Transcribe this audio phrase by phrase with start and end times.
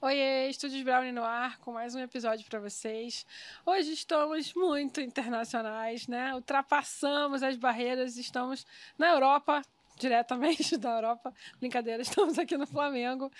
[0.00, 3.26] Oiê, Estúdios Brownie no ar, com mais um episódio para vocês.
[3.66, 6.32] Hoje estamos muito internacionais, né?
[6.36, 8.64] Ultrapassamos as barreiras, estamos
[8.96, 9.60] na Europa,
[9.98, 11.34] diretamente da Europa.
[11.58, 13.30] Brincadeira, estamos aqui no Flamengo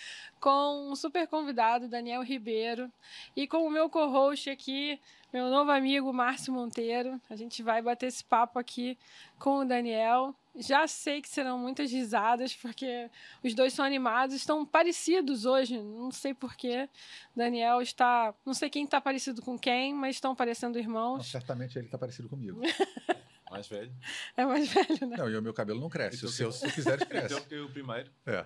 [0.40, 2.90] com um super convidado, Daniel Ribeiro,
[3.36, 5.00] e com o meu co-host aqui,
[5.32, 7.20] meu novo amigo Márcio Monteiro.
[7.28, 8.98] A gente vai bater esse papo aqui
[9.38, 10.34] com o Daniel.
[10.56, 13.08] Já sei que serão muitas risadas, porque
[13.44, 16.88] os dois são animados, estão parecidos hoje, não sei porquê.
[17.36, 18.34] Daniel está.
[18.44, 21.18] Não sei quem está parecido com quem, mas estão parecendo irmãos.
[21.18, 22.60] Não, certamente ele está parecido comigo.
[23.50, 23.92] mais velho.
[24.36, 25.16] É mais velho, né?
[25.16, 26.16] Não, e o meu cabelo não cresce.
[26.18, 27.34] Então, o seu, se tu quiseres, cresce.
[27.34, 28.10] Então, que eu primeiro.
[28.26, 28.44] É.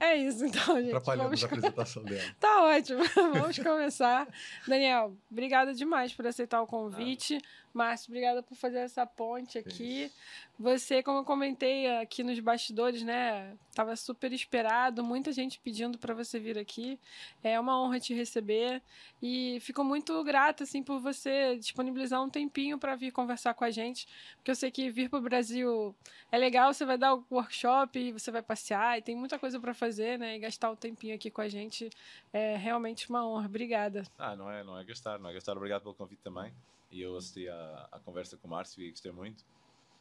[0.00, 0.88] É isso, então, gente.
[0.88, 1.42] Atrapalhamos vamos...
[1.42, 2.22] a apresentação dela.
[2.40, 3.02] tá ótimo.
[3.14, 4.26] Vamos começar.
[4.66, 7.38] Daniel, obrigada demais por aceitar o convite.
[7.42, 7.61] Ah.
[7.72, 10.04] Márcio, obrigada por fazer essa ponte aqui.
[10.04, 10.14] Isso.
[10.58, 13.56] Você, como eu comentei aqui nos bastidores, né?
[13.74, 17.00] Tava super esperado, muita gente pedindo para você vir aqui.
[17.42, 18.82] É uma honra te receber
[19.20, 23.70] e fico muito grata assim por você disponibilizar um tempinho para vir conversar com a
[23.70, 25.94] gente, porque eu sei que vir para o Brasil
[26.30, 29.72] é legal, você vai dar o workshop, você vai passear e tem muita coisa para
[29.72, 30.36] fazer, né?
[30.36, 31.88] E gastar o um tempinho aqui com a gente
[32.32, 33.46] é realmente uma honra.
[33.46, 34.04] Obrigada.
[34.18, 35.56] Ah, não é, não é gastar, não é gastar.
[35.56, 36.52] Obrigado pelo convite também
[36.92, 39.44] e eu assisti à, à conversa com o Márcio e gostei muito.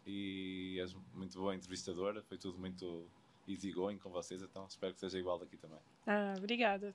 [0.06, 3.08] E és muito boa entrevistadora, foi tudo muito
[3.48, 5.80] easygoing com vocês, então espero que seja igual daqui também.
[6.06, 6.94] Ah, obrigada.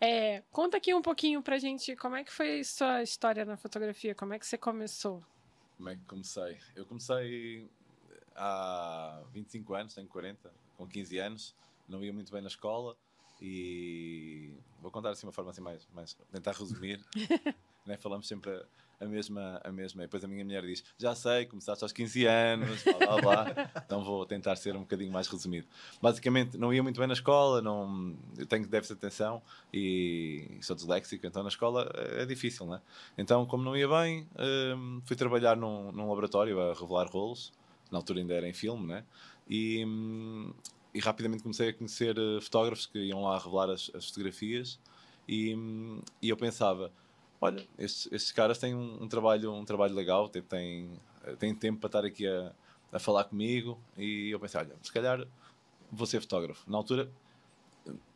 [0.00, 4.14] É, conta aqui um pouquinho pra gente como é que foi sua história na fotografia,
[4.14, 5.24] como é que você começou?
[5.76, 6.58] Como é que comecei?
[6.76, 7.68] Eu comecei
[8.36, 11.54] há 25 anos, tenho 40, com 15 anos,
[11.88, 12.96] não ia muito bem na escola
[13.40, 17.04] e vou contar assim uma forma assim mais, mais tentar resumir.
[17.86, 17.96] né?
[17.96, 18.62] Falamos sempre
[19.00, 20.02] a mesma, a mesma.
[20.02, 23.70] E depois a minha mulher diz: Já sei, começaste aos 15 anos, blá blá blá.
[23.84, 25.66] então vou tentar ser um bocadinho mais resumido.
[26.00, 30.74] Basicamente, não ia muito bem na escola, não, eu tenho déficit de atenção e sou
[30.74, 32.80] disléxico, então na escola é difícil, né?
[33.16, 34.26] Então, como não ia bem,
[34.76, 37.52] hum, fui trabalhar num, num laboratório a revelar rolos,
[37.90, 39.04] na altura ainda era em filme, né?
[39.48, 40.52] E, hum,
[40.94, 44.78] e rapidamente comecei a conhecer eh, fotógrafos que iam lá revelar as, as fotografias
[45.26, 46.92] e, hum, e eu pensava
[47.44, 50.90] olha, estes, estes caras têm um, um, trabalho, um trabalho legal, têm, têm,
[51.38, 52.52] têm tempo para estar aqui a,
[52.90, 55.26] a falar comigo e eu pensei, olha, se calhar
[55.92, 56.68] vou ser fotógrafo.
[56.70, 57.10] Na altura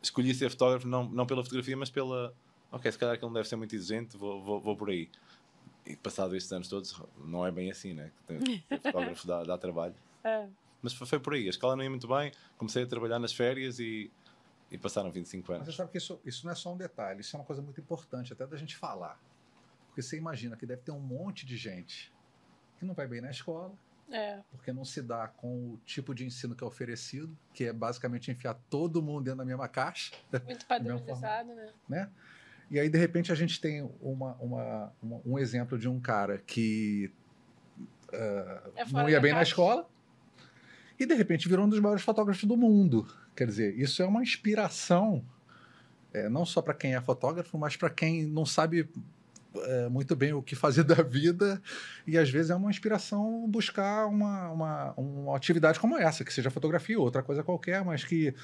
[0.02, 2.34] escolhi ser fotógrafo não, não pela fotografia, mas pela,
[2.72, 5.10] ok, se calhar que ele não deve ser muito exigente, vou, vou, vou por aí.
[5.84, 8.10] E passado estes anos todos, não é bem assim, né?
[8.26, 9.94] Ser fotógrafo dá, dá trabalho.
[10.24, 10.48] É.
[10.80, 13.32] Mas foi, foi por aí, a escola não ia muito bem, comecei a trabalhar nas
[13.34, 14.10] férias e
[14.70, 15.66] e passaram 25 anos.
[15.66, 17.62] Mas você sabe que isso, isso não é só um detalhe, isso é uma coisa
[17.62, 19.20] muito importante até da gente falar.
[19.88, 22.12] Porque você imagina que deve ter um monte de gente
[22.78, 23.74] que não vai bem na escola,
[24.10, 24.40] é.
[24.50, 28.30] porque não se dá com o tipo de ensino que é oferecido, que é basicamente
[28.30, 30.14] enfiar todo mundo dentro da mesma caixa.
[30.44, 31.72] Muito padronizado, né?
[31.88, 32.10] né?
[32.70, 36.38] E aí, de repente, a gente tem uma, uma, uma um exemplo de um cara
[36.38, 37.10] que
[38.08, 39.34] uh, é não ia bem caixa.
[39.34, 39.88] na escola
[40.98, 43.08] e, de repente, virou um dos maiores fotógrafos do mundo.
[43.38, 45.24] Quer dizer, isso é uma inspiração,
[46.12, 48.88] é, não só para quem é fotógrafo, mas para quem não sabe
[49.54, 51.62] é, muito bem o que fazer da vida.
[52.04, 56.50] E às vezes é uma inspiração buscar uma, uma, uma atividade como essa, que seja
[56.50, 58.34] fotografia ou outra coisa qualquer, mas que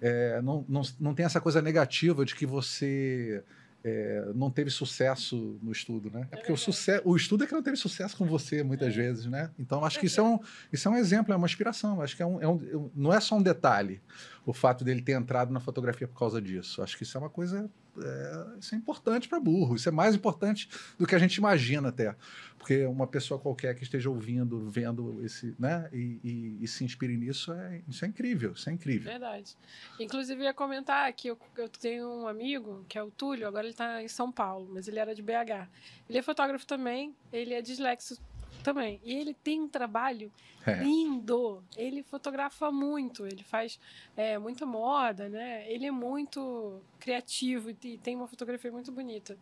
[0.00, 3.42] é, não, não, não tem essa coisa negativa de que você
[3.88, 6.26] é, não teve sucesso no estudo, né?
[6.32, 8.96] É porque o, sucesso, o estudo é que não teve sucesso com você muitas é.
[8.96, 9.48] vezes, né?
[9.56, 10.40] Então acho que isso é um,
[10.72, 12.02] isso é um exemplo, é uma inspiração.
[12.02, 14.00] Acho que é um, é um, não é só um detalhe
[14.44, 16.82] o fato dele ter entrado na fotografia por causa disso.
[16.82, 17.70] Acho que isso é uma coisa
[18.02, 19.76] é, isso é importante para burro.
[19.76, 20.68] Isso é mais importante
[20.98, 22.14] do que a gente imagina até.
[22.58, 27.16] Porque uma pessoa qualquer que esteja ouvindo, vendo esse, né, e, e, e se inspire
[27.16, 28.52] nisso, é, isso é incrível.
[28.52, 29.10] Isso é incrível.
[29.10, 29.56] Verdade.
[30.00, 33.72] Inclusive, ia comentar que eu, eu tenho um amigo, que é o Túlio, agora ele
[33.72, 35.68] está em São Paulo, mas ele era de BH.
[36.08, 38.20] Ele é fotógrafo também, ele é dislexo
[38.66, 39.00] também.
[39.04, 40.32] E ele tem um trabalho
[40.66, 40.82] é.
[40.82, 41.62] lindo.
[41.76, 43.78] Ele fotografa muito, ele faz
[44.16, 45.70] é, muita moda, né?
[45.70, 49.38] Ele é muito criativo e tem uma fotografia muito bonita.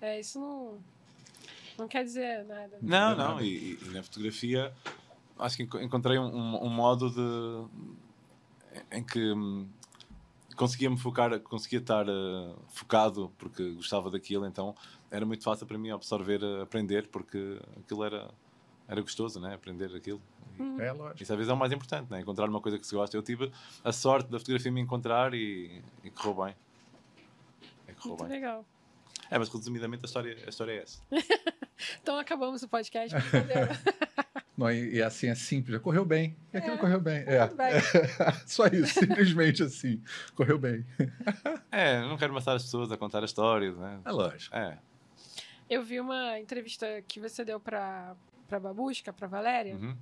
[0.00, 0.78] É, isso não,
[1.76, 2.78] não quer dizer nada.
[2.80, 3.40] Não, não.
[3.40, 4.72] E, e na fotografia
[5.40, 7.68] acho que encontrei um, um modo de
[8.92, 9.66] em que hum,
[10.54, 14.72] conseguia me focar, conseguia estar uh, focado porque gostava daquilo, então
[15.10, 18.30] era muito fácil para mim absorver, aprender, porque aquilo era
[18.88, 19.54] era gostoso, né?
[19.54, 20.20] Aprender aquilo.
[20.58, 20.80] Uhum.
[20.80, 21.22] É, lógico.
[21.22, 22.20] Isso às vezes é o mais importante, né?
[22.20, 23.16] Encontrar uma coisa que se gosta.
[23.16, 23.52] Eu tive
[23.84, 26.56] a sorte da fotografia me encontrar e, e correu bem.
[27.86, 28.32] É, correu Muito bem.
[28.32, 28.64] legal.
[29.30, 31.02] É, mas resumidamente a história, a história é essa.
[32.02, 33.14] então acabamos o podcast.
[34.56, 36.36] Não, e, e, assim é simples, correu bem.
[36.52, 37.22] E aquilo é, correu bem.
[37.26, 37.46] É.
[37.46, 37.80] bem.
[38.44, 40.02] Só isso, simplesmente assim.
[40.34, 40.84] Correu bem.
[41.70, 44.00] É, não quero matar as pessoas a contar histórias, né?
[44.04, 44.56] É lógico.
[44.56, 44.78] É.
[45.70, 48.16] Eu vi uma entrevista que você deu para
[48.48, 49.76] para Babusca, para Valéria.
[49.76, 49.96] Uhum.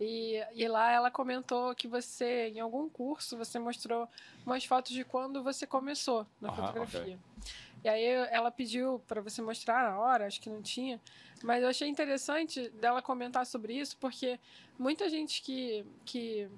[0.00, 4.08] E, e lá ela comentou que você, em algum curso, você mostrou
[4.44, 7.00] umas fotos de quando você começou na fotografia.
[7.00, 7.18] Okay.
[7.84, 11.00] E aí ela pediu para você mostrar a hora, acho que não tinha.
[11.42, 14.40] Mas eu achei interessante dela comentar sobre isso, porque
[14.78, 16.48] muita gente que, que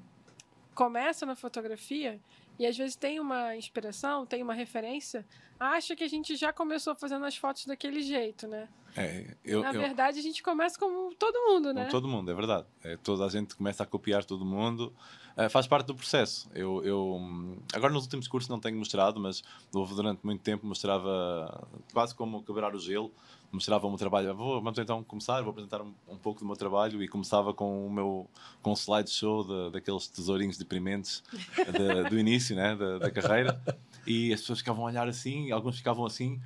[0.74, 2.20] começa na fotografia
[2.58, 5.26] e às vezes tem uma inspiração, tem uma referência,
[5.58, 8.68] acha que a gente já começou fazendo as fotos daquele jeito, né?
[8.96, 11.80] É, eu, Na eu, verdade, a gente começa como todo mundo, né?
[11.80, 12.66] Como todo mundo, é verdade.
[12.82, 14.92] É, toda a gente começa a copiar todo mundo.
[15.36, 16.48] É, faz parte do processo.
[16.54, 17.20] Eu, eu,
[17.72, 19.42] agora, nos últimos cursos, não tenho mostrado, mas
[19.72, 23.12] durante muito tempo mostrava quase como quebrar o gelo.
[23.50, 24.34] Mostrava o meu trabalho.
[24.34, 27.86] Vou, vamos então começar, vou apresentar um, um, pouco do meu trabalho e começava com
[27.86, 28.28] o meu
[28.62, 31.22] com um slideshow de, daqueles tesourinhos deprimentes
[31.56, 33.60] de, do início né, da, da carreira.
[34.06, 36.40] E as pessoas ficavam a olhar assim, alguns ficavam assim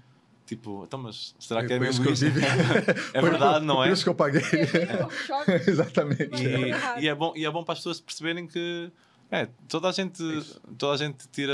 [0.48, 2.24] Tipo, então, mas será que é mesmo isso?
[3.12, 3.88] é verdade, não é?
[3.88, 4.40] Por isso que eu paguei.
[4.40, 5.68] É.
[5.68, 6.42] Exatamente.
[6.42, 8.90] E, e, é bom, e é bom para as pessoas perceberem que
[9.30, 10.22] é, toda a gente,
[10.78, 11.52] toda a gente tira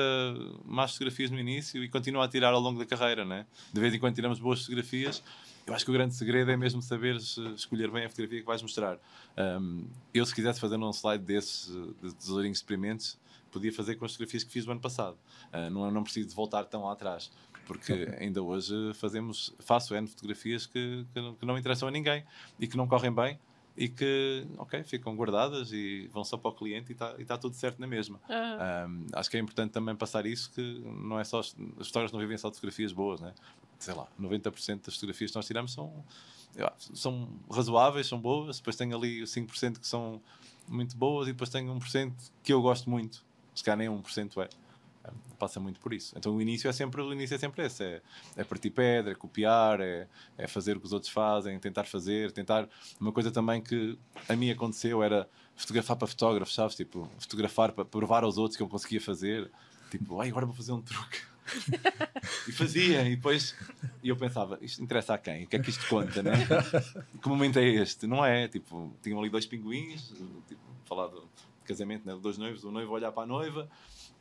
[0.65, 3.47] más fotografias no início e continua a tirar ao longo da carreira, né?
[3.73, 5.21] De vez em quando tiramos boas fotografias.
[5.67, 8.63] Eu acho que o grande segredo é mesmo saber escolher bem a fotografia que vais
[8.63, 8.97] mostrar.
[9.37, 11.67] Um, eu, se quisesse fazer um slide desses,
[12.01, 13.19] de tesourinhos experimentos,
[13.55, 15.17] podia fazer com as fotografias que fiz o ano passado.
[15.53, 17.31] Uh, não, não preciso voltar tão lá atrás
[17.67, 22.23] porque ainda hoje fazemos, faço N fotografias que, que, que, não interessam a ninguém
[22.61, 23.39] e que não correm bem
[23.77, 27.57] e que, ok, ficam guardadas e vão só para o cliente e está tá tudo
[27.57, 28.21] certo na mesma.
[28.29, 28.93] Uhum.
[28.93, 32.21] Um, acho que é importante também passar isso, que não é só, as histórias não
[32.21, 33.35] vivem só de fotografias boas, né?
[33.79, 36.05] Sei lá, 90% das fotografias que nós tiramos são,
[36.95, 40.23] são razoáveis, são boas, depois tem ali 5% que são
[40.69, 42.13] muito boas e depois tem 1%
[42.43, 43.25] que eu gosto muito.
[43.55, 44.49] Se calhar nem 1% é
[45.39, 46.15] passa muito por isso.
[46.17, 48.03] Então o início é sempre, o início é sempre esse: é,
[48.37, 50.07] é partir pedra, é copiar, é,
[50.39, 52.69] é fazer o que os outros fazem, tentar fazer, tentar.
[53.01, 53.99] Uma coisa também que
[54.29, 56.75] a mim aconteceu era fotografar para fotógrafos, sabes?
[56.75, 59.51] Tipo, fotografar para provar aos outros que eu conseguia fazer.
[59.91, 61.21] Tipo, ai, agora vou fazer um truque.
[62.49, 63.55] e fazia, e depois
[64.03, 65.45] e eu pensava, isto interessa a quem?
[65.45, 66.33] O que é que isto conta, né?
[67.23, 68.07] Que momento é este?
[68.07, 68.49] Não é?
[68.49, 70.09] Tipo, tinham ali dois pinguins,
[70.49, 71.11] tipo, falar
[71.65, 72.17] de casamento, né?
[72.21, 73.69] Dois noivos, o noivo olhar para a noiva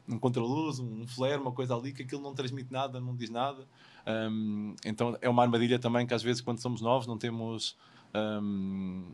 [0.08, 3.66] um contraluz, um flare, uma coisa ali que aquilo não transmite nada, não diz nada.
[4.06, 7.78] Um, então é uma armadilha também que às vezes quando somos novos não temos
[8.14, 9.06] um,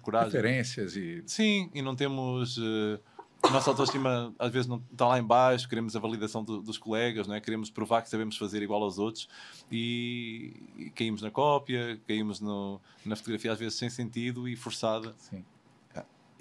[0.00, 0.32] coragem.
[0.32, 1.22] Referências e.
[1.26, 2.58] Sim, e não temos.
[2.58, 2.98] Uh,
[3.44, 6.78] a nossa autoestima às vezes não está lá em baixo, queremos a validação do, dos
[6.78, 7.40] colegas, não é?
[7.40, 9.28] queremos provar que sabemos fazer igual aos outros
[9.70, 15.12] e, e caímos na cópia, caímos no, na fotografia às vezes sem sentido e forçada.
[15.18, 15.44] Sim.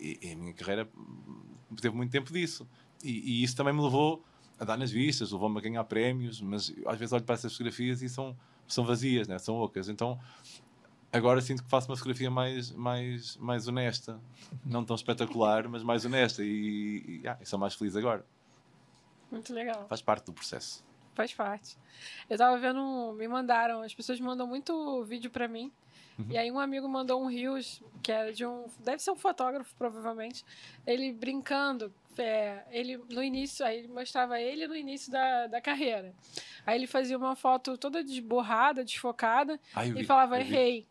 [0.01, 0.89] E, e a minha carreira
[1.80, 2.68] teve muito tempo disso.
[3.03, 4.25] E, e, isso também me levou
[4.59, 8.01] a dar nas vistas, levou-me a ganhar prémios, mas às vezes olho para essas fotografias
[8.01, 8.36] e são,
[8.68, 9.38] são vazias, né?
[9.38, 9.88] são ocas.
[9.88, 10.19] Então
[11.13, 14.19] agora sinto que faço uma fotografia mais, mais, mais honesta,
[14.65, 18.25] não tão espetacular, mas mais honesta e, e, ah, sou mais feliz agora.
[19.30, 19.88] Muito legal.
[19.88, 20.83] Faz parte do processo.
[21.13, 21.77] Faz parte.
[22.30, 25.71] Eu tava vendo, me mandaram, as pessoas mandam muito vídeo para mim.
[26.18, 26.25] Uhum.
[26.30, 29.74] E aí um amigo mandou um rios, que era de um, deve ser um fotógrafo
[29.77, 30.44] provavelmente,
[30.86, 36.13] ele brincando é, ele no início, aí ele mostrava ele no início da, da carreira.
[36.65, 39.60] Aí ele fazia uma foto toda desborrada, desfocada
[39.96, 40.86] e falava, errei.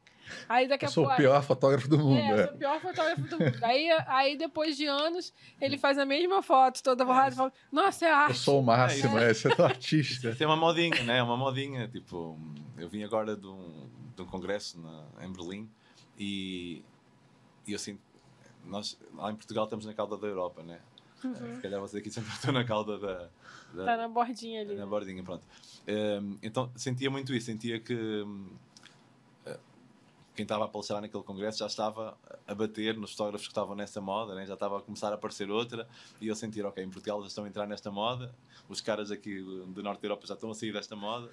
[0.48, 1.08] Aí daqui eu a pouco.
[1.08, 2.18] Sou o pior fotógrafo do mundo.
[2.18, 2.46] É, é.
[2.46, 3.58] sou o pior fotógrafo do mundo.
[3.64, 8.06] aí, aí depois de anos, ele faz a mesma foto, toda borrada, e fala: Nossa,
[8.06, 8.30] é arte.
[8.30, 10.34] Eu sou o máximo, é, é você é um artista.
[10.34, 11.22] Tem uma modinha, né?
[11.22, 11.88] Uma modinha.
[11.88, 12.38] Tipo,
[12.78, 15.68] eu vim agora de um, de um congresso na, em Berlim
[16.18, 16.82] e,
[17.66, 18.00] e eu sinto.
[18.64, 20.80] Nós, lá em Portugal, estamos na cauda da Europa, né?
[21.24, 21.56] Uhum.
[21.56, 23.28] Se calhar você aqui sempre estou na cauda da,
[23.72, 23.82] da.
[23.82, 24.74] Está na bordinha ali.
[24.74, 25.44] Na bordinha, pronto.
[25.88, 28.50] Um, então sentia muito isso, sentia que um,
[30.40, 34.00] quem estava a palestrar naquele congresso já estava a bater nos fotógrafos que estavam nessa
[34.00, 34.46] moda, né?
[34.46, 35.86] já estava a começar a aparecer outra,
[36.18, 38.34] e eu sentir, ok, em Portugal já estão a entrar nesta moda,
[38.66, 41.30] os caras aqui do Norte da Europa já estão a sair desta moda,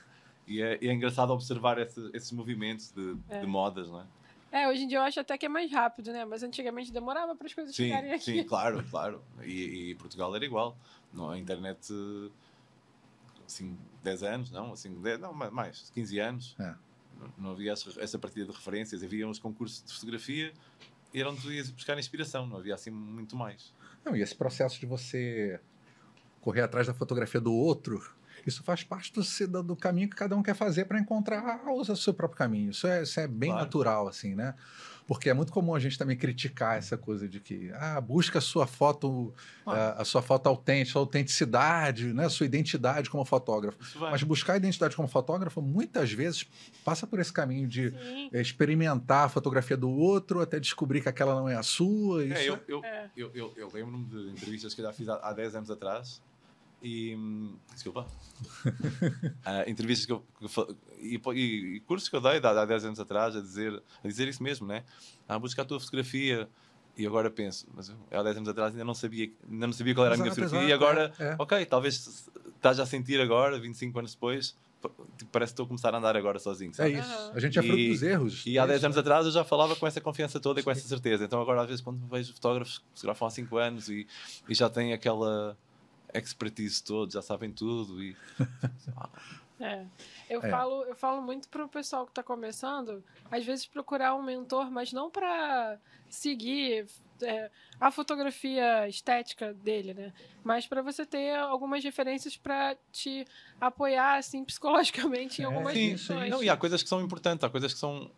[0.48, 3.42] e é, é engraçado observar esse, esses movimentos de, é.
[3.42, 4.06] de modas, não é?
[4.50, 6.24] É, hoje em dia eu acho até que é mais rápido, né?
[6.24, 8.24] Mas antigamente demorava para as coisas sim, chegarem aqui.
[8.24, 9.22] Sim, claro, claro.
[9.44, 10.78] E, e, Portugal era igual.
[11.14, 11.94] Não, a internet,
[13.46, 14.72] assim, 10 anos, não?
[14.72, 16.56] Assim, 10, não, mais, 15 anos.
[16.60, 16.76] É.
[17.20, 19.04] Não, não, havia essa, essa partida de referências.
[19.04, 20.54] Havia uns concursos de fotografia
[21.14, 22.48] e era onde tu ias buscar inspiração.
[22.48, 23.74] Não havia assim muito mais.
[24.06, 25.60] Não, e esse processo de você
[26.40, 28.02] correr atrás da fotografia do outro
[28.48, 32.14] Isso faz parte do, do caminho que cada um quer fazer para encontrar o seu
[32.14, 32.72] próprio caminho.
[32.72, 33.66] Isso é, isso é bem claro.
[33.66, 34.56] natural, assim, né?
[35.06, 38.42] Porque é muito comum a gente também criticar essa coisa de que ah, busca a
[38.42, 39.34] sua foto,
[39.66, 39.72] ah.
[39.72, 42.26] a, a, sua foto autêntica, a autenticidade, né?
[42.26, 43.78] a sua identidade como fotógrafo.
[44.00, 46.46] Mas buscar a identidade como fotógrafo muitas vezes
[46.84, 48.30] passa por esse caminho de Sim.
[48.34, 52.26] experimentar a fotografia do outro até descobrir que aquela não é a sua.
[52.26, 53.10] É, eu, eu, é.
[53.16, 56.22] eu, eu, eu lembro-me de entrevistas que eu já fiz há, há 10 anos atrás
[56.82, 57.18] e
[57.74, 58.08] desculpa
[58.66, 62.86] uh, entrevistas que eu, que eu e, e, cursos que eu dei há, há 10
[62.86, 64.84] anos atrás a dizer, a dizer isso mesmo, né?
[65.28, 66.48] A buscar a tua fotografia
[66.96, 69.94] e agora penso, mas eu, há 10 anos atrás ainda não sabia, ainda não sabia
[69.94, 71.36] qual era a minha fotografia exato, e agora, é, é.
[71.38, 74.56] ok, talvez estás a sentir agora, 25 anos depois,
[75.18, 76.74] tipo, parece que estou a começar a andar agora sozinho.
[76.74, 76.96] Sabe?
[76.96, 77.32] É isso.
[77.34, 78.44] A gente é fruto dos erros.
[78.46, 80.88] E há 10 anos atrás eu já falava com essa confiança toda e com essa
[80.88, 81.26] certeza.
[81.26, 84.08] Então agora, às vezes, quando vejo fotógrafos que fotografam há 5 anos e,
[84.48, 85.58] e já têm aquela
[86.14, 88.16] expertise todos, já sabem tudo e
[89.60, 89.86] é.
[90.30, 90.50] Eu, é.
[90.50, 94.70] Falo, eu falo muito para o pessoal que está começando, às vezes procurar um mentor,
[94.70, 96.88] mas não para seguir
[97.22, 97.50] é,
[97.80, 100.14] a fotografia estética dele, né?
[100.44, 103.26] Mas para você ter algumas referências para te
[103.60, 106.30] apoiar, assim, psicologicamente em é, algumas sim, sim.
[106.30, 108.10] Não, e há coisas que são importantes, há coisas que são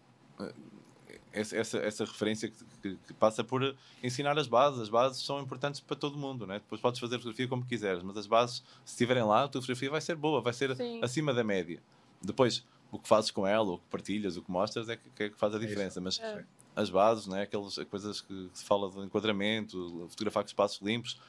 [1.32, 4.80] essa, essa, essa referência que, que, que, passa por ensinar as bases.
[4.82, 6.56] As bases são importantes para todo mundo, né?
[6.56, 9.90] Depois podes fazer fotografia como quiseres, mas as bases, se estiverem lá, a tua fotografia
[9.92, 11.00] vai ser boa, vai ser Sim.
[11.04, 11.82] acima da média.
[12.22, 15.24] Depois, o que fazes com ela, o que partilhas, o que mostras é que, que,
[15.24, 16.02] é que faz a é diferença.
[16.02, 16.44] Mas é.
[16.76, 17.44] as bases, né?
[17.44, 21.20] aquelas coisas que se fala de enquadramento, fotografar com espaços limpos,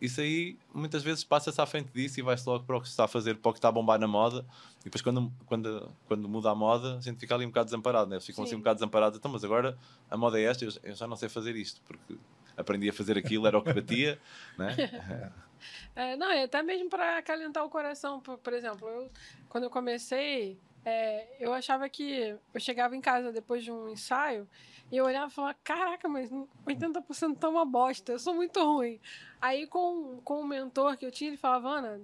[0.00, 2.92] isso aí muitas vezes passa-se à frente disso e vai-se logo para o que se
[2.92, 4.44] está a fazer, para o que está a bombar na moda.
[4.80, 8.08] E depois, quando, quando, quando muda a moda, a gente fica ali um bocado desamparado,
[8.08, 8.20] né?
[8.20, 9.18] Ficam assim um bocado desamparados.
[9.18, 9.76] Então, mas agora
[10.08, 12.16] a moda é esta, eu, eu já não sei fazer isto, porque
[12.56, 14.18] aprendi a fazer aquilo, era o que batia,
[14.56, 14.74] né?
[15.96, 18.20] É, não, é até mesmo para acalentar o coração.
[18.20, 19.10] Por, por exemplo, eu,
[19.48, 20.56] quando eu comecei,
[20.88, 24.48] é, eu achava que eu chegava em casa depois de um ensaio
[24.90, 26.30] e eu olhava e falava, caraca, mas
[26.66, 28.98] 80% tá uma bosta, eu sou muito ruim.
[29.38, 32.00] Aí com, com o mentor que eu tinha, ele falava, Ana,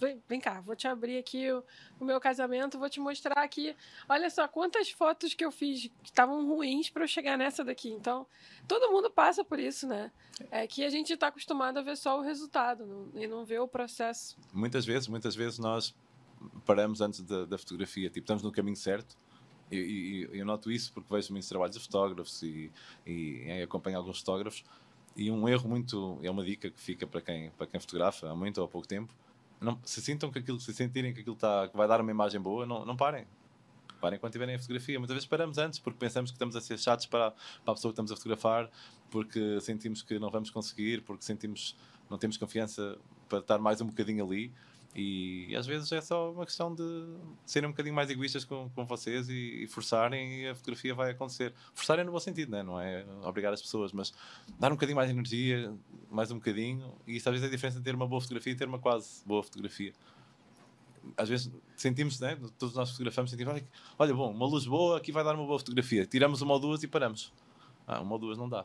[0.00, 1.62] vem, vem cá, vou te abrir aqui o,
[2.00, 3.76] o, meu casamento, vou te mostrar aqui,
[4.08, 7.90] olha só quantas fotos que eu fiz que estavam ruins para eu chegar nessa daqui.
[7.90, 8.26] Então,
[8.66, 10.10] todo mundo passa por isso, né?
[10.50, 13.60] É que a gente está acostumado a ver só o resultado não, e não ver
[13.60, 14.36] o processo.
[14.52, 15.94] Muitas vezes, muitas vezes nós
[16.64, 19.16] paramos antes da, da fotografia, tipo, estamos no caminho certo,
[19.70, 22.70] e, eu noto isso porque vejo muitos trabalhos de fotógrafos e,
[23.06, 24.64] e, e acompanho alguns fotógrafos.
[25.16, 28.34] E um erro muito, é uma dica que fica para quem, para quem fotografa há
[28.34, 29.12] muito ou há pouco tempo.
[29.60, 32.40] Não, se sintam que aquilo, se sentirem que aquilo está, que vai dar uma imagem
[32.40, 33.26] boa, não, não parem.
[34.00, 34.98] Parem quando tiverem a fotografia.
[34.98, 37.90] Muitas vezes paramos antes porque pensamos que estamos a ser chatos para, para a pessoa
[37.90, 38.70] que estamos a fotografar,
[39.10, 41.76] porque sentimos que não vamos conseguir, porque sentimos
[42.10, 42.98] não temos confiança
[43.28, 44.52] para estar mais um bocadinho ali.
[44.94, 46.82] E, às vezes é só uma questão de
[47.44, 51.10] serem um bocadinho mais egoístas com, com vocês e, e, forçarem e a fotografia vai
[51.10, 51.52] acontecer.
[51.74, 52.62] Forçarem no bom sentido, né?
[52.62, 54.14] não é obrigar as pessoas, mas
[54.58, 55.74] dar um bocadinho mais de energia,
[56.08, 56.94] mais um bocadinho.
[57.08, 58.78] E isso às vezes é a diferença de ter uma boa fotografia e ter uma
[58.78, 59.92] quase boa fotografia.
[61.16, 62.38] Às vezes sentimos, né?
[62.56, 63.62] todos nós fotografamos, sentimos,
[63.98, 66.06] olha, bom, uma luz boa, aqui vai dar uma boa fotografia.
[66.06, 67.32] Tiramos uma ou duas e paramos.
[67.84, 68.64] Ah, uma ou duas não dá.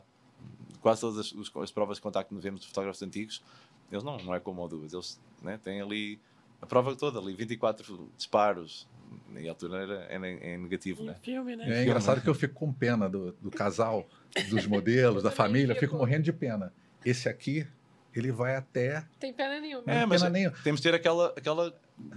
[0.80, 3.42] Quase todas as, as provas de contacto que vemos de fotógrafos antigos
[3.90, 6.20] eles não, não é como o duas, eles né, têm ali
[6.62, 8.88] a prova toda, ali 24 disparos.
[9.36, 11.16] E a altura era, era, é negativo, né?
[11.20, 11.80] Filme, né?
[11.80, 14.08] É engraçado que eu fico com pena do, do casal,
[14.48, 16.72] dos modelos, da família, fico morrendo de pena.
[17.04, 17.66] Esse aqui,
[18.14, 19.04] ele vai até.
[19.18, 19.82] Tem pena nenhuma.
[19.86, 20.56] É, mas pena nenhuma.
[20.62, 21.74] temos de ter aquela, aquela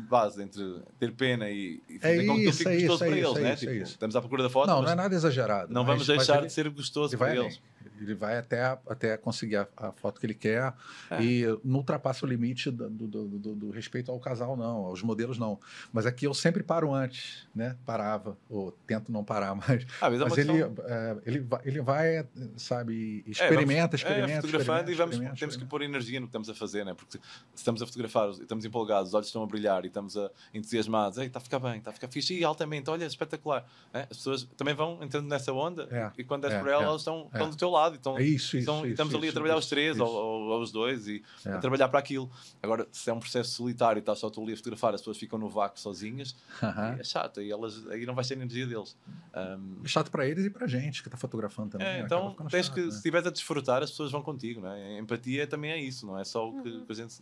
[0.09, 3.41] base entre ter pena e, e é isso, é isso, é para isso, eles, é
[3.41, 3.53] né?
[3.53, 3.77] isso, tipo, é.
[3.81, 4.67] Estamos à procura da foto.
[4.67, 5.73] Não, não é nada exagerado.
[5.73, 7.61] Não vamos deixar ele, de ser gostoso para eles.
[8.01, 10.73] Ele vai até, até conseguir a, a foto que ele quer
[11.09, 11.23] é.
[11.23, 15.37] e não ultrapassa o limite do, do, do, do, respeito ao casal, não, aos modelos,
[15.37, 15.59] não.
[15.91, 17.77] Mas aqui eu sempre paro antes, né?
[17.85, 19.85] Parava, ou tento não parar mais.
[20.01, 24.31] Ah, mas, é mas ele, é, ele, vai, ele vai, sabe, experimenta, é, experimenta.
[24.31, 26.93] É, fotografando e vamos, temos que pôr energia no que estamos a fazer, né?
[26.93, 27.21] Porque se
[27.55, 31.39] estamos a fotografar, estamos empolgados, os olhos estão a brilhar e estamos a, entusiasmados, está
[31.39, 33.65] a ficar bem, está a ficar fixe, e altamente, olha, espetacular.
[33.93, 34.01] É?
[34.01, 37.01] As pessoas também vão entrando nessa onda é, e quando és é, por elas, elas
[37.01, 37.95] estão, estão do teu lado.
[37.95, 40.61] Então, é isso, isso, isso, estamos isso, ali a trabalhar os três ou, ou, ou,
[40.61, 41.53] os dois e é.
[41.53, 42.29] a trabalhar para aquilo.
[42.61, 45.17] Agora, se é um processo solitário e estás só tu ali a fotografar, as pessoas
[45.17, 46.99] ficam no vácuo sozinhas, uh -huh.
[46.99, 47.41] é chato.
[47.41, 48.95] E elas, aí não vai ser energia deles.
[49.35, 51.87] Um, é chato para eles e para a gente que está fotografando também.
[51.87, 52.91] É, então, tens chato, que, né?
[52.91, 54.61] se estiveres a desfrutar, as pessoas vão contigo.
[54.61, 54.97] Né?
[54.97, 56.85] A empatia também é isso, não é só o que, uhum.
[56.87, 57.15] a gente,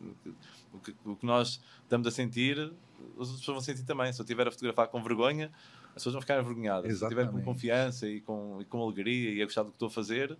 [0.73, 2.73] o que, o que nós estamos a sentir,
[3.19, 4.11] as pessoas vão sentir também.
[4.11, 5.51] Se eu estiver a fotografar com vergonha,
[5.89, 6.89] as pessoas vão ficar envergonhadas.
[6.89, 7.19] Exatamente.
[7.19, 9.87] Se estiver com confiança e com, e com alegria e a gostar do que estou
[9.87, 10.37] a fazer,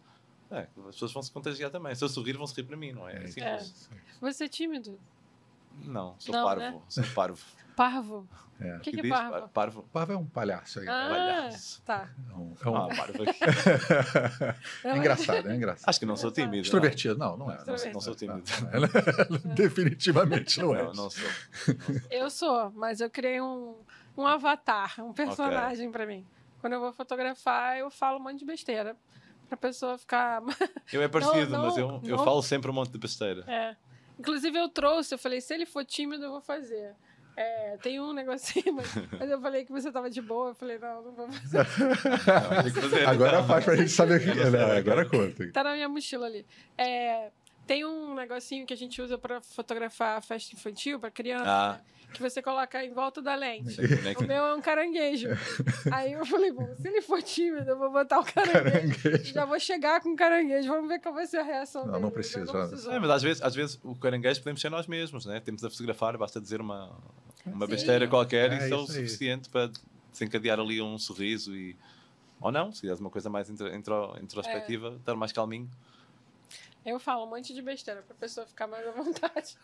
[0.50, 1.93] é, as pessoas vão se contagiar também.
[1.95, 3.23] Se eu sorrir, vão sorrir para mim, não é?
[3.38, 3.65] É, é.
[4.19, 5.00] Você é tímido?
[5.85, 6.61] Não, sou não, parvo.
[6.61, 6.81] Né?
[6.89, 7.43] Sou parvo.
[7.75, 8.28] Parvo?
[8.60, 8.78] É.
[8.78, 9.50] O que, que, que é parvo?
[9.50, 9.84] parvo?
[9.92, 10.88] Parvo é um palhaço aí.
[10.88, 11.82] Ah, palhaço.
[11.84, 12.10] Tá.
[12.30, 12.75] É um, é um...
[12.75, 13.24] Ah, parvo
[14.86, 15.90] é engraçado, é engraçado.
[15.90, 16.58] Acho que não sou tímido.
[16.58, 17.58] Extrovertido, não, não é.
[17.66, 18.44] Não, não, sou tímido.
[19.56, 20.84] Definitivamente não é.
[20.84, 21.30] Não, não sou.
[22.12, 23.75] Eu sou, mas eu criei um,
[24.16, 25.92] um avatar, um personagem okay.
[25.92, 26.25] para mim.
[26.60, 28.96] Quando eu vou fotografar, eu falo um monte de besteira.
[29.48, 30.42] Pra pessoa ficar.
[30.94, 33.44] Eu é parecido, não, não, mas eu, eu falo sempre um monte de besteira.
[33.51, 33.75] É.
[34.18, 36.96] Inclusive, eu trouxe, eu falei, se ele for tímido, eu vou fazer.
[37.35, 40.50] É, tem um negocinho, mas, mas, eu falei que você tava de boa.
[40.50, 41.65] Eu falei, não, não vou fazer.
[43.01, 44.50] Não, agora faz pra gente saber o que é.
[44.50, 44.77] Né?
[44.77, 45.51] Agora conta.
[45.51, 46.45] Tá na minha mochila ali.
[46.77, 47.31] É,
[47.65, 51.45] tem um negocinho que a gente usa para fotografar a festa infantil para criança.
[51.47, 51.73] Ah.
[51.73, 51.81] Né?
[52.12, 53.80] Que você coloca em volta da lente.
[54.18, 55.30] o meu é um caranguejo.
[55.91, 59.01] Aí eu falei, bom, se ele for tímido, eu vou botar o caranguejo.
[59.03, 59.34] caranguejo.
[59.34, 62.03] Já vou chegar com o caranguejo, vamos ver qual vai ser a reação não, dele.
[62.03, 62.46] Não precisa.
[62.46, 62.94] Não precisa.
[62.94, 65.39] É, mas às vezes, às vezes o caranguejo podemos ser nós mesmos, né?
[65.39, 66.91] Temos a fotografar, basta dizer uma,
[67.46, 69.72] uma besteira qualquer é, e são o suficiente para
[70.12, 71.75] desencadear ali um sorriso e...
[72.39, 74.96] Ou não, se quiseres uma coisa mais intro, intro, introspectiva, é.
[74.96, 75.70] estar mais calminho.
[76.85, 79.55] Eu falo um monte de besteira pra pessoa ficar mais à vontade.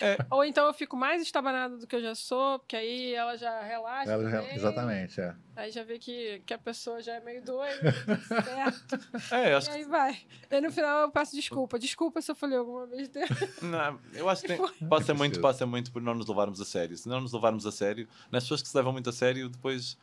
[0.00, 0.16] É.
[0.30, 3.60] Ou então eu fico mais estabanada do que eu já sou, porque aí ela já
[3.62, 4.10] relaxa.
[4.10, 5.34] Ela já, exatamente, é.
[5.54, 7.92] Aí já vê que, que a pessoa já é meio doida,
[8.26, 9.34] certo.
[9.34, 9.70] É, acho...
[9.70, 10.18] E aí vai.
[10.50, 11.78] E no final eu peço desculpa.
[11.78, 13.28] Desculpa se eu falei alguma besteira.
[13.60, 16.96] Não, eu acho que tem, passa, muito, passa muito por não nos levarmos a sério.
[16.96, 19.98] Se não nos levarmos a sério, nas pessoas que se levam muito a sério, depois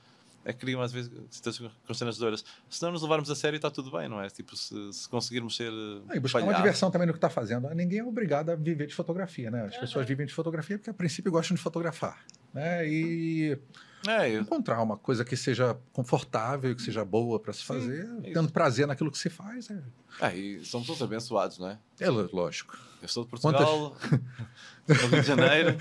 [0.45, 2.43] é que criam às vezes situações constrangedoras.
[2.69, 4.29] Se não nos levarmos a sério, está tudo bem, não é?
[4.29, 5.71] Tipo, se, se conseguirmos ser.
[6.09, 7.69] Ah, e buscar uma diversão também no que está fazendo.
[7.75, 9.65] Ninguém é obrigado a viver de fotografia, né?
[9.65, 9.79] As uhum.
[9.81, 12.23] pessoas vivem de fotografia porque, a princípio, gostam de fotografar.
[12.53, 12.87] Né?
[12.87, 13.57] E.
[14.07, 14.41] É, eu...
[14.41, 18.51] Encontrar uma coisa que seja confortável, que seja boa para se fazer, Sim, é tendo
[18.51, 19.69] prazer naquilo que se faz.
[19.69, 19.81] É,
[20.21, 21.79] é e somos todos abençoados, não é?
[21.99, 22.77] É lógico.
[23.01, 23.95] Eu sou de Portugal,
[24.87, 25.03] Quantas...
[25.03, 25.77] no Rio de Janeiro,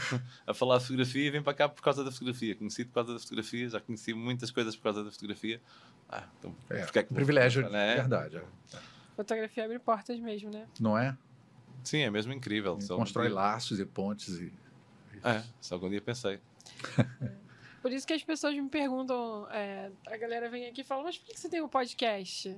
[0.46, 2.54] a falar de fotografia e vim para cá por causa da fotografia.
[2.54, 5.60] Conheci por causa da fotografia, já conheci muitas coisas por causa da fotografia.
[6.08, 7.94] Ah, então, é, é que privilégio, de é?
[7.96, 8.36] verdade.
[8.36, 8.78] É.
[9.16, 10.66] Fotografia abre portas mesmo, né?
[10.78, 11.16] Não é?
[11.82, 12.78] Sim, é mesmo incrível.
[12.88, 14.38] Constrói laços e pontes.
[14.38, 14.52] E...
[15.24, 16.38] É, só algum dia pensei.
[17.80, 21.16] Por isso que as pessoas me perguntam, é, a galera vem aqui e fala, mas
[21.16, 22.48] por que você tem um podcast?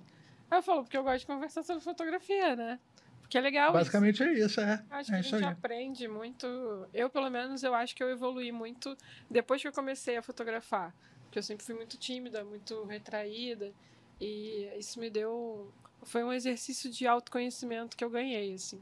[0.50, 2.80] Aí eu falo, porque eu gosto de conversar sobre fotografia, né?
[3.28, 3.72] Que é legal.
[3.72, 4.24] Basicamente isso.
[4.24, 4.84] é isso, é.
[4.90, 6.46] Acho é que a gente aprende muito.
[6.92, 8.96] Eu, pelo menos, eu acho que eu evolui muito
[9.30, 10.92] depois que eu comecei a fotografar.
[11.22, 13.72] Porque eu sempre fui muito tímida, muito retraída.
[14.20, 15.72] E isso me deu.
[16.02, 18.80] Foi um exercício de autoconhecimento que eu ganhei, assim.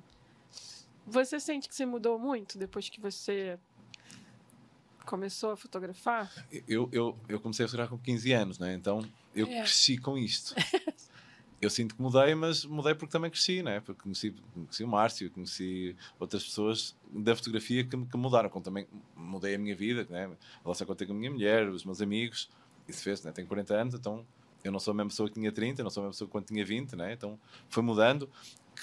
[1.07, 3.59] Você sente que você mudou muito depois que você
[5.09, 6.31] começou a fotografar?
[6.69, 8.75] Eu, eu, eu comecei a fotografar com 15 anos, né?
[8.75, 9.03] Então
[9.35, 9.61] eu é.
[9.61, 10.55] cresci com isto.
[11.63, 13.81] eu sinto que mudei, mas mudei porque também cresci, né?
[13.81, 18.87] Porque conheci, conheci o Márcio, conheci outras pessoas da fotografia que, que mudaram, como também
[19.17, 20.27] mudei a minha vida, né?
[20.27, 22.51] A relação que eu tenho com a minha mulher, os meus amigos,
[22.87, 23.33] isso fez, né?
[23.33, 24.27] Tenho 40 anos, então
[24.63, 26.33] eu não sou a mesma pessoa que tinha 30, não sou a mesma pessoa que
[26.33, 27.15] quando tinha 20, né?
[27.15, 27.41] Então
[27.71, 28.29] foi mudando,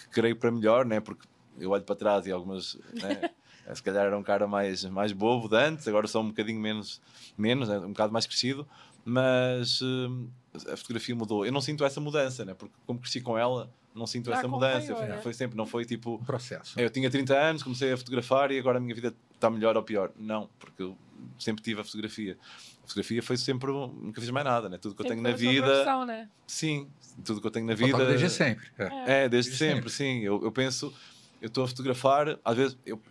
[0.09, 0.99] creio para melhor, né?
[0.99, 1.27] Porque
[1.59, 3.29] eu olho para trás e algumas, né?
[3.73, 7.01] se calhar era um cara mais, mais bobo de antes, agora sou um bocadinho menos,
[7.37, 7.79] menos né?
[7.79, 8.67] um bocado mais crescido,
[9.03, 10.29] mas uh,
[10.71, 11.45] a fotografia mudou.
[11.45, 12.53] Eu não sinto essa mudança, né?
[12.53, 14.93] porque como cresci com ela, não sinto essa mudança.
[14.93, 16.15] Foi, foi sempre, não foi tipo.
[16.15, 16.77] Um processo.
[16.79, 19.83] Eu tinha 30 anos, comecei a fotografar e agora a minha vida está melhor ou
[19.83, 20.11] pior.
[20.17, 20.97] Não, porque eu
[21.39, 22.37] sempre tive a fotografia.
[22.83, 23.71] A fotografia foi sempre.
[23.71, 24.77] Nunca fiz mais nada, né?
[24.77, 26.05] Tudo que eu tenho na vida.
[26.05, 26.29] Né?
[26.45, 26.89] Sim,
[27.23, 28.05] tudo que eu tenho na vida.
[28.05, 28.67] Desde sempre.
[28.77, 28.83] É,
[29.23, 30.19] é desde, desde sempre, sempre, sim.
[30.19, 30.93] Eu, eu penso,
[31.41, 33.01] eu estou a fotografar, às vezes eu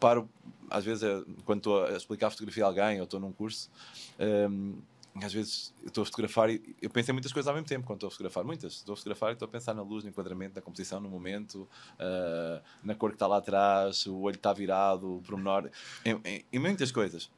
[0.00, 0.28] paro,
[0.68, 1.04] às vezes,
[1.44, 3.70] quando estou a explicar a fotografia a alguém ou estou num curso.
[4.18, 4.80] Um,
[5.22, 7.96] às vezes estou a fotografar e eu penso em muitas coisas ao mesmo tempo quando
[7.96, 8.44] estou a fotografar.
[8.44, 8.74] Muitas.
[8.74, 11.68] Estou a fotografar e estou a pensar na luz, no enquadramento, na composição, no momento,
[11.94, 15.68] uh, na cor que está lá atrás, o olho está virado, o pormenor.
[16.04, 17.30] Em, em, em muitas coisas.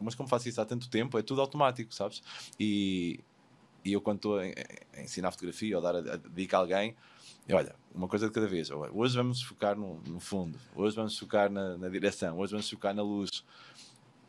[0.00, 2.22] Mas como faço isso há tanto tempo, é tudo automático, sabes?
[2.58, 3.20] E,
[3.84, 6.96] e eu, quando estou a, a, ensinar fotografia ou dar a, a dica a alguém,
[7.48, 8.70] eu, olha, uma coisa de cada vez.
[8.70, 12.94] Hoje vamos focar no, no fundo, hoje vamos focar na, na direção, hoje vamos focar
[12.94, 13.44] na luz.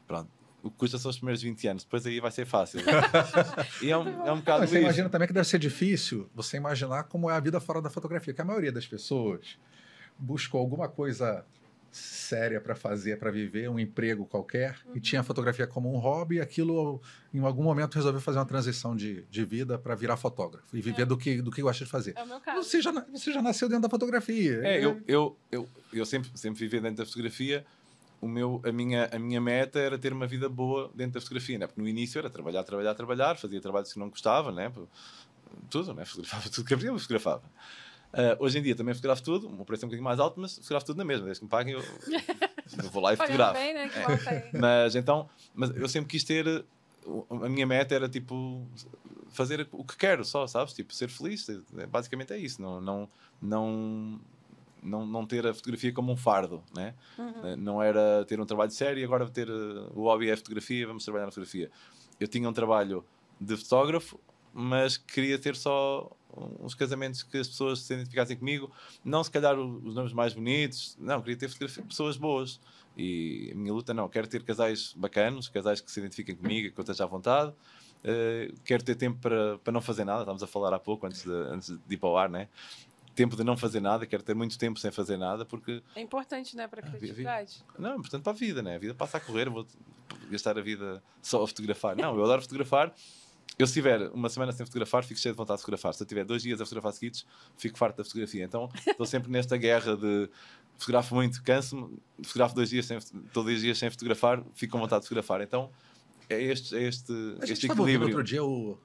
[0.08, 2.82] Pronto o que custa são os primeiros 20 anos, depois aí vai ser fácil.
[3.82, 7.04] e é um, é um bocado Você imagina também que deve ser difícil você imaginar
[7.04, 9.58] como é a vida fora da fotografia, que a maioria das pessoas
[10.18, 11.46] buscou alguma coisa
[11.92, 14.96] séria para fazer, para viver, um emprego qualquer, uhum.
[14.96, 17.02] e tinha a fotografia como um hobby, e aquilo,
[17.34, 21.04] em algum momento, resolveu fazer uma transição de, de vida para virar fotógrafo e viver
[21.04, 21.06] é.
[21.06, 22.14] do, que, do que gosta de fazer.
[22.16, 22.64] É o meu caso.
[22.64, 24.62] Você já, você já nasceu dentro da fotografia.
[24.64, 27.66] É, eu, eu, eu, eu sempre, sempre vivi dentro da fotografia,
[28.22, 31.58] o meu, a, minha, a minha meta era ter uma vida boa dentro da fotografia,
[31.58, 31.68] né?
[31.68, 34.72] porque no início era trabalhar, trabalhar, trabalhar, fazia trabalhos que não gostava, né?
[35.70, 36.06] tudo, né?
[36.06, 37.44] fotografava tudo que eu fotografava.
[38.12, 40.56] Uh, hoje em dia também fotografo tudo, o preço é um bocadinho mais alto, mas
[40.56, 43.54] fotografo tudo na mesma, desde que me paguem eu, eu vou lá e fotografo.
[43.54, 43.92] Bem, né?
[43.94, 44.58] é.
[44.58, 46.66] Mas então, mas eu sempre quis ter,
[47.30, 48.66] a minha meta era tipo
[49.30, 50.74] fazer o que quero só, sabes?
[50.74, 54.20] Tipo, ser feliz, é, basicamente é isso, não, não, não,
[54.82, 56.96] não, não ter a fotografia como um fardo, né?
[57.18, 57.48] Uhum.
[57.48, 60.38] Eh, não era ter um trabalho sério e agora ter uh, o hobby é a
[60.38, 61.70] fotografia, vamos trabalhar na fotografia.
[62.20, 63.06] Eu tinha um trabalho
[63.40, 64.20] de fotógrafo,
[64.54, 68.72] mas queria ter só uns casamentos que as pessoas se identificassem comigo,
[69.04, 71.52] não se calhar os nomes mais bonitos, não, queria ter
[71.84, 72.60] pessoas boas.
[72.98, 76.80] E a minha luta, não, quero ter casais bacanos, casais que se identifiquem comigo, que
[76.80, 77.52] eu esteja à vontade.
[78.00, 81.24] Uh, quero ter tempo para, para não fazer nada, estávamos a falar há pouco, antes
[81.24, 82.48] de, antes de ir para o ar, né?
[83.20, 85.84] tempo de não fazer nada, quero ter muito tempo sem fazer nada, porque...
[85.94, 87.66] É importante, né, para a criatividade.
[87.78, 88.76] Não, é importante para a vida, né?
[88.76, 89.68] A vida passa a correr, vou
[90.32, 91.98] gastar a vida só a fotografar.
[91.98, 92.94] Não, eu adoro fotografar,
[93.60, 95.94] eu se tiver uma semana sem fotografar, fico cheio de vontade de fotografar.
[95.94, 98.46] Se eu tiver dois dias a fotografar seguidos, fico farto da fotografia.
[98.46, 100.30] Então estou sempre nesta guerra de
[100.78, 102.98] fotografo muito, canso-me, fotografo dois dias sem,
[103.34, 105.42] todos os dias sem fotografar, fico com vontade de fotografar.
[105.42, 105.70] Então
[106.30, 108.08] é este, é este, a este equilíbrio.
[108.08, 108.80] outro dia o,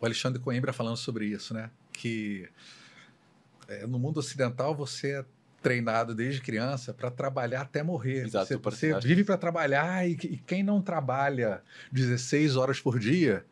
[0.00, 1.68] o Alexandre Coimbra falando sobre isso, né?
[1.92, 2.48] Que
[3.66, 5.24] é, no mundo ocidental você é
[5.60, 8.26] treinado desde criança para trabalhar até morrer.
[8.26, 13.44] Exato, você, você vive para trabalhar e, e, quem não trabalha 16 horas por dia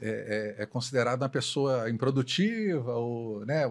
[0.00, 3.64] é, é, é considerado uma pessoa improdutiva ou, né,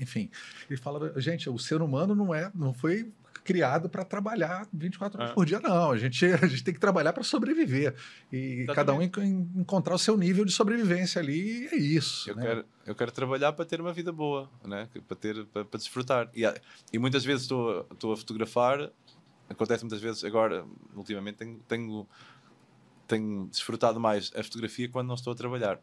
[0.00, 0.30] enfim.
[0.68, 3.12] Ele fala, gente, o ser humano não é, não foi
[3.44, 5.34] criado para trabalhar 24 horas é.
[5.34, 5.90] por dia, não.
[5.90, 7.94] A gente, a gente tem que trabalhar para sobreviver.
[8.32, 8.74] E Exatamente.
[8.74, 12.30] cada um en, encontrar o seu nível de sobrevivência ali, é isso.
[12.30, 12.42] Eu, né?
[12.42, 14.88] quero, eu quero trabalhar para ter uma vida boa, né?
[15.06, 16.30] para, ter, para, para desfrutar.
[16.34, 16.42] E,
[16.92, 18.90] e muitas vezes estou, estou a fotografar,
[19.48, 22.06] acontece muitas vezes, agora, ultimamente, tenho, tenho,
[23.12, 25.78] tenho desfrutado mais a fotografia quando não estou a trabalhar.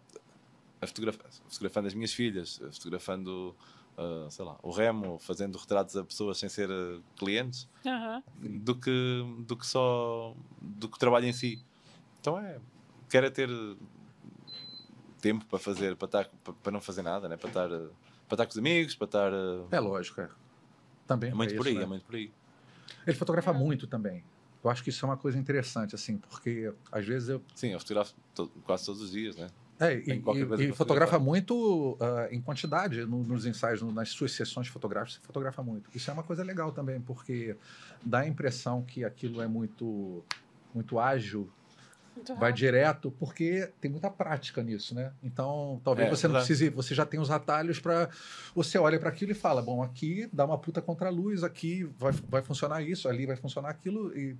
[0.82, 3.56] A fotograf, fotografando as minhas filhas, fotografando
[3.98, 8.24] uh, sei lá, o remo, fazendo retratos a pessoas sem ser uh, clientes, uhum.
[8.62, 11.64] do, que, do que só do que o trabalho em si.
[12.20, 12.60] Então é,
[13.10, 13.50] quero é ter
[15.22, 17.38] tempo para fazer, para, estar, para, para não fazer nada, né?
[17.38, 17.88] para, estar, para
[18.32, 19.32] estar com os amigos, para estar.
[19.70, 20.30] É lógico, é.
[21.06, 21.32] Também.
[21.32, 21.84] É muito é por aí, né?
[21.84, 22.32] é muito por aí.
[23.06, 24.24] Ele fotografa muito também.
[24.64, 27.42] Eu acho que isso é uma coisa interessante, assim, porque às vezes eu.
[27.56, 29.48] Sim, eu fotografo to quase todos os dias, né?
[29.80, 30.22] É, e,
[30.60, 35.14] e, e fotografa muito uh, em quantidade no, nos ensaios, no, nas suas sessões fotográficas,
[35.14, 35.90] você fotografa muito.
[35.96, 37.56] Isso é uma coisa legal também, porque
[38.04, 40.22] dá a impressão que aquilo é muito,
[40.76, 41.50] muito ágil,
[42.38, 45.12] vai direto, porque tem muita prática nisso, né?
[45.24, 48.10] Então, talvez é, você não precise, você já tem os atalhos para
[48.56, 51.84] você olha para aquilo e fala, bom, aqui dá uma puta contra a luz, aqui
[51.98, 54.36] vai, vai funcionar isso, ali vai funcionar aquilo e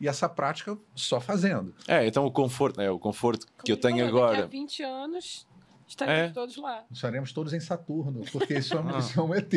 [0.00, 1.74] e essa prática só fazendo.
[1.86, 4.42] É, então o conforto, né, o conforto que eu tenho agora.
[4.42, 5.46] Daqui a 20 anos
[5.86, 6.32] estaremos é.
[6.32, 6.84] todos lá.
[6.90, 9.52] Estaremos todos em Saturno, porque isso é, um, isso é um ET.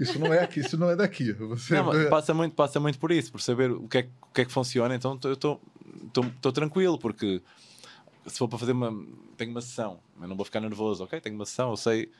[0.00, 1.32] Isso não é aqui, isso não é daqui.
[1.32, 4.40] Você não, passa muito, passa muito por isso, por saber o que é, o que,
[4.40, 4.94] é que funciona.
[4.94, 5.60] Então eu estou
[6.52, 7.42] tranquilo, porque
[8.26, 9.06] se for para fazer uma.
[9.36, 11.20] Tenho uma sessão, eu não vou ficar nervoso, ok?
[11.20, 12.10] Tenho uma sessão, eu sei.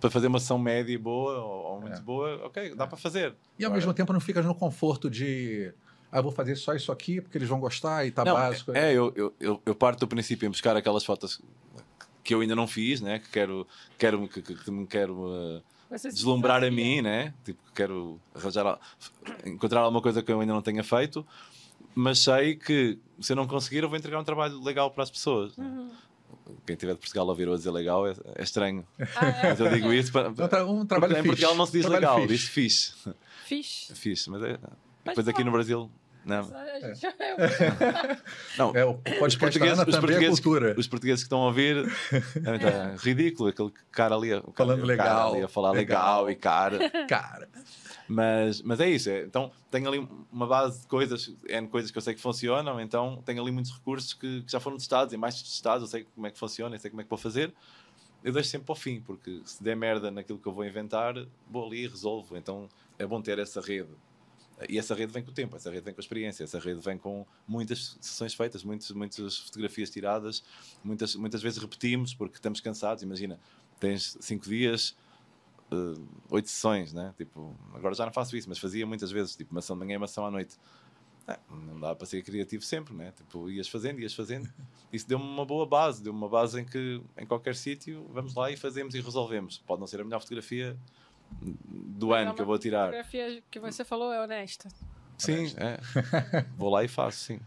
[0.00, 2.00] Para fazer uma sessão média boa ou, ou muito é.
[2.00, 2.86] boa, ok, dá é.
[2.86, 3.34] para fazer.
[3.58, 5.72] E ao Agora, mesmo tempo não ficas no conforto de
[6.12, 8.72] ah, vou fazer só isso aqui porque eles vão gostar e tá não, básico.
[8.72, 11.40] É, eu, eu, eu, parto do princípio em buscar aquelas fotos
[12.22, 13.18] que eu ainda não fiz, né?
[13.18, 13.66] Que quero,
[13.98, 15.62] quero, que, que, que me quero uh,
[16.12, 17.32] deslumbrar a mim, né?
[17.42, 18.78] Tipo, quero arranjar,
[19.44, 21.26] encontrar alguma coisa que eu ainda não tenha feito,
[21.94, 25.10] mas sei que se eu não conseguir, eu vou entregar um trabalho legal para as
[25.10, 25.56] pessoas.
[25.56, 25.90] Uhum.
[26.66, 28.86] Quem tiver de Portugal ouvir ou dizer legal é, é estranho.
[29.16, 29.50] Ah, é.
[29.50, 30.28] Mas eu digo isso para.
[30.66, 32.94] Um, trabalho Em Portugal não se diz trabalho legal, diz fixe.
[33.44, 33.94] Fixe.
[33.94, 34.58] Fixe, mas é.
[35.04, 35.90] Depois aqui no Brasil
[36.24, 36.50] não.
[36.54, 36.92] É.
[38.56, 40.74] não, é, o os portugueses, os, portugueses cultura.
[40.78, 41.76] os portugueses que estão a ouvir,
[42.44, 47.06] é, tá ridículo, aquele cara ali, falando legal, ali a falar legal, legal e cara.
[47.06, 47.48] cara.
[48.08, 51.98] Mas, mas é isso, é, então tenho ali uma base de coisas, N coisas que
[51.98, 55.16] eu sei que funcionam, então tenho ali muitos recursos que, que já foram testados, e
[55.16, 57.52] mais testados, eu sei como é que funciona, eu sei como é que vou fazer.
[58.22, 61.14] Eu deixo sempre para o fim, porque se der merda naquilo que eu vou inventar,
[61.50, 62.36] vou ali e resolvo.
[62.36, 63.88] Então é bom ter essa rede
[64.68, 66.80] e essa rede vem com o tempo, essa rede vem com a experiência, essa rede
[66.80, 70.42] vem com muitas sessões feitas, muitas, muitas fotografias tiradas,
[70.82, 73.02] muitas, muitas vezes repetimos porque estamos cansados.
[73.02, 73.38] Imagina,
[73.80, 74.96] tens cinco dias,
[75.72, 77.14] uh, oito sessões, né?
[77.16, 79.98] Tipo, agora já não faço isso, mas fazia muitas vezes, tipo, maçã de manhã e
[79.98, 80.58] maçã à noite.
[81.26, 83.12] É, não dá para ser criativo sempre, né?
[83.16, 84.52] Tipo, ias fazendo, ias fazendo.
[84.92, 88.50] Isso deu-me uma boa base, deu-me uma base em que em qualquer sítio vamos lá
[88.50, 89.58] e fazemos e resolvemos.
[89.58, 90.76] Pode não ser a melhor fotografia
[91.40, 92.82] do Mas ano é que eu vou tirar.
[92.82, 94.68] A fotografia que você falou é honesta.
[95.18, 95.78] Sim, é.
[96.56, 97.40] vou lá e faço, sim.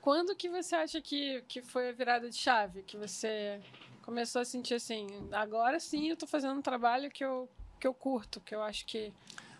[0.00, 2.82] Quando que você acha que, que foi a virada de chave?
[2.82, 3.60] Que você
[4.02, 7.48] começou a sentir assim, agora sim eu estou fazendo um trabalho que eu
[7.78, 9.12] que eu curto, que eu acho que,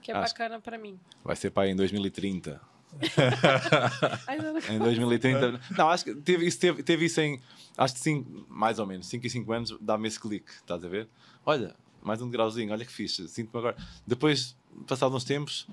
[0.02, 0.98] que é acho bacana para mim.
[1.24, 2.60] Vai ser pai em 2030.
[4.70, 5.60] em 2030.
[5.76, 7.40] Não, acho que teve isso, teve, teve isso em.
[7.76, 10.88] Acho que sim, mais ou menos, 5 e 5 anos, dá-me esse clique, estás a
[10.88, 11.08] ver?
[11.44, 13.76] Olha, mais um grauzinho, olha que fixe, sinto-me agora.
[14.06, 15.66] Depois, passados uns tempos,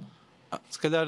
[0.52, 1.06] ah, se calhar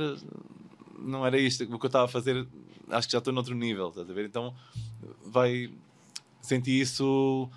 [0.99, 2.47] não era isto o que eu estava a fazer,
[2.89, 4.25] acho que já estou noutro nível, estás a ver?
[4.25, 4.53] Então
[5.25, 5.73] vai.
[6.41, 7.49] Senti isso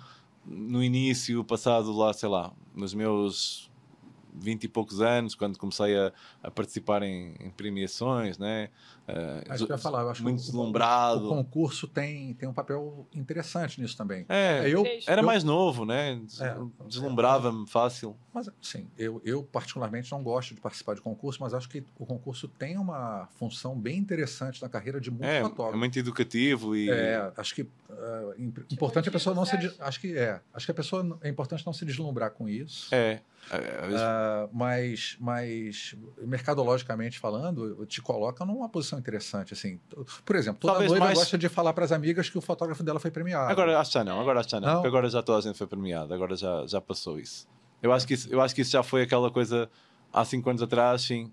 [0.43, 3.68] no início, passado lá, sei lá, nos meus
[4.33, 6.11] vinte e poucos anos, quando comecei a,
[6.43, 8.69] a participar em, em, premiações, né?
[9.07, 11.25] Uh, acho que eu ia falar, eu acho muito deslumbrado.
[11.25, 14.25] O, concurso tem, tem um papel interessante nisso também.
[14.29, 16.21] É, eu, era eu, mais novo, né?
[16.39, 18.15] É, Deslumbrava-me fácil.
[18.31, 22.05] Mas, sim, eu, eu particularmente não gosto de participar de concurso, mas acho que o
[22.05, 25.73] concurso tem uma função bem interessante na carreira de muitos é, fotógrafos.
[25.73, 26.89] É muito educativo e...
[26.89, 27.69] É, acho que uh,
[28.69, 29.55] importante a pessoa não se...
[29.79, 30.39] Acho que é.
[30.53, 31.17] Acho que a pessoa...
[31.21, 32.93] É importante não se deslumbrar com isso.
[32.93, 33.21] É.
[33.49, 39.53] Uh, mas, mas, mercadologicamente falando, te coloca numa posição interessante.
[39.53, 39.79] Assim.
[40.23, 41.17] Por exemplo, toda Talvez noiva mais...
[41.17, 43.51] gosta de falar para as amigas que o fotógrafo dela foi premiado.
[43.51, 44.73] Agora acho que não, agora acho que não, não?
[44.75, 47.47] Porque agora já toda a gente foi premiada, agora já, já passou isso.
[47.81, 48.31] Eu acho, que isso.
[48.31, 49.69] eu acho que isso já foi aquela coisa
[50.13, 51.31] há cinco anos atrás, sim,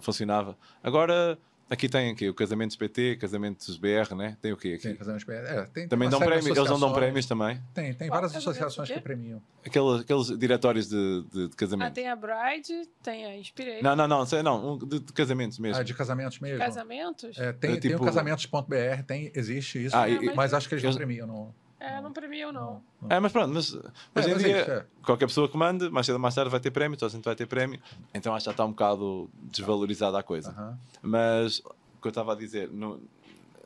[0.00, 0.56] funcionava.
[0.82, 4.36] Agora Aqui tem aqui, o Casamentos PT, Casamentos BR, né?
[4.40, 4.82] Tem o quê aqui?
[4.82, 5.32] Tem Casamentos BR.
[5.32, 7.60] É, tem, também dão prémios, eles não dão prémios também?
[7.72, 9.42] Tem, tem várias associações que premiam.
[9.64, 11.88] Aqueles, aqueles diretórios de, de, de casamento.
[11.88, 13.82] Ah, tem a Bride, tem a Inspiration.
[13.82, 15.80] Não, não, não, não de, de casamentos mesmo.
[15.80, 16.58] Ah, de casamentos mesmo.
[16.58, 17.38] Casamentos?
[17.38, 17.88] É, tem, é, tipo...
[17.88, 21.26] tem o casamentos.br, tem, existe isso, ah, e, mas, mas, acho que eles não premiam,
[21.26, 21.54] não.
[21.80, 22.82] É, não premiam, não.
[23.02, 23.10] não.
[23.10, 24.86] É, mas pronto, mas hoje é, em dia, é.
[25.04, 27.24] qualquer pessoa que mande, mais cedo ou mais tarde vai ter prémio, toda a gente
[27.24, 27.80] vai ter prémio,
[28.14, 30.50] então acho que já está um bocado desvalorizada a coisa.
[30.50, 30.76] Uh -huh.
[31.02, 31.62] Mas
[32.04, 33.00] que eu estava a dizer, no,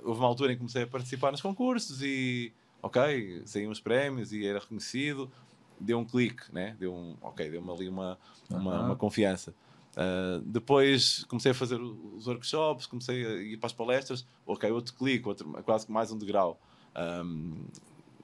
[0.04, 4.32] houve uma altura em que comecei a participar nos concursos e, ok, saíam os prémios
[4.32, 5.30] e era reconhecido,
[5.80, 6.76] deu um clique, né?
[6.78, 8.18] deu um, ok, deu-me ali uma,
[8.48, 8.86] uma, uhum.
[8.86, 9.52] uma confiança.
[9.96, 14.94] Uh, depois comecei a fazer os workshops, comecei a ir para as palestras, ok, outro
[14.94, 16.60] clique, outro, quase mais um degrau.
[16.96, 17.66] Um,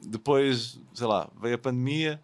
[0.06, 2.20] depois, sei lá, veio a pandemia,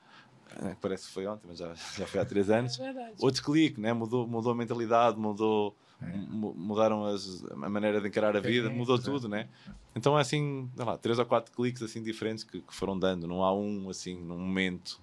[0.62, 2.78] eh, parece que foi ontem, mas já, já foi há três anos.
[2.78, 3.92] É outro clique, né?
[3.92, 6.16] mudou, mudou a mentalidade, mudou é.
[6.16, 9.48] mudaram as, a maneira de encarar a vida, mudou tudo, né?
[9.94, 13.44] Então é assim, lá, três ou quatro cliques assim diferentes que, que, foram dando, não
[13.44, 15.00] há um assim, num momento.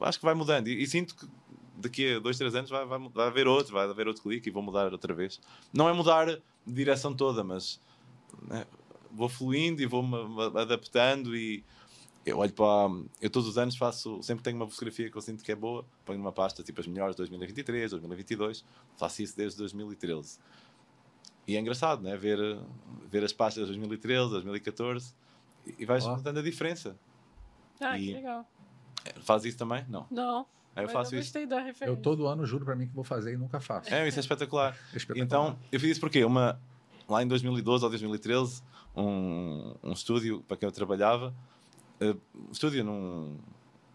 [0.00, 1.26] Acho que vai mudando e, e sinto que
[1.76, 4.52] daqui a dois, três anos vai, vai, vai haver outro, vai haver outro clique e
[4.52, 5.40] vou mudar outra vez.
[5.72, 7.80] Não é mudar de direção toda, mas
[8.48, 8.64] né,
[9.10, 10.16] vou fluindo e vou-me
[10.56, 11.64] adaptando e
[12.24, 12.88] eu olho para.
[13.20, 14.22] Eu todos os anos faço.
[14.22, 16.86] Sempre tenho uma fotografia que eu sinto que é boa, ponho numa pasta tipo as
[16.86, 18.64] melhores 2023, 2022.
[18.96, 20.38] Faço isso desde 2013.
[21.46, 22.16] E é engraçado, né?
[22.16, 22.38] Ver,
[23.10, 25.12] ver as pastas de 2013, 2014
[25.78, 26.16] e vais oh.
[26.16, 26.96] notando a diferença.
[27.80, 28.46] Ah, e que legal.
[29.22, 29.84] Faz isso também?
[29.88, 30.06] Não.
[30.08, 30.46] Não.
[30.76, 31.36] eu faço eu isso.
[31.80, 33.92] Eu todo ano juro para mim que vou fazer e nunca faço.
[33.92, 34.76] É, isso é espetacular.
[34.92, 35.24] É espetacular.
[35.24, 36.60] Então, eu fiz isso porque uma,
[37.08, 38.62] lá em 2012 ou 2013,
[38.96, 41.34] um, um estúdio para quem eu trabalhava
[42.10, 43.38] uh, estúdio num,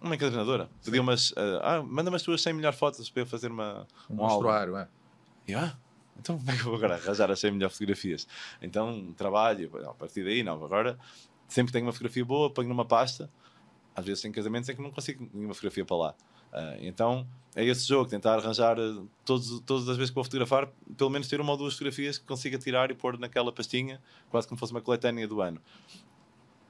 [0.01, 0.69] uma encadernadora.
[0.83, 1.31] Pediu umas.
[1.31, 4.87] Uh, ah, manda-me as tuas 100 melhores fotos para eu fazer uma, um, um é.
[5.47, 5.75] E, ah,
[6.19, 8.27] então como é que eu vou agora arranjar as 100 melhores fotografias?
[8.61, 10.63] Então trabalho, a partir daí, não.
[10.63, 10.97] Agora
[11.47, 13.29] sempre tenho uma fotografia boa, ponho numa pasta.
[13.95, 16.15] Às vezes tem casamentos em que não consigo nenhuma fotografia para lá.
[16.53, 18.77] Uh, então é esse jogo, tentar arranjar
[19.25, 22.25] todos, todas as vezes que vou fotografar, pelo menos ter uma ou duas fotografias que
[22.25, 25.59] consiga tirar e pôr naquela pastinha, quase como fosse uma coletânea do ano.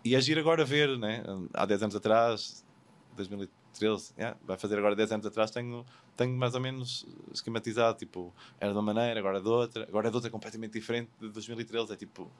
[0.07, 1.21] E agir agora ver, né?
[1.53, 2.63] há 10 anos atrás,
[3.17, 8.33] 2013, yeah, vai fazer agora 10 anos atrás, tenho, tenho mais ou menos esquematizado, tipo,
[8.57, 11.27] era de uma maneira, agora é de outra, agora é de outra completamente diferente de
[11.27, 12.31] 2013, é tipo,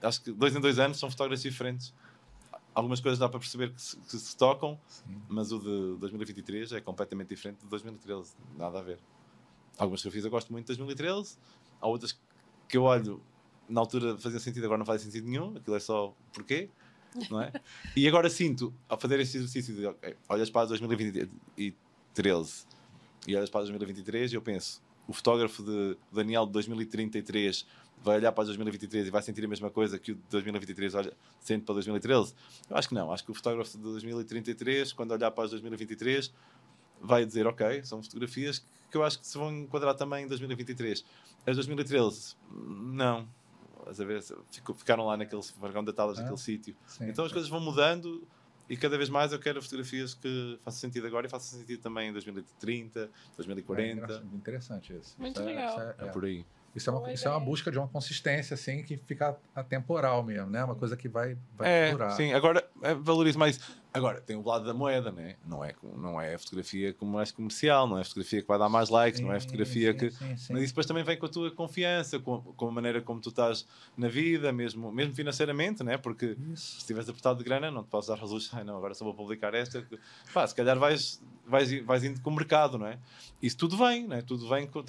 [0.00, 1.92] acho que dois em dois anos são fotógrafos diferentes.
[2.72, 5.20] Algumas coisas dá para perceber que se, que se tocam, Sim.
[5.28, 9.00] mas o de 2023 é completamente diferente de 2013, nada a ver.
[9.76, 11.36] Algumas fotografias eu gosto muito de 2013,
[11.80, 12.16] há outras
[12.68, 13.20] que eu olho
[13.68, 16.70] na altura fazia sentido, agora não faz sentido nenhum, aquilo é só porquê,
[17.30, 17.52] não é?
[17.96, 21.30] e agora sinto, ao fazer esse exercício de okay, olhas para 2013
[23.26, 27.66] e olhas para 2023 e eu penso, o fotógrafo de Daniel de 2033
[28.02, 31.12] vai olhar para 2023 e vai sentir a mesma coisa que o de 2023 olha,
[31.40, 32.34] sente para 2013?
[32.70, 36.32] Eu acho que não, acho que o fotógrafo de 2033, quando olhar para 2023,
[37.00, 41.04] vai dizer, ok, são fotografias que eu acho que se vão enquadrar também em 2023.
[41.46, 43.28] As 2013, não
[43.86, 44.22] a ver,
[44.76, 46.76] ficaram lá naquele vagão de talas, ah, naquele sítio.
[47.02, 48.26] Então as coisas vão mudando
[48.68, 52.10] e cada vez mais eu quero fotografias que façam sentido agora e façam sentido também
[52.10, 54.12] em 2030, 2040.
[54.12, 55.14] É interessante isso.
[55.18, 55.80] Muito isso é- legal.
[55.80, 56.44] É, é, é, por aí.
[56.74, 60.50] Isso é, uma, isso é uma busca de uma consistência, assim, que fica atemporal mesmo,
[60.50, 60.62] né?
[60.62, 62.12] Uma coisa que vai, vai é, durar.
[62.12, 63.58] Sim, agora é, valorizo mais.
[63.92, 65.36] Agora, tem o lado da moeda, né?
[65.46, 65.74] não é?
[65.96, 68.90] Não é a fotografia como mais comercial, não é a fotografia que vai dar mais
[68.90, 70.10] likes, sim, não é a fotografia sim, que.
[70.10, 73.20] Sim, Mas isso depois também vem com a tua confiança, com, com a maneira como
[73.20, 75.96] tu estás na vida, mesmo, mesmo financeiramente, né?
[75.96, 76.72] Porque isso.
[76.72, 79.14] se estiveres apertado de grana, não te podes dar resolução, ai não, agora só vou
[79.14, 79.86] publicar esta.
[80.34, 82.98] Pá, se calhar vais, vais, vais indo com o mercado, não é?
[83.40, 84.20] Isso tudo vem, né?
[84.20, 84.84] Tudo vem com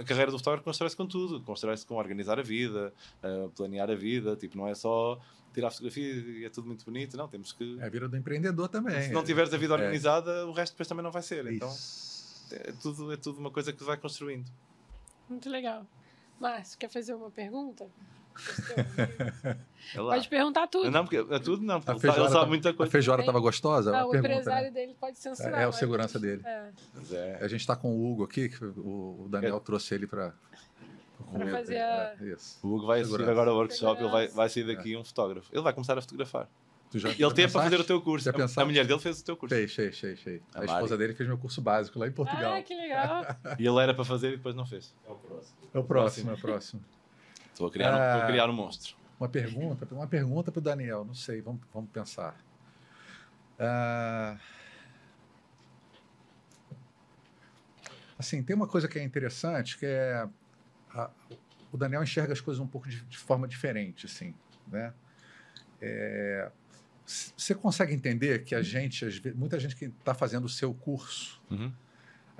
[0.00, 3.94] a carreira do fotógrafo constrói-se com tudo, constrói-se com organizar a vida, uh, planear a
[3.94, 5.20] vida, tipo, não é só
[5.52, 7.78] tirar fotografia e é tudo muito bonito, não, temos que...
[7.78, 9.02] É a vida do empreendedor também.
[9.02, 9.76] Se não tiveres a vida é.
[9.76, 10.44] organizada, é.
[10.44, 11.70] o resto depois também não vai ser, então
[12.52, 14.50] é tudo, é tudo uma coisa que vai construindo.
[15.28, 15.86] Muito legal.
[16.40, 17.86] Márcio, quer fazer uma pergunta?
[19.94, 20.90] pode perguntar tudo.
[20.90, 21.76] Não, porque é tudo não.
[21.76, 22.88] A feijoada, sabe muita coisa.
[22.88, 23.92] A feijoada estava gostosa?
[23.92, 24.74] Não, o pergunta, empresário né?
[24.74, 25.60] dele pode censurar.
[25.60, 26.42] É, é o segurança dele.
[26.44, 26.70] É.
[27.12, 27.38] É.
[27.40, 29.60] A gente está com o Hugo aqui, que o Daniel é.
[29.60, 30.32] trouxe ele para
[31.50, 32.14] fazer a...
[32.20, 35.48] É, o Hugo vai assistir agora o workshop, ele vai, vai sair daqui um fotógrafo.
[35.52, 36.48] Ele vai começar a fotografar.
[36.92, 38.28] Já, ele teve para fazer o teu curso.
[38.28, 39.54] A, a, mulher dele fez o teu curso.
[39.54, 40.20] Fez, fez, fez.
[40.20, 40.42] fez.
[40.52, 42.54] A, a esposa dele fez meu curso básico lá em Portugal.
[42.54, 43.24] Ah, que legal.
[43.58, 44.92] e ele era para fazer e depois não fez.
[45.06, 45.56] É o próximo.
[45.72, 46.84] É o próximo, é o próximo.
[47.60, 48.96] Estou criar, ah, um, criar um monstro.
[49.18, 52.34] Uma pergunta, uma pergunta para o Daniel, não sei, vamos, vamos pensar.
[53.58, 54.38] Ah,
[58.18, 60.26] assim, tem uma coisa que é interessante, que é
[60.94, 61.10] a,
[61.70, 64.34] o Daniel enxerga as coisas um pouco de, de forma diferente, assim,
[64.66, 64.94] né?
[65.82, 66.50] É,
[67.04, 71.70] você consegue entender que a gente, muita gente que está fazendo o seu curso, uhum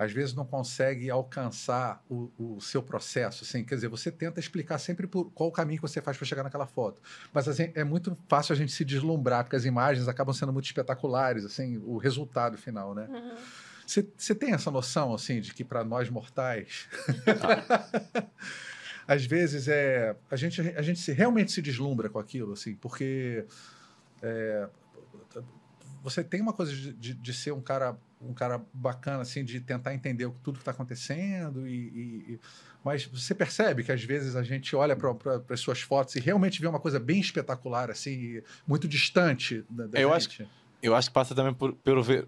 [0.01, 3.43] às vezes não consegue alcançar o, o, seu processo.
[3.43, 6.25] Assim, quer dizer, você tenta explicar sempre por, qual o caminho que você faz para
[6.25, 6.99] chegar naquela foto.
[7.31, 10.65] Mas assim, é muito fácil a gente se deslumbrar, porque as imagens acabam sendo muito
[10.65, 13.07] espetaculares, assim, o resultado final, né?
[13.11, 13.35] Uhum.
[14.17, 16.87] Você tem essa noção, assim, de que para nós mortais...
[19.07, 23.43] às vezes é a gente a gente se, realmente se deslumbra com aquilo assim porque
[24.21, 24.69] é,
[26.03, 29.59] você tem uma coisa de, de, de, ser um cara um cara bacana assim de
[29.59, 32.39] tentar entender tudo que está acontecendo e, e,
[32.83, 36.61] mas você percebe que às vezes a gente olha para as suas fotos e realmente
[36.61, 40.43] vê uma coisa bem espetacular assim muito distante da, da eu gente.
[40.43, 42.27] acho eu acho que passa também por pelo ver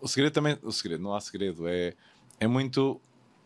[0.00, 1.94] o segredo também o segredo não há segredo é
[2.40, 3.00] é muito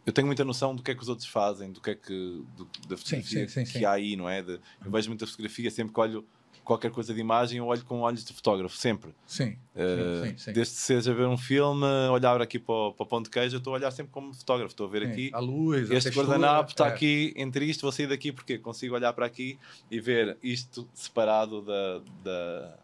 [0.04, 2.44] eu tenho muita noção do que é que os outros fazem do que é que
[2.56, 5.26] do, da fotografia sim, sim, sim, que há aí não é de, eu vejo muita
[5.26, 6.24] fotografia sempre que olho
[6.66, 9.14] qualquer coisa de imagem, eu olho com olhos de fotógrafo, sempre.
[9.24, 9.56] Sim.
[9.74, 10.52] Uh, sim, sim, sim.
[10.52, 13.54] Desde que seja ver um filme, olhar aqui para o, para o ponto de queijo,
[13.54, 14.72] eu estou a olhar sempre como fotógrafo.
[14.72, 15.30] Estou a ver aqui.
[15.32, 16.88] A luz, Este guardanapo está é.
[16.88, 21.62] aqui entre isto, vou sair daqui porque consigo olhar para aqui e ver isto separado
[21.62, 22.78] da, da,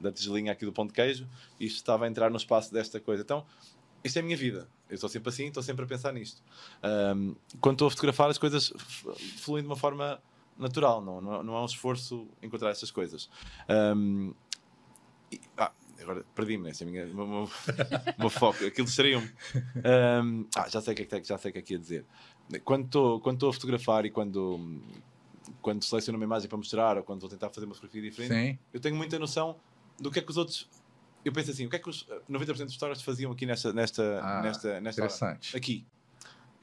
[0.00, 1.26] da tigelinha aqui do ponto de queijo.
[1.58, 3.22] Isto estava a entrar no espaço desta coisa.
[3.22, 3.44] Então,
[4.04, 4.68] isto é a minha vida.
[4.88, 6.40] Eu estou sempre assim, estou sempre a pensar nisto.
[7.16, 8.72] Um, quando estou a fotografar, as coisas
[9.38, 10.20] fluem de uma forma
[10.58, 13.28] natural, não, não, não é um esforço encontrar essas coisas.
[13.68, 14.32] Um,
[15.30, 17.48] e, ah, agora perdi-me, essa é a minha, uma,
[18.18, 19.26] uma, foco, aquilo distraiu-me.
[19.26, 22.04] Um, ah, já sei o que é que já sei que é que ia dizer.
[22.64, 24.80] Quando estou quando estou a fotografar e quando
[25.60, 28.58] quando seleciono uma imagem para mostrar ou quando vou tentar fazer uma fotografia diferente, Sim.
[28.72, 29.56] eu tenho muita noção
[29.98, 30.68] do que é que os outros
[31.24, 34.20] eu penso assim, o que é que os 90% dos fotógrafos faziam aqui nesta nesta
[34.22, 35.56] ah, nesta nesta interessante.
[35.56, 35.86] aqui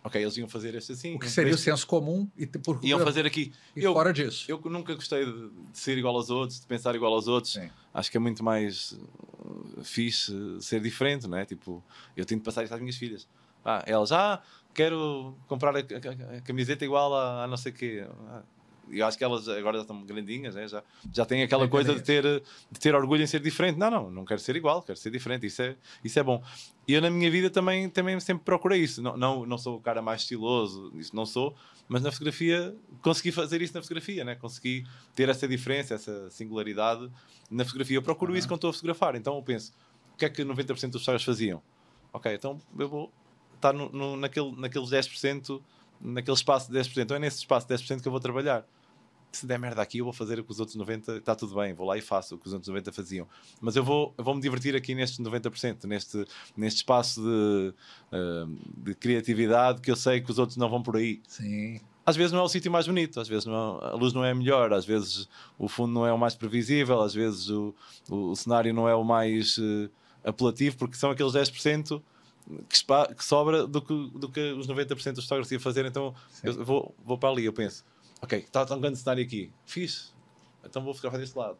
[0.03, 1.15] Ok, eles iam fazer este assim.
[1.15, 3.53] O que seria o senso comum e por, iam fazer aqui.
[3.75, 4.45] E eu, fora disso.
[4.47, 7.53] Eu nunca gostei de, de, ser igual aos outros, de pensar igual aos outros.
[7.53, 7.69] Sim.
[7.93, 11.45] Acho que é muito mais uh, fixe ser diferente, não é?
[11.45, 11.83] Tipo,
[12.17, 13.27] eu tenho de passar isso às minhas filhas.
[13.63, 14.41] Ah, elas, ah,
[14.73, 18.07] quero comprar a, a, a camiseta igual a, a não sei o quê.
[18.27, 18.41] Ah,
[18.91, 20.67] eu acho que elas agora já estão grandinhas, né?
[20.67, 22.23] já, já têm aquela coisa de ter,
[22.71, 23.77] de ter orgulho em ser diferente.
[23.77, 25.45] Não, não, não quero ser igual, quero ser diferente.
[25.45, 26.43] Isso é, isso é bom.
[26.88, 29.01] E eu na minha vida também, também sempre procurei isso.
[29.01, 31.56] Não, não, não sou o cara mais estiloso, isso não sou,
[31.88, 34.36] mas na fotografia consegui fazer isso na fotografia, né?
[34.36, 37.10] consegui ter essa diferença, essa singularidade
[37.49, 37.97] na fotografia.
[37.97, 38.38] Eu procuro uhum.
[38.38, 39.15] isso quando estou a fotografar.
[39.15, 39.73] Então eu penso,
[40.13, 41.62] o que é que 90% dos pessoas faziam?
[42.13, 43.12] Ok, então eu vou
[43.56, 45.62] estar no, no, naquele, naqueles 10%,
[46.01, 47.04] naquele espaço de 10%.
[47.04, 48.65] Então é nesse espaço de 10% que eu vou trabalhar
[49.38, 51.74] se der merda aqui, eu vou fazer o que os outros 90, está tudo bem,
[51.74, 53.28] vou lá e faço o que os outros 90 faziam.
[53.60, 57.74] Mas eu vou, eu vou me divertir aqui nestes 90%, neste, neste espaço de,
[58.15, 61.22] uh, de criatividade que eu sei que os outros não vão por aí.
[61.28, 61.80] Sim.
[62.06, 64.32] Às vezes não é o sítio mais bonito, às vezes é, a luz não é
[64.32, 67.75] a melhor, às vezes o fundo não é o mais previsível, às vezes o,
[68.10, 69.90] o, o cenário não é o mais uh,
[70.23, 72.02] apelativo, porque são aqueles 10%
[72.67, 75.86] que, que sobra do que, do que os 90% dos fotógrafos iam fazer.
[75.86, 76.48] Então Sim.
[76.48, 77.84] eu vou, vou para ali, eu penso
[78.22, 79.52] Ok, está tão grande cenário aqui.
[79.65, 80.13] Fiz.
[80.63, 81.58] Então vou fotografar deste lado.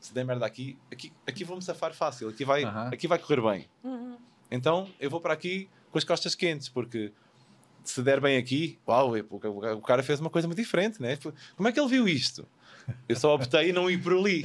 [0.00, 2.28] Se der merda aqui, aqui, aqui vou-me safar fácil.
[2.28, 2.94] Aqui vai, uh -huh.
[2.94, 3.68] aqui vai correr bem.
[3.84, 4.18] Uh -huh.
[4.50, 7.12] Então eu vou para aqui com as costas quentes, porque
[7.84, 11.18] se der bem aqui, uau, o cara fez uma coisa muito diferente, né?
[11.56, 12.46] Como é que ele viu isto?
[13.08, 14.42] Eu só optei em não ir por ali.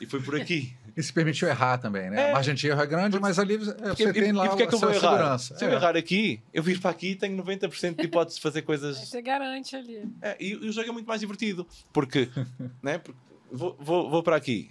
[0.00, 0.74] E foi por aqui.
[0.96, 2.20] E se permitiu errar também, né?
[2.20, 2.30] É.
[2.30, 4.66] A margem de erro é grande, mas ali você porque, tem lá e porque é
[4.66, 5.00] que eu vou errar?
[5.00, 5.56] segurança.
[5.56, 5.68] Se é.
[5.68, 8.98] eu errar aqui, eu vir para aqui tenho 90% de hipótese de fazer coisas...
[8.98, 10.04] Você garante ali.
[10.22, 11.66] É, e, e, o jogo é muito mais divertido.
[11.92, 12.28] Porque,
[12.82, 12.98] né?
[12.98, 13.18] Porque
[13.50, 14.70] vou, vou, vou para aqui.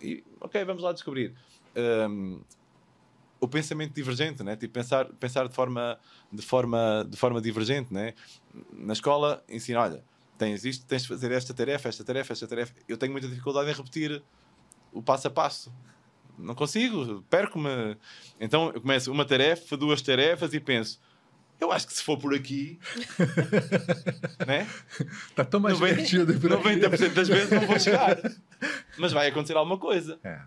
[0.00, 1.34] E, ok, vamos lá descobrir.
[1.76, 2.40] Um,
[3.40, 4.56] o pensamento divergente, né?
[4.56, 5.98] Tipo, pensar, pensar de, forma,
[6.32, 8.14] de, forma, de forma divergente, né?
[8.72, 10.04] Na escola, ensina, olha,
[10.38, 12.74] tens isto, tens de fazer esta tarefa, esta tarefa, esta tarefa.
[12.88, 14.22] Eu tenho muita dificuldade em repetir
[14.94, 15.72] o passo a passo.
[16.38, 17.96] Não consigo, perco-me.
[18.40, 21.00] Então eu começo uma tarefa, duas tarefas e penso,
[21.60, 22.78] eu acho que se for por aqui,
[24.46, 24.68] né?
[25.28, 28.18] Está tão mais 90, divertido por 90% das vezes não vou chegar.
[28.98, 30.18] Mas vai acontecer alguma coisa.
[30.24, 30.40] É.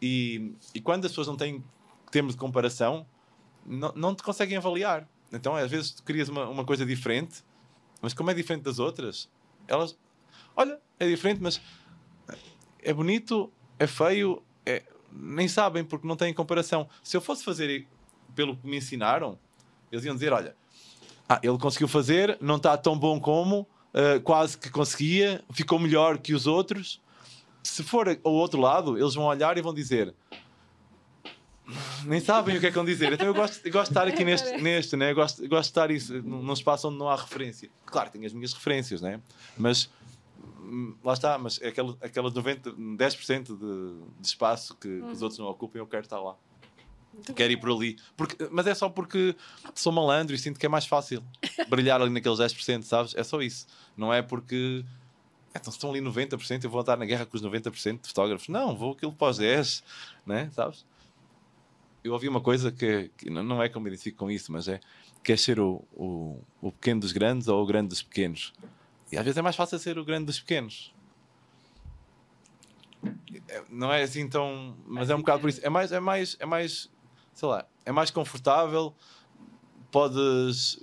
[0.00, 1.64] E, e quando as pessoas não têm
[2.10, 3.06] termos de comparação,
[3.64, 5.08] não, não te conseguem avaliar.
[5.32, 7.44] Então, às vezes, tu crias uma, uma coisa diferente,
[8.00, 9.28] mas como é diferente das outras,
[9.66, 9.98] elas.
[10.54, 11.60] Olha, é diferente, mas
[12.82, 16.88] é bonito, é feio, é, nem sabem porque não têm comparação.
[17.02, 17.86] Se eu fosse fazer
[18.34, 19.38] pelo que me ensinaram,
[19.90, 20.56] eles iam dizer: olha,
[21.28, 26.18] ah, ele conseguiu fazer, não está tão bom como, uh, quase que conseguia, ficou melhor
[26.18, 27.00] que os outros.
[27.62, 30.14] Se for ao outro lado, eles vão olhar e vão dizer:
[32.04, 33.12] nem sabem o que é que vão dizer.
[33.12, 35.10] Então eu gosto, eu gosto de estar aqui neste, neste né?
[35.10, 37.68] eu gosto, eu gosto de estar isso, num espaço onde não há referência.
[37.84, 39.20] Claro, tenho as minhas referências, né?
[39.56, 39.90] mas
[41.02, 45.38] lá está, mas é aquela, aquela 90, 10% de, de espaço que, que, os outros
[45.38, 46.36] não ocupam, eu quero estar lá.
[47.34, 47.96] Quero ir por ali.
[48.16, 49.34] Porque, mas é só porque
[49.74, 51.22] sou malandro e sinto que é mais fácil
[51.68, 53.14] brilhar ali naqueles 10%, sabes?
[53.14, 53.66] É só isso.
[53.96, 54.84] Não é porque.
[55.50, 58.48] Então, se estão ali 90%, eu vou estar na guerra com os 90% de fotógrafos.
[58.48, 59.82] Não, vou aquilo para os 10%,
[60.26, 60.50] né?
[60.52, 60.84] sabes?
[62.06, 64.68] eu ouvi uma coisa que, que, não é que eu me identifico com isso, mas
[64.68, 64.80] é
[65.22, 68.52] quer ser o, o, o, pequeno dos grandes ou o grande dos pequenos.
[69.10, 70.94] E às vezes é mais fácil ser o grande dos pequenos.
[73.48, 74.76] É, não é assim tão.
[74.86, 75.60] Mas é um bocado por isso.
[75.62, 76.90] É mais, é mais, é mais,
[77.32, 78.94] sei lá, é mais confortável.
[79.90, 80.82] Podes.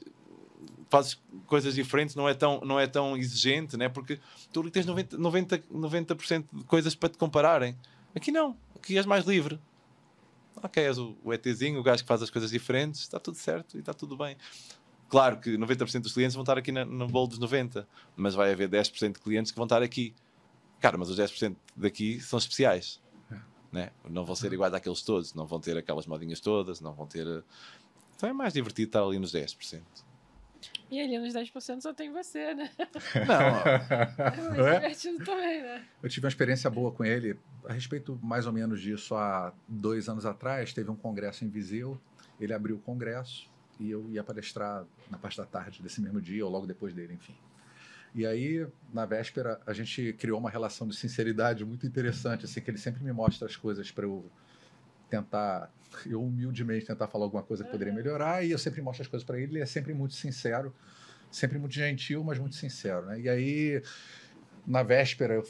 [0.89, 3.89] Fazes coisas diferentes, não é tão, não é tão exigente, né?
[3.89, 4.19] porque
[4.51, 6.15] tu ali tens 90%, 90, 90
[6.53, 7.75] de coisas para te compararem.
[8.15, 9.59] Aqui não, aqui és mais livre
[10.63, 13.75] ok, és o, o ETzinho, o gajo que faz as coisas diferentes, está tudo certo
[13.77, 14.37] e está tudo bem.
[15.13, 17.85] Claro que 90% dos clientes vão estar aqui na, no bolo dos 90%,
[18.15, 20.11] mas vai haver 10% de clientes que vão estar aqui.
[20.79, 22.99] Cara, mas os 10% daqui são especiais.
[23.31, 23.37] É.
[23.71, 23.91] Né?
[24.09, 27.27] Não vão ser iguais àqueles todos, não vão ter aquelas modinhas todas, não vão ter.
[28.15, 29.83] Então é mais divertido estar ali nos 10%.
[30.89, 32.71] E ali nos 10% só tem você, né?
[33.27, 34.65] Não.
[34.65, 34.79] é é?
[34.79, 35.85] divertido também, né?
[36.01, 40.09] Eu tive uma experiência boa com ele a respeito mais ou menos disso há dois
[40.09, 40.73] anos atrás.
[40.73, 42.01] Teve um congresso em Viseu.
[42.39, 46.45] Ele abriu o congresso e eu ia palestrar na parte da tarde desse mesmo dia
[46.45, 47.35] ou logo depois dele, enfim.
[48.15, 52.69] E aí, na véspera, a gente criou uma relação de sinceridade muito interessante, assim, que
[52.69, 54.23] ele sempre me mostra as coisas para eu
[55.09, 55.71] tentar,
[56.05, 59.25] eu humildemente tentar falar alguma coisa que poderia melhorar, e eu sempre mostro as coisas
[59.25, 60.73] para ele, ele é sempre muito sincero,
[61.31, 63.19] sempre muito gentil, mas muito sincero, né?
[63.19, 63.83] E aí,
[64.65, 65.47] na véspera, eu,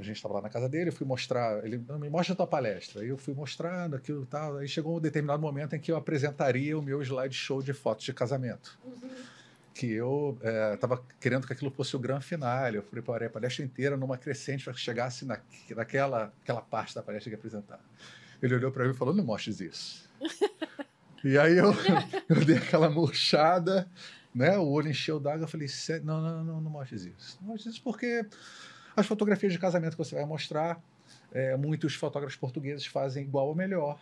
[0.00, 2.46] a gente estava lá na casa dele, eu fui mostrar, ele me mostra a tua
[2.46, 5.90] palestra, aí eu fui mostrando aquilo e tal, aí chegou um determinado momento em que
[5.90, 8.78] eu apresentaria o meu slideshow de fotos de casamento.
[8.84, 9.36] Uhum
[9.76, 10.38] que eu
[10.72, 12.72] estava é, querendo que aquilo fosse o grande final.
[12.72, 15.38] Eu preparei a palestra inteira numa crescente para que chegasse na,
[15.70, 17.78] naquela aquela parte da palestra que ia apresentar.
[18.42, 20.08] Ele olhou para mim e falou: Não mostres isso.
[21.22, 21.74] e aí eu,
[22.28, 23.86] eu dei aquela murchada,
[24.34, 24.56] né?
[24.56, 25.44] o olho encheu d'água.
[25.44, 25.68] Eu falei:
[26.02, 27.38] não, não, não, não mostres isso.
[27.42, 28.24] Não mostres isso porque
[28.96, 30.80] as fotografias de casamento que você vai mostrar,
[31.30, 34.00] é, muitos fotógrafos portugueses fazem igual ou melhor.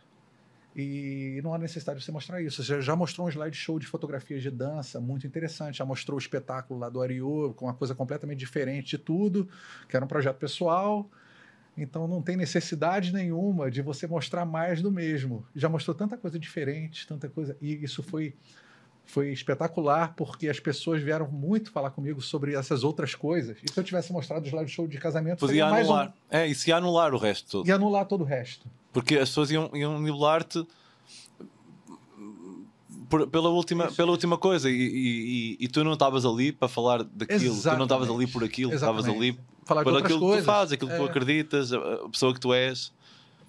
[0.76, 2.62] E não há necessidade de você mostrar isso.
[2.62, 6.80] Você já mostrou um slideshow de fotografias de dança muito interessante, já mostrou o espetáculo
[6.80, 9.48] lá do Ariô, com uma coisa completamente diferente de tudo,
[9.88, 11.08] que era um projeto pessoal.
[11.76, 15.46] Então não tem necessidade nenhuma de você mostrar mais do mesmo.
[15.54, 17.56] Já mostrou tanta coisa diferente, tanta coisa.
[17.60, 18.34] E isso foi
[19.06, 23.56] foi espetacular porque as pessoas vieram muito falar comigo sobre essas outras coisas.
[23.62, 26.08] E se eu tivesse mostrado o slideshow de casamento, podia anular.
[26.08, 26.36] Um...
[26.36, 27.68] É, isso ia anular o resto todo.
[27.68, 28.66] E anular todo o resto.
[28.92, 30.66] Porque as pessoas iam, iam nivelar-te
[33.30, 37.54] pela última, pela última coisa e, e, e tu não estavas ali para falar daquilo,
[37.54, 37.62] Exatamente.
[37.62, 40.36] tu não estavas ali por aquilo, estavas ali falar por aquilo coisas.
[40.38, 40.98] que tu fazes, aquilo que é.
[40.98, 42.92] tu acreditas, a pessoa que tu és.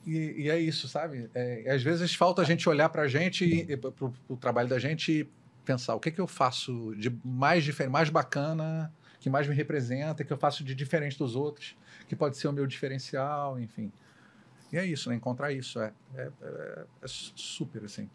[0.05, 1.29] E, e é isso, sabe?
[1.33, 5.11] É, às vezes falta a gente olhar para a gente, para o trabalho da gente
[5.11, 5.27] e
[5.65, 9.55] pensar o que, é que eu faço de mais diferente, mais bacana, que mais me
[9.55, 11.75] representa, que eu faço de diferente dos outros,
[12.07, 13.91] que pode ser o meu diferencial, enfim.
[14.71, 15.15] E é isso, né?
[15.15, 18.09] Encontrar isso é, é, é, é super, assim.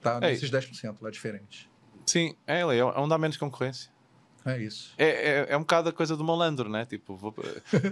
[0.00, 1.70] Tá é, nesses 10% lá diferente.
[2.06, 3.90] Sim, é, é, onde há menos concorrência.
[4.44, 4.94] É isso.
[4.96, 6.86] É, é, é um bocado a coisa do malandro, né?
[6.86, 7.34] Tipo, vou...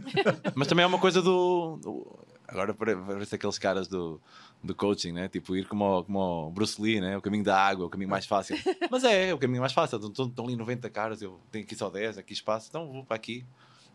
[0.55, 1.79] Mas também é uma coisa do.
[1.83, 2.19] do...
[2.49, 4.21] Agora parece aqueles caras do,
[4.63, 5.29] do coaching, né?
[5.29, 7.17] Tipo, ir como, como Bruce Lee, né?
[7.17, 8.57] O caminho da água, o caminho mais fácil.
[8.91, 9.99] Mas é, é o caminho mais fácil.
[9.99, 13.17] Estão, estão ali 90 caras, eu tenho aqui só 10, aqui espaço, então vou para
[13.17, 13.45] aqui.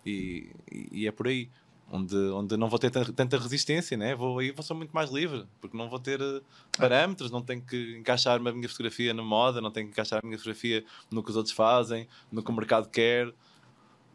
[0.05, 0.49] E,
[0.91, 1.49] e, é por aí
[1.91, 4.15] onde, onde não vou ter tanta resistência, né?
[4.15, 6.41] vou aí vou ser muito mais livre, porque não vou ter uh,
[6.77, 10.25] parâmetros, não tenho que encaixar a minha fotografia na moda, não tenho que encaixar a
[10.25, 13.31] minha fotografia no que os outros fazem, no que o mercado quer.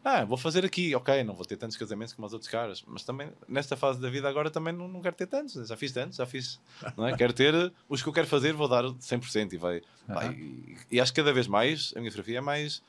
[0.09, 3.03] Ah, vou fazer aqui, ok, não vou ter tantos casamentos como os outros caras, mas
[3.03, 6.15] também nesta fase da vida agora também não, não quero ter tantos, já fiz tantos,
[6.15, 6.61] já fiz,
[6.95, 7.17] não é?
[7.17, 11.01] quero ter os que eu quero fazer, vou dar 100% e vai, vai e, e,
[11.01, 12.81] acho que cada vez mais a minha fotografia é mais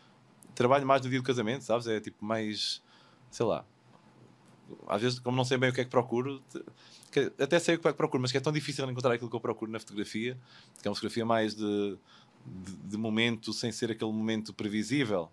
[0.55, 1.89] trabalho mais no dia do casamento, sabes?
[1.89, 2.81] É tipo mais,
[3.33, 3.65] sei lá,
[4.87, 6.41] às vezes, como não sei bem o que é que procuro,
[7.11, 9.29] que até sei o que é que procuro, mas que é tão difícil encontrar aquilo
[9.29, 10.39] que eu procuro na fotografia,
[10.81, 11.99] que é uma fotografia mais de,
[12.47, 15.33] de, de momento, sem ser aquele momento previsível.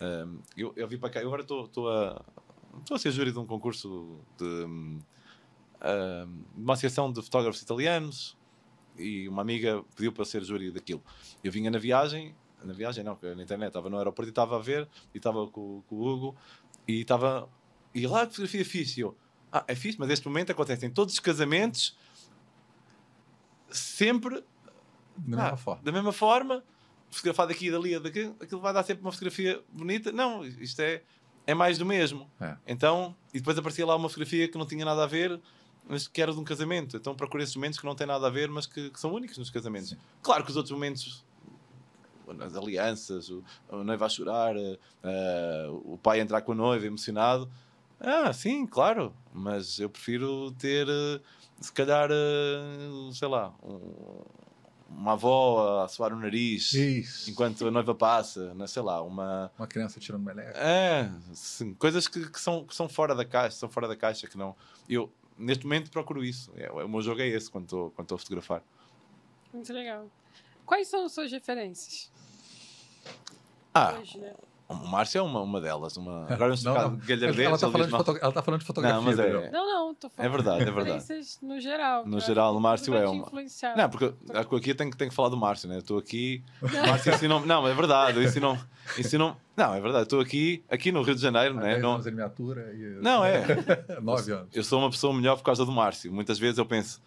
[0.00, 2.24] Um, eu, eu vim para cá, eu agora estou a,
[2.90, 5.00] a ser júri de um concurso de, um,
[6.56, 8.36] uma associação de fotógrafos italianos
[8.96, 11.02] e uma amiga pediu para ser júri daquilo.
[11.42, 14.60] Eu vinha na viagem, na viagem não, na internet, estava no aeroporto e estava a
[14.60, 16.36] ver, e estava com, com o Hugo,
[16.86, 17.48] e estava
[17.94, 19.00] e lá a fotografia é fixe.
[19.00, 19.16] E eu,
[19.52, 21.96] ah, é fixe, mas neste momento acontece em todos os casamentos,
[23.70, 24.42] sempre
[25.16, 25.82] da mesma ah, forma.
[25.82, 26.64] Da mesma forma,
[27.14, 30.12] fotografado aqui e dali, daqui, aquilo vai dar sempre uma fotografia bonita.
[30.12, 31.02] Não, isto é,
[31.46, 32.30] é mais do mesmo.
[32.40, 32.56] É.
[32.66, 35.40] Então, e depois aparecia lá uma fotografia que não tinha nada a ver,
[35.88, 36.96] mas que era de um casamento.
[36.96, 39.38] Então procurei esses momentos que não têm nada a ver, mas que, que são únicos
[39.38, 39.90] nos casamentos.
[39.90, 39.98] Sim.
[40.22, 41.24] Claro que os outros momentos
[42.40, 46.86] as alianças, o, a noiva a chorar, uh, o pai a entrar com a noiva
[46.86, 47.50] emocionado,
[48.00, 49.14] ah, sim, claro.
[49.32, 51.20] Mas eu prefiro ter, eh,
[51.60, 53.52] se calhar, eh, sei lá,
[54.96, 57.30] uma avó a suar o nariz Isso.
[57.30, 59.50] enquanto a noiva passa, não, sei lá, uma...
[59.58, 60.58] Uma criança tirando meleca.
[60.58, 64.26] É, sim, coisas que, que, são, que são fora da caixa, são fora da caixa,
[64.26, 64.56] que não...
[64.88, 66.52] Eu, neste momento, procuro isso.
[66.56, 68.62] É, o meu jogo é esse, quando estou, quando a fotografar.
[69.52, 70.08] Muito legal.
[70.64, 72.10] Quais são as suas referências?
[73.72, 74.32] Ah, Hoje, né?
[74.82, 75.96] O Márcio é uma, uma delas.
[75.96, 76.26] Uma...
[76.32, 77.00] Agora não, não, não.
[77.08, 78.32] Ela está falando, foto...
[78.32, 78.96] tá falando de fotografia.
[78.96, 79.50] Não, mas é...
[79.50, 81.04] não, não, estou falando é verdade, é verdade.
[81.42, 82.06] no geral.
[82.06, 83.26] No geral, o Márcio é uma.
[83.76, 84.14] Não, porque
[84.56, 85.78] aqui eu tenho, tenho que falar do Márcio, né?
[85.78, 86.42] Estou aqui.
[86.62, 88.22] O Márcio ensinou Não, é verdade.
[88.22, 88.58] Ensinou,
[88.98, 89.36] ensinou...
[89.56, 90.04] Não, é verdade.
[90.04, 91.78] Estou aqui, aqui no Rio de Janeiro, né?
[91.78, 91.92] Não...
[91.94, 92.72] anos em miniatura.
[92.74, 92.98] E...
[93.00, 93.44] Não, é.
[94.02, 94.48] Nove anos.
[94.52, 96.12] Eu sou uma pessoa melhor por causa do Márcio.
[96.12, 97.00] Muitas vezes eu penso.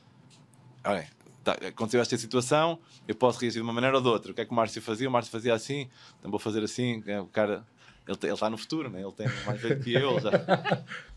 [0.84, 1.08] Olha,
[1.56, 4.32] tá, aconteceu esta situação, eu posso reagir de uma maneira ou de outra.
[4.32, 5.08] O que é que o Márcio fazia?
[5.08, 5.90] O Márcio fazia assim,
[6.20, 7.02] então vou fazer assim.
[7.08, 7.66] É, o cara
[8.08, 9.02] ele, ele está no futuro, né?
[9.02, 10.32] ele tem mais velho que eu, já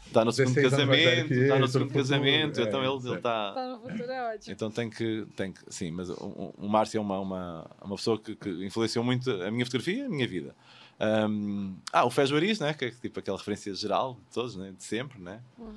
[0.07, 3.49] está no segundo casamento, está no segundo casamento, então ele está.
[3.49, 4.53] Está no futuro, é ótimo.
[4.53, 8.19] Então tem que, tem que sim, mas o, o Márcio é uma, uma, uma pessoa
[8.19, 10.55] que, que influenciou muito a minha fotografia e a minha vida.
[11.01, 12.75] Um, ah, o Fé Juariz, né?
[12.75, 14.73] que é tipo aquela referência geral de todos, né?
[14.77, 15.19] de sempre.
[15.19, 15.41] Né?
[15.59, 15.75] Uhum.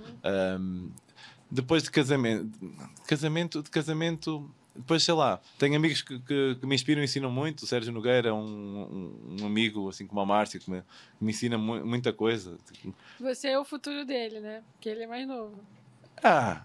[0.59, 0.91] Um,
[1.53, 6.65] depois de casamento, de casamento, de casamento depois, sei lá, tenho amigos que, que, que
[6.65, 7.61] me inspiram e ensinam muito.
[7.61, 11.31] O Sérgio Nogueira é um, um, amigo, assim como o Márcio, que me, que me
[11.31, 12.57] ensina mu muita coisa.
[13.19, 14.63] Você é o futuro dele, né?
[14.73, 15.55] Porque ele é mais novo.
[16.23, 16.63] Ah!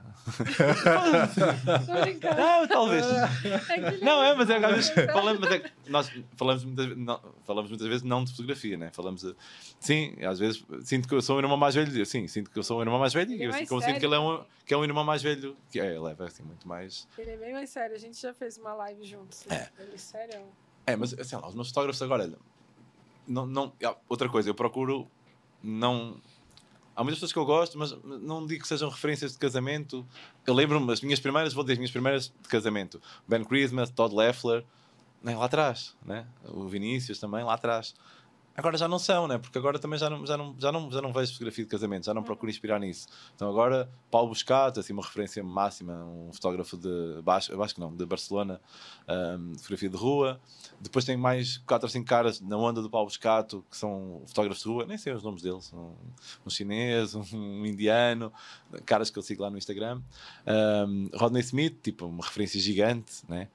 [2.37, 3.05] Não, talvez.
[3.07, 7.71] É não, é, mas é, às vezes falamos, mas é, nós falamos muitas, não, falamos
[7.71, 8.91] muitas vezes não de fotografia, né?
[8.93, 9.25] Falamos,
[9.81, 12.63] sim, às vezes sinto que eu sou um irmão mais velho, sim, sinto que eu
[12.63, 14.75] sou um irmão mais velho e é assim, como sinto que ele é um, que
[14.75, 17.09] é um irmão mais velho, que é, ele é assim, muito mais.
[17.17, 19.47] Ele é bem mais sério, a gente já fez uma live juntos.
[19.47, 19.57] Né?
[19.79, 19.83] É.
[19.83, 20.41] Ele é sério.
[20.87, 22.31] É, mas assim, lá, os meus fotógrafos agora,
[23.27, 23.73] não, não,
[24.09, 25.09] outra coisa, eu procuro
[25.63, 26.21] não
[26.99, 30.05] Há muitas pessoas que eu gosto, mas não digo que sejam referências de casamento.
[30.45, 33.01] Eu lembro-me, as minhas primeiras, vou dizer, as minhas primeiras de casamento.
[33.25, 34.65] Ben Christmas, Todd Leffler,
[35.23, 35.95] né, lá atrás.
[36.05, 36.27] Né?
[36.49, 37.95] O Vinícius também, lá atrás.
[38.59, 39.39] Agora já não são, né?
[39.39, 42.07] Porque agora também já não, já não, já não, já não vejo fotografia de casamento,
[42.07, 43.07] já não procuro inspirar nisso.
[43.33, 48.05] Então agora, Paulo Buscato, assim, uma referência máxima, um fotógrafo de baixo, que não, de
[48.05, 48.61] Barcelona,
[49.09, 50.41] um, fotografia de rua.
[50.81, 54.65] Depois tem mais quatro ou cinco caras na onda do Paulo Buscato, que são fotógrafos
[54.65, 55.93] de rua, nem sei os nomes deles, um,
[56.45, 58.33] um chinês, um indiano,
[58.85, 60.03] caras que eu sigo lá no Instagram.
[60.85, 63.47] Um, Rodney Smith, tipo, uma referência gigante, né?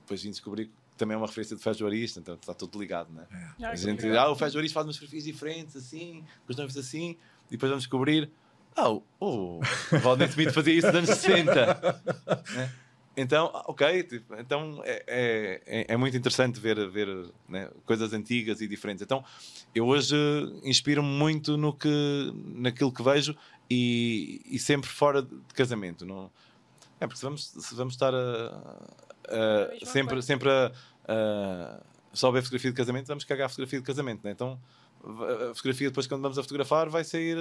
[0.00, 3.26] Depois vim descobrir também é uma referência de feijoarista, então está tudo ligado, né?
[3.60, 3.66] É.
[3.66, 7.16] A gente, ah, o feijoarista faz umas fotografias diferentes, assim, com os noivos assim,
[7.48, 8.30] e depois vamos descobrir,
[8.76, 9.60] ah, oh, o
[10.02, 12.04] Rodney Smith fazia isso nos anos 60.
[12.54, 12.72] né?
[13.16, 17.08] Então, ok, tipo, então é, é, é, é, muito interessante ver, ver
[17.48, 19.02] né, coisas antigas e diferentes.
[19.02, 19.24] Então,
[19.74, 20.14] eu hoje
[20.62, 23.34] inspiro-me muito no que, naquilo que vejo
[23.70, 26.04] e, e sempre fora de casamento.
[26.04, 26.30] Não,
[27.00, 28.60] é porque se vamos, se vamos estar a,
[29.28, 30.72] uh, sempre, sempre a,
[31.04, 34.30] uh, só ver fotografia de casamento, vamos cagar a fotografia de casamento, né?
[34.30, 34.58] Então
[35.04, 37.36] a fotografia depois quando vamos a fotografar vai sair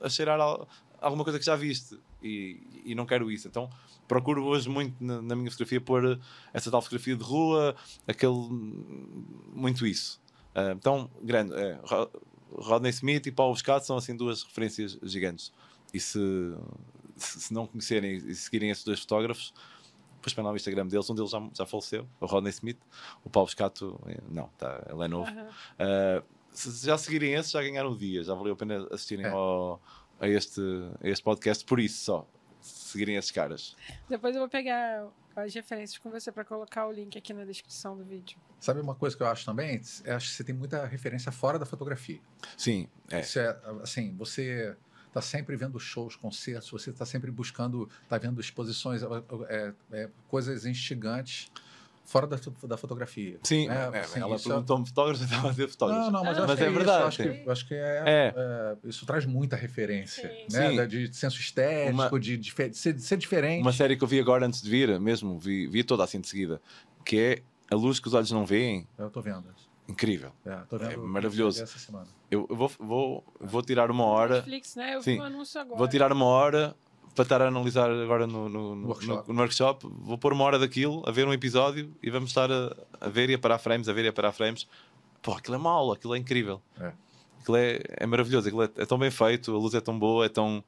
[0.00, 0.66] a cheirar a
[1.00, 3.48] alguma coisa que já viste e, e não quero isso.
[3.48, 3.70] Então
[4.06, 6.20] procuro hoje muito na, na, minha fotografia pôr
[6.52, 7.76] essa tal fotografia de rua,
[8.06, 8.32] aquele
[9.54, 10.20] muito isso.
[10.54, 11.78] Uh, então, grande, é,
[12.52, 15.52] Rodney Smith e Paul Scott são assim duas referências gigantes.
[15.92, 16.18] E se,
[17.16, 19.52] se não conhecerem e seguirem esses dois fotógrafos,
[20.18, 22.78] depois para lá o Instagram deles, um deles já, já faleceu, o Rodney Smith,
[23.24, 25.30] o Paulo Scato, eh, não, tá, ele é novo.
[25.30, 25.46] Uhum.
[25.46, 29.28] Uh, se já seguirem esses, já ganharam o dia, já valeu a pena assistirem é.
[29.28, 29.80] ao,
[30.20, 30.60] a, este,
[31.00, 32.28] a este podcast, por isso só,
[32.60, 33.76] seguirem esses caras.
[34.08, 35.06] Depois eu vou pegar
[35.36, 38.36] as referências com você para colocar o link aqui na descrição do vídeo.
[38.58, 39.80] Sabe uma coisa que eu acho também?
[40.04, 42.20] Eu acho que você tem muita referência fora da fotografia.
[42.56, 43.20] Sim, é.
[43.20, 44.76] Isso é assim, você
[45.08, 49.02] está sempre vendo shows, concertos, você está sempre buscando, está vendo exposições,
[49.48, 51.50] é, é, coisas instigantes
[52.08, 53.38] fora da, da fotografia.
[53.42, 53.90] Sim, né?
[53.92, 56.00] é, assim, ela é perguntou-me fotógrafo, eu estava a dizer fotógrafo.
[56.00, 57.04] Não, não, mas, mas é, é verdade.
[57.04, 58.34] Acho que, acho que é, é.
[58.34, 60.56] é, isso traz muita referência, Sim.
[60.56, 60.70] né?
[60.70, 60.88] Sim.
[60.88, 63.60] De senso estético, uma, de, de, ser, de, ser, diferente.
[63.60, 66.28] Uma série que eu vi agora antes de vir, mesmo, vi, vi toda assim de
[66.28, 66.62] seguida,
[67.04, 68.88] que é A Luz que os Olhos Não Veem.
[68.96, 69.44] Eu estou vendo.
[69.88, 70.30] Incrível.
[70.44, 71.64] É, é maravilhoso.
[72.30, 74.36] Eu, eu, vou, vou, vou tirar uma hora.
[74.36, 74.94] Netflix, né?
[74.94, 75.78] Eu Sim, vi um anúncio agora.
[75.78, 76.76] Vou tirar uma hora
[77.14, 79.32] para estar a analisar agora no, no, no, workshop.
[79.32, 79.88] no, workshop.
[80.02, 83.30] Vou pôr uma hora daquilo, a ver um episódio e vamos estar a, a ver
[83.30, 84.68] e a parar frames, a ver e a parar frames.
[85.22, 86.60] Pô, aquilo é mau, aquilo é incrível.
[86.78, 86.92] É.
[87.40, 90.26] Aquilo é, é maravilhoso, aquilo é, é, tão bem feito, a luz é tão boa,
[90.26, 90.62] é tão.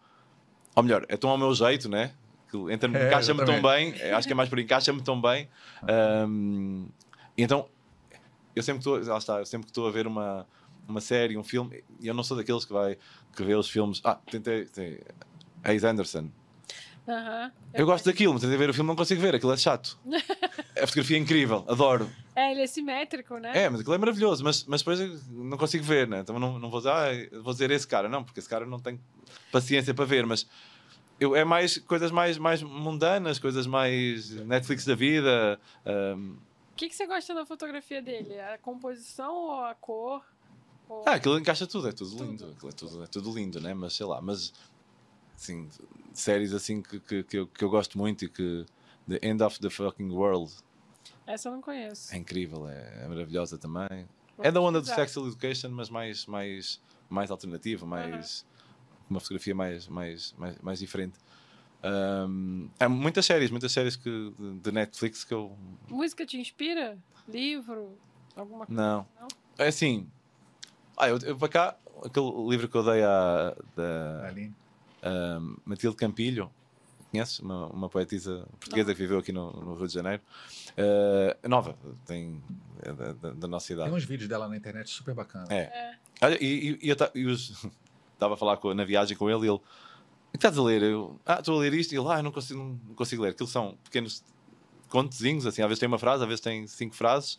[0.74, 2.14] Ou melhor, é tão ao meu jeito, né?
[2.52, 5.48] É, encaixa-me tão bem, acho que é mais por encaixa-me tão bem.
[6.26, 6.88] Um,
[7.36, 7.66] e então
[8.54, 10.46] eu sempre estou, lá está, eu sempre que estou a ver uma,
[10.88, 12.98] uma série, um filme, e eu não sou daqueles que vai
[13.34, 14.00] que vê os filmes.
[14.04, 15.00] Ah, tentei, tentei
[15.88, 16.30] Anderson.
[17.06, 17.52] Uh -huh.
[17.72, 19.98] Eu, eu gosto daquilo, mas tentei ver o filme não consigo ver, aquilo é chato.
[20.80, 22.10] a fotografia é incrível, adoro.
[22.36, 23.52] É, ele é simétrico, né?
[23.54, 26.20] É, mas aquilo é maravilhoso, mas, mas depois não consigo ver, né?
[26.20, 28.78] Então não, não vou dizer, ah, vou dizer esse cara, não, porque esse cara não
[28.78, 29.00] tem
[29.50, 30.46] paciência para ver, mas
[31.20, 35.60] eu, é mais coisas mais, mais mundanas, coisas mais Netflix da vida.
[35.84, 36.36] Um,
[36.80, 38.40] que, que você gosta da fotografia dele?
[38.40, 40.24] A composição ou a cor?
[40.88, 41.02] Ou...
[41.06, 42.24] Ah, aquilo encaixa tudo, é tudo, tudo.
[42.24, 42.56] lindo.
[42.64, 43.74] é, tudo, é tudo lindo, né?
[43.74, 44.54] Mas sei lá, mas
[45.36, 45.68] assim,
[46.14, 48.64] séries assim que, que, que, eu, que eu gosto muito e que.
[49.08, 50.52] The End of the Fucking World.
[51.26, 52.14] Essa eu não conheço.
[52.14, 54.08] É incrível, é, é maravilhosa também.
[54.36, 58.46] Vou é da onda do Sexual Education, mas mais, mais, mais alternativa, mais.
[59.08, 61.18] Uma fotografia mais, mais, mais, mais diferente.
[61.82, 65.56] Um, há muitas séries, muitas séries que, de Netflix que eu.
[65.88, 66.98] Música te inspira?
[67.28, 67.96] Livro?
[68.36, 68.80] Alguma coisa?
[68.80, 69.06] Não.
[69.20, 69.28] Não?
[69.58, 70.06] É assim.
[70.96, 74.34] Ah, eu, eu para cá, aquele livro que eu dei à da
[75.40, 76.50] um, Matilde Campilho,
[77.10, 77.38] conheces?
[77.40, 78.94] Uma, uma poetisa portuguesa Não.
[78.94, 80.22] que viveu aqui no, no Rio de Janeiro.
[80.72, 81.76] Uh, nova,
[82.06, 82.42] tem
[82.82, 83.88] é da, da, da, nossa idade.
[83.88, 85.46] Tem uns vídeos dela na internet super bacana.
[85.50, 85.62] É.
[85.62, 85.94] é.
[86.22, 87.32] Olha, e, e, e eu
[88.14, 89.60] estava a falar com, na viagem com ele e ele
[90.34, 90.82] estás a ler?
[90.82, 91.92] Eu, ah, estou a ler isto.
[91.92, 93.30] E ele, ah, eu não consigo, não consigo ler.
[93.30, 94.22] Aquilo são pequenos
[94.88, 97.38] contezinhos, assim, às vezes tem uma frase, às vezes tem cinco frases.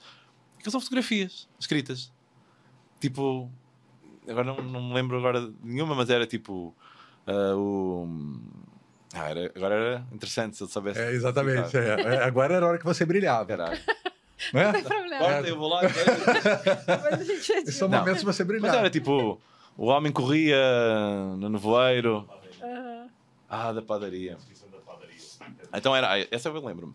[0.57, 2.11] Aquilo são fotografias escritas.
[2.99, 3.49] Tipo,
[4.27, 6.75] agora não, não me lembro agora de nenhuma, mas era tipo
[7.27, 8.07] uh, o.
[9.13, 10.99] Ah, era, agora era interessante se eu soubesse.
[10.99, 11.75] É, exatamente.
[11.75, 12.01] É.
[12.01, 12.23] é.
[12.23, 13.45] Agora era a hora que você brilhava.
[13.45, 13.79] Caralho.
[14.53, 14.65] Não, é?
[14.65, 15.47] não tem problema.
[15.47, 15.81] Eu vou lá.
[17.65, 18.69] São momentos de você brilhar.
[18.69, 19.39] Mas era tipo:
[19.75, 20.57] o homem corria
[21.37, 22.27] no nevoeiro
[23.53, 24.37] ah, da padaria.
[25.73, 26.25] Então era.
[26.31, 26.93] Essa eu lembro-me.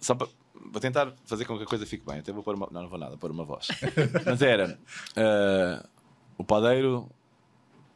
[0.00, 0.26] Só para,
[0.72, 2.18] para tentar fazer com que a coisa fique bem.
[2.18, 2.68] Até vou pôr uma.
[2.68, 3.68] Não, não vou nada, pôr uma voz.
[4.26, 4.76] Mas era.
[5.16, 5.88] Uh,
[6.36, 7.08] o padeiro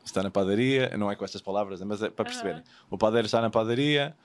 [0.04, 0.96] está na padaria.
[0.96, 2.62] Não é com estas palavras, mas é para perceberem.
[2.88, 4.16] O padeiro está na padaria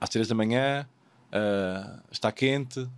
[0.00, 0.88] às três da manhã.
[1.26, 2.88] Uh, está quente.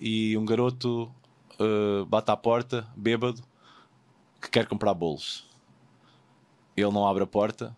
[0.00, 1.12] E um garoto
[1.60, 3.42] uh, bate à porta, bêbado,
[4.40, 5.46] que quer comprar bolos.
[6.74, 7.76] Ele não abre a porta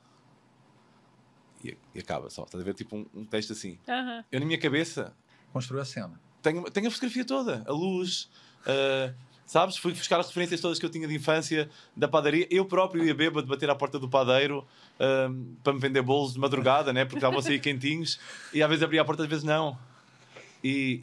[1.95, 2.45] e, acaba só.
[2.45, 2.74] Estás a ver?
[2.74, 3.78] Tipo um, um texto assim.
[3.88, 4.24] Uhum.
[4.30, 5.12] Eu, na minha cabeça.
[5.53, 6.20] Construiu a cena.
[6.43, 8.30] Tenho, tenho a fotografia toda, a luz.
[8.61, 9.14] Uh,
[9.51, 9.76] sabes?
[9.76, 12.47] Fui buscar as referências todas que eu tinha de infância da padaria.
[12.51, 14.64] Eu próprio ia bêbado bater à porta do padeiro
[14.95, 17.05] uh, para me vender bolos de madrugada, né?
[17.05, 18.20] porque estavam a sair quentinhos.
[18.55, 19.76] E às vezes abria a porta, às vezes não.
[20.62, 21.01] E,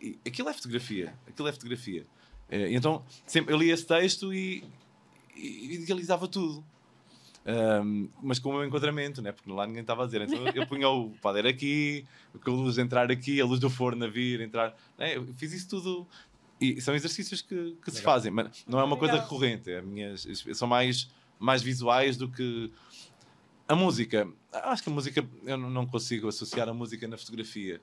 [0.00, 1.14] e, e, e aquilo é fotografia.
[1.28, 2.02] Aquilo é fotografia.
[2.50, 4.64] Uh, então sempre, eu li esse texto e,
[5.36, 6.64] e idealizava tudo.
[7.44, 9.32] Um, mas com o meu enquadramento, né?
[9.32, 10.22] porque lá ninguém estava a dizer.
[10.22, 14.08] Então eu punha o padeiro aqui, a luz entrar aqui, a luz do forno a
[14.08, 14.74] vir, entrar.
[14.96, 15.16] Né?
[15.16, 16.06] Eu fiz isso tudo.
[16.60, 19.70] E são exercícios que, que se fazem, mas não é uma coisa recorrente.
[19.70, 22.72] É minhas, são mais, mais visuais do que.
[23.66, 27.80] A música, acho que a música, eu não consigo associar a música na fotografia.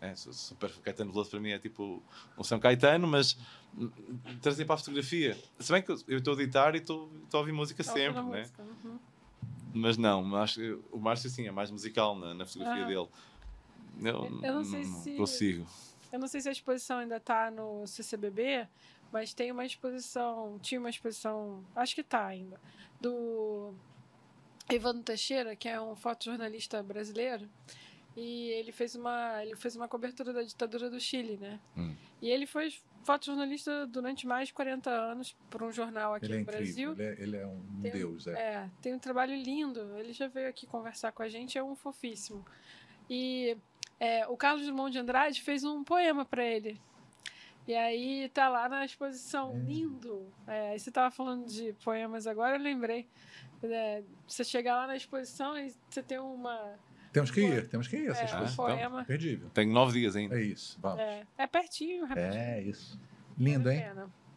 [0.00, 2.02] É, super Caetano Veloso para mim é tipo
[2.38, 3.36] um São Caetano, mas
[4.40, 5.36] trazer para a fotografia.
[5.58, 8.38] Se bem que eu estou a editar e estou a ouvir música sempre, né?
[8.40, 8.62] Música.
[8.62, 8.98] Uhum.
[9.74, 12.86] Mas não, acho o Márcio sim é mais musical na, na fotografia ah.
[12.86, 13.08] dele.
[14.00, 15.16] Eu, eu não sei não, se.
[15.16, 15.66] Consigo.
[16.12, 18.66] Eu não sei se a exposição ainda está no CCBB,
[19.12, 22.58] mas tem uma exposição, tinha uma exposição, acho que está ainda,
[23.00, 23.74] do
[24.70, 27.48] Evandro Teixeira, que é um fotojornalista brasileiro,
[28.18, 31.60] e ele fez uma ele fez uma cobertura da ditadura do Chile, né?
[31.76, 31.94] Hum.
[32.20, 36.38] E ele foi fotojornalista durante mais de 40 anos por um jornal aqui ele é
[36.38, 36.92] no Brasil.
[36.92, 38.32] Ele é, ele é um tem, deus, é.
[38.32, 39.96] É, tem um trabalho lindo.
[39.96, 42.44] Ele já veio aqui conversar com a gente, é um fofíssimo.
[43.08, 43.56] E
[44.00, 46.80] é, o Carlos Drummond de Andrade fez um poema para ele.
[47.68, 49.58] E aí tá lá na exposição, é.
[49.58, 50.26] lindo.
[50.46, 53.06] É, você tava falando de poemas agora, eu lembrei.
[53.62, 56.78] É, você chegar lá na exposição e você tem uma
[57.12, 58.10] temos que ir, temos que ir.
[58.10, 58.52] Essas é, coisas.
[58.52, 59.04] Um poema.
[59.04, 59.50] Perdível.
[59.50, 60.38] Tenho nove dias ainda.
[60.38, 61.00] É isso, vamos.
[61.00, 62.34] É, é pertinho, rapidinho.
[62.34, 62.98] É isso.
[63.38, 63.84] Lindo, hein?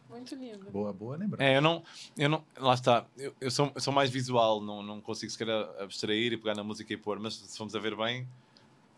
[0.08, 0.70] Muito lindo.
[0.70, 1.42] Boa, boa lembrança.
[1.42, 1.82] É, eu não,
[2.18, 5.48] eu não, lá está, eu, eu, sou, eu sou mais visual, não, não consigo sequer
[5.80, 8.28] abstrair e pegar na música e pôr, mas se formos a ver bem,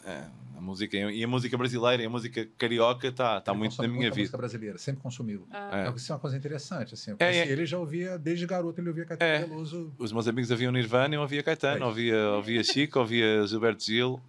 [0.05, 0.25] é,
[0.57, 4.11] a música e a música brasileira e a música carioca está tá muito na minha
[4.11, 4.21] vida.
[4.21, 5.47] música brasileira, sempre consumiu.
[5.51, 5.87] Ah.
[5.87, 5.97] É.
[5.97, 6.95] Isso é uma coisa interessante.
[6.95, 9.47] Assim, é, é, ele já ouvia, desde garoto, ele ouvia Caetano é.
[9.47, 9.93] Veloso.
[9.99, 13.85] Os meus amigos ouviam Nirvana e eu ouvia Caetano, é ouvia, ouvia Chico, ouvia Gilberto
[13.85, 14.21] Gil.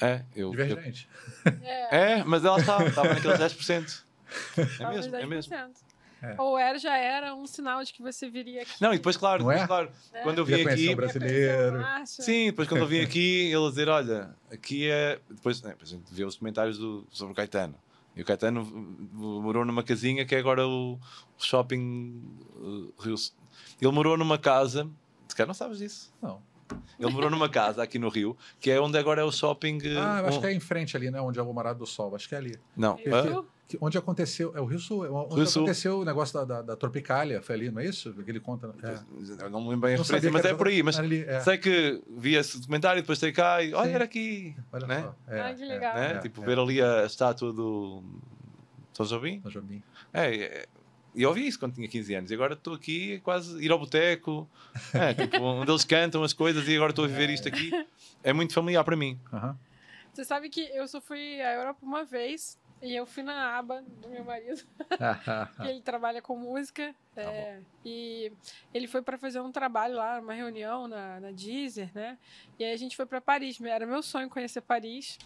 [0.00, 0.50] É, é eu.
[0.50, 1.08] Divergente.
[1.44, 2.24] Eu, é.
[2.24, 4.02] mas ela estava, estava naqueles 10%.
[4.78, 5.54] É mesmo, é mesmo.
[6.22, 6.34] É.
[6.38, 8.72] Ou era, já era um sinal de que você viria aqui.
[8.80, 9.66] Não, e depois, claro, depois, é?
[9.66, 10.22] claro é.
[10.22, 10.94] quando eu vim aqui.
[10.94, 11.82] brasileiro.
[12.04, 15.18] Sim, depois quando eu vim aqui, ele dizer: olha, aqui é.
[15.30, 17.74] Depois, né, depois a gente vê os comentários do, sobre o Caetano.
[18.14, 18.64] E o Caetano
[19.12, 20.98] morou numa casinha que é agora o
[21.38, 22.22] shopping
[22.56, 23.14] uh, Rio.
[23.80, 24.88] Ele morou numa casa.
[25.28, 26.12] Se calhar não sabes disso.
[26.20, 26.42] Não.
[26.98, 29.78] Ele morou numa casa aqui no Rio, que é onde agora é o shopping.
[29.96, 30.40] Ah, acho um...
[30.40, 31.20] que é em frente ali, né?
[31.20, 32.14] Onde é o Morado do Sol.
[32.14, 32.58] Acho que é ali.
[32.76, 32.96] Não.
[32.96, 33.46] Rio?
[33.70, 34.52] Que, onde aconteceu.
[34.56, 35.06] É o Rio Sul.
[35.06, 36.02] É onde Rio aconteceu Sul.
[36.02, 37.40] o negócio da, da, da, Tropicália.
[37.40, 38.12] Foi ali, não é isso?
[38.12, 38.74] Que ele conta.
[38.82, 39.44] É.
[39.44, 40.82] Eu não me lembro bem a referência, mas é por aí.
[40.82, 41.38] Mas ali, é.
[41.38, 44.56] sei que vi esse documentário depois sei cá e olha, era aqui.
[44.72, 45.02] Olha né?
[45.02, 45.32] só.
[45.32, 45.94] É, ah, que legal.
[45.94, 46.18] Né?
[46.18, 48.02] tipo, ver ali a estátua do.
[48.92, 49.40] São Jobim?
[49.42, 49.80] São Jobim.
[50.12, 50.68] É, é
[51.14, 52.30] e eu ouvi isso quando tinha 15 anos.
[52.32, 54.48] E agora estou aqui quase ir ao boteco,
[54.92, 57.70] é, tipo, onde eles cantam as coisas e agora estou a viver isto aqui.
[58.22, 59.18] É muito familiar para mim.
[59.32, 59.54] Uhum.
[60.12, 63.82] Você sabe que eu só fui à Europa uma vez e eu fui na aba
[63.82, 64.62] do meu marido.
[65.68, 66.94] ele trabalha com música.
[67.14, 68.32] Tá é, e
[68.72, 72.18] ele foi para fazer um trabalho lá, uma reunião na, na Deezer, né?
[72.58, 73.60] E aí a gente foi para Paris.
[73.60, 75.18] Era meu sonho conhecer Paris.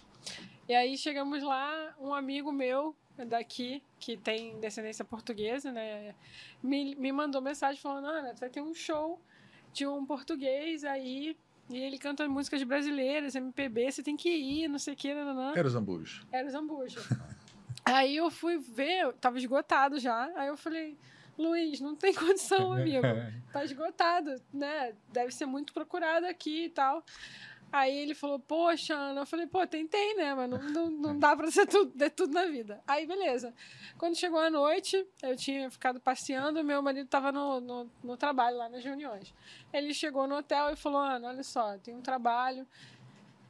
[0.69, 2.97] E aí chegamos lá, um amigo meu
[3.29, 6.15] daqui, que tem descendência portuguesa, né?
[6.63, 9.21] Me, me mandou mensagem falando: Ana, vai ter um show
[9.73, 11.37] de um português aí.
[11.71, 15.33] E ele canta músicas brasileiras, MPB, você tem que ir, não sei o que, não,
[15.33, 15.57] não.
[15.57, 16.27] Era o Zambujo.
[16.31, 17.01] Era o Zambujo.
[17.85, 20.31] aí eu fui ver, tava esgotado já.
[20.37, 20.97] Aí eu falei,
[21.39, 23.07] Luiz, não tem condição, amigo.
[23.53, 24.95] Tá esgotado, né?
[25.13, 27.05] Deve ser muito procurado aqui e tal.
[27.73, 29.23] Aí ele falou, poxa, Ana.
[29.23, 30.33] Eu falei, pô, tentei, né?
[30.33, 32.81] Mas não, não, não dá pra ser tudo, de tudo na vida.
[32.87, 33.53] Aí, beleza.
[33.99, 38.59] Quando chegou a noite, eu tinha ficado passeando, meu marido tava no, no, no trabalho,
[38.59, 39.35] lá nas reuniões.
[39.73, 42.65] Ele chegou no hotel e falou, Ana, olha só, tem um trabalho.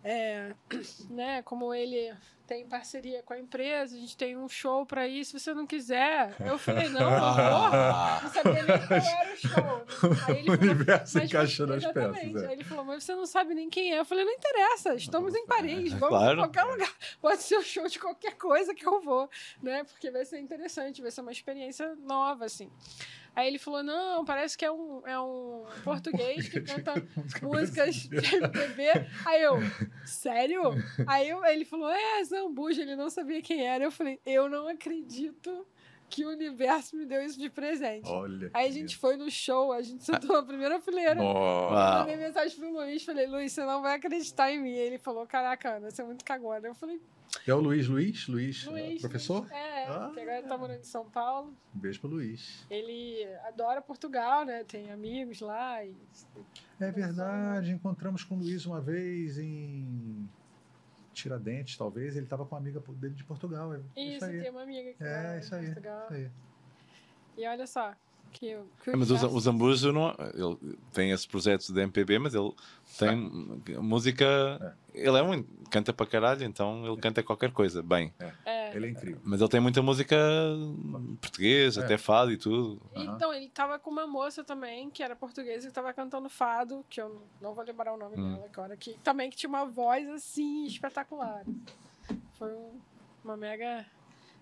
[0.03, 0.55] É,
[1.11, 2.17] né, como ele
[2.47, 5.67] tem parceria com a empresa, a gente tem um show para ir, se você não
[5.67, 6.35] quiser.
[6.41, 7.71] Eu falei, não, não vou.
[8.23, 10.19] Não sabia nem qual era o show.
[10.29, 12.43] Aí ele o universo encaixando as peças.
[12.43, 12.47] É.
[12.47, 13.99] Aí ele falou, mas você não sabe nem quem é.
[13.99, 16.33] Eu falei, não interessa, estamos em Paris, vamos claro.
[16.35, 16.93] em qualquer lugar.
[17.21, 19.29] Pode ser o um show de qualquer coisa que eu vou,
[19.63, 19.85] né?
[19.85, 22.71] Porque vai ser interessante, vai ser uma experiência nova, assim.
[23.37, 26.95] Aí ele falou: não, parece que é um, é um português que canta
[27.43, 29.09] músicas de MPB.
[29.27, 29.59] Aí eu,
[30.05, 30.73] sério?
[31.07, 33.85] Aí eu, ele falou: é, Zambuja, ele não sabia quem era.
[33.85, 35.67] Eu falei: eu não acredito
[36.09, 38.09] que o universo me deu isso de presente.
[38.09, 38.51] Olha.
[38.55, 41.15] Aí a gente foi no show, a gente sentou na primeira fileira.
[41.15, 42.01] Nossa.
[42.01, 44.75] Mandei mensagem pro Luiz, falei, Luiz, você não vai acreditar em mim.
[44.75, 46.69] Ele falou, caraca, Ana, você é muito cagona.
[46.69, 47.01] Eu falei,
[47.47, 48.29] é o Luiz Luiz?
[48.29, 49.51] Luiz, Luiz professor?
[49.51, 51.55] É, ah, que agora tá morando em São Paulo.
[51.75, 52.65] Um beijo pro Luiz.
[52.71, 54.65] Ele adora Portugal, né?
[54.65, 55.85] Tem amigos lá.
[55.85, 55.97] E...
[56.81, 60.29] É verdade, encontramos com o Luiz uma vez em
[61.15, 62.17] Tiradentes, talvez.
[62.17, 63.75] Ele estava com uma amiga dele de Portugal.
[63.75, 64.41] É isso, isso aí.
[64.41, 66.05] tem uma amiga que é, isso aí, Portugal.
[66.05, 66.31] Isso aí.
[67.37, 67.95] E olha só,
[68.35, 72.35] que, que é, mas o, o Zambujo não, ele tem esse projeto de MPB, mas
[72.35, 72.53] ele
[72.99, 73.79] tem é.
[73.79, 74.25] música.
[74.93, 75.07] É.
[75.09, 75.45] Ele é um.
[75.71, 78.13] canta para caralho, então ele canta qualquer coisa, bem.
[78.75, 79.21] Ele é incrível.
[79.23, 80.17] Mas ele tem muita música
[81.21, 81.85] portuguesa, é.
[81.85, 82.81] até fado e tudo.
[82.95, 87.01] Então, ele tava com uma moça também, que era portuguesa, que tava cantando fado, que
[87.01, 88.35] eu não vou lembrar o nome hum.
[88.35, 91.45] dela agora, que também que tinha uma voz assim espetacular.
[92.39, 92.53] foi
[93.25, 93.87] uma mega.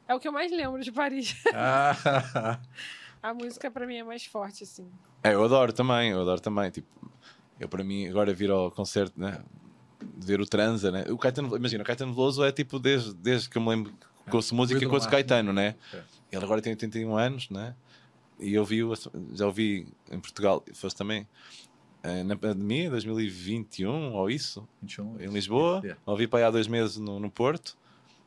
[0.09, 1.37] É o que eu mais lembro de Paris.
[3.22, 4.91] a música para mim é mais forte, assim.
[5.22, 6.70] É, eu adoro também, eu adoro também.
[6.70, 6.89] Tipo,
[7.61, 9.41] eu para mim, agora vir ao concerto, né?
[10.16, 11.05] Ver o transa, né?
[11.11, 13.95] O Caetano, imagina, o Caetano Veloso é tipo desde, desde que eu me lembro
[14.31, 15.75] ouço música com o Caetano, né?
[15.93, 16.03] É.
[16.33, 17.75] Ele agora tem 81 anos, né?
[18.39, 18.81] E eu vi,
[19.35, 21.27] já ouvi em Portugal, fosse também
[22.03, 25.81] eh, na pandemia, 2021 ou isso, 21, em Lisboa.
[25.85, 26.01] Yeah.
[26.05, 27.77] Ouvi para aí há dois meses no, no Porto.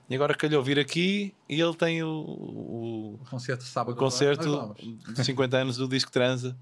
[0.09, 3.95] E agora calhou vir aqui e ele tem o, o, o concerto sábado.
[3.95, 4.75] O concerto
[5.13, 6.55] de 50 anos do disco Transa,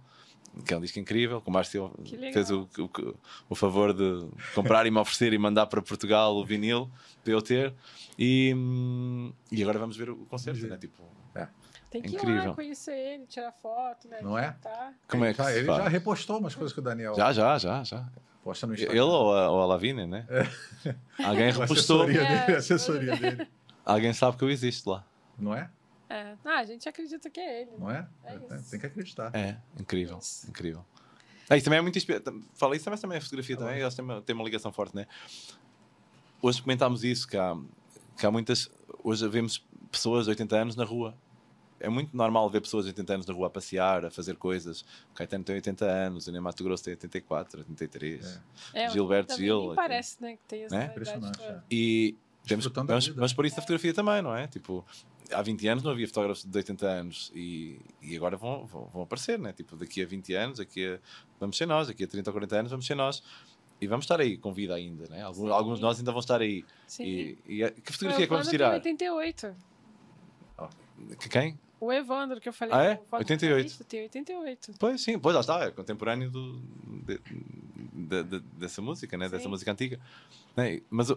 [0.66, 1.42] que é um disco incrível.
[1.42, 1.92] Que o Márcio
[2.34, 3.16] fez o, o,
[3.50, 6.90] o, favor de comprar e me oferecer e mandar para Portugal o vinil
[7.24, 7.74] para eu ter.
[8.18, 8.56] E,
[9.52, 10.78] e agora vamos ver o concerto, né?
[10.78, 11.04] Tipo,
[11.36, 11.48] é.
[11.90, 12.44] Tem que Incrível.
[12.44, 14.20] ir lá conhecer ele, tirar foto, né?
[14.22, 14.56] Não é?
[15.08, 17.14] Como é que Ele já repostou umas coisas que o Daniel.
[17.16, 18.06] Já, já, já, já.
[18.44, 18.96] Posta no Instagram.
[18.96, 20.26] Ele ou a, ou a Lavínia, né?
[20.28, 20.96] É.
[21.24, 22.02] Alguém repostou.
[22.02, 23.48] A assessoria, é, dele, a assessoria dele.
[23.86, 25.06] Alguém sabe que eu existo lá.
[25.38, 25.70] Não é?
[26.14, 26.38] É.
[26.46, 27.72] Ah, a gente acredita que é ele.
[27.78, 28.08] Não é?
[28.24, 29.32] é, é Tem que acreditar.
[29.36, 30.18] É, incrível.
[30.20, 30.50] Isso.
[30.50, 30.86] Incrível.
[31.50, 32.44] É, isso também é muito inspirado.
[32.54, 33.82] Falei isso, mas também a fotografia também.
[33.82, 35.08] Elas têm uma, têm uma ligação forte, né?
[36.42, 37.56] Hoje comentámos isso, que há,
[38.18, 38.70] que há muitas.
[39.04, 41.16] Hoje vemos pessoas de 80 anos na rua
[41.84, 44.82] é muito normal ver pessoas de 80 anos na rua a passear, a fazer coisas.
[45.12, 48.42] O Caetano tem 80 anos, o Ney Mato Grosso tem 84, 83.
[48.74, 48.84] É.
[48.84, 49.74] É, Gilberto Gil.
[49.76, 50.86] parece né, que tem essa né?
[50.86, 51.42] Impressionante.
[51.42, 51.60] É.
[51.70, 52.16] E
[52.48, 54.48] temos, vamos, vamos por isso na fotografia também, não é?
[54.48, 54.86] Tipo,
[55.34, 59.02] há 20 anos não havia fotógrafos de 80 anos e, e agora vão, vão, vão,
[59.04, 59.54] aparecer, né?
[59.54, 61.00] Tipo, daqui a 20 anos, daqui a,
[61.40, 63.24] vamos ser nós, daqui a 30 ou 40 anos vamos ser nós.
[63.82, 65.24] E vamos estar aí com vida ainda, né?
[65.24, 66.64] Alguns, alguns de nós ainda vão estar aí.
[66.88, 67.04] Sim.
[67.04, 68.74] E, e que fotografia é que vamos tirar?
[68.74, 69.56] 88.
[70.58, 70.70] Oh.
[71.30, 71.60] Quem?
[71.82, 72.74] O Evandro, que eu falei.
[72.74, 73.02] Ah, é?
[73.12, 73.84] 88.
[73.84, 74.76] Tem 88.
[74.80, 76.62] Pois sim, pois lá está, é contemporâneo do,
[77.06, 77.20] de,
[77.94, 79.28] de, de, dessa música, né?
[79.28, 80.00] dessa música antiga.
[80.56, 80.82] Né?
[80.90, 81.12] Mas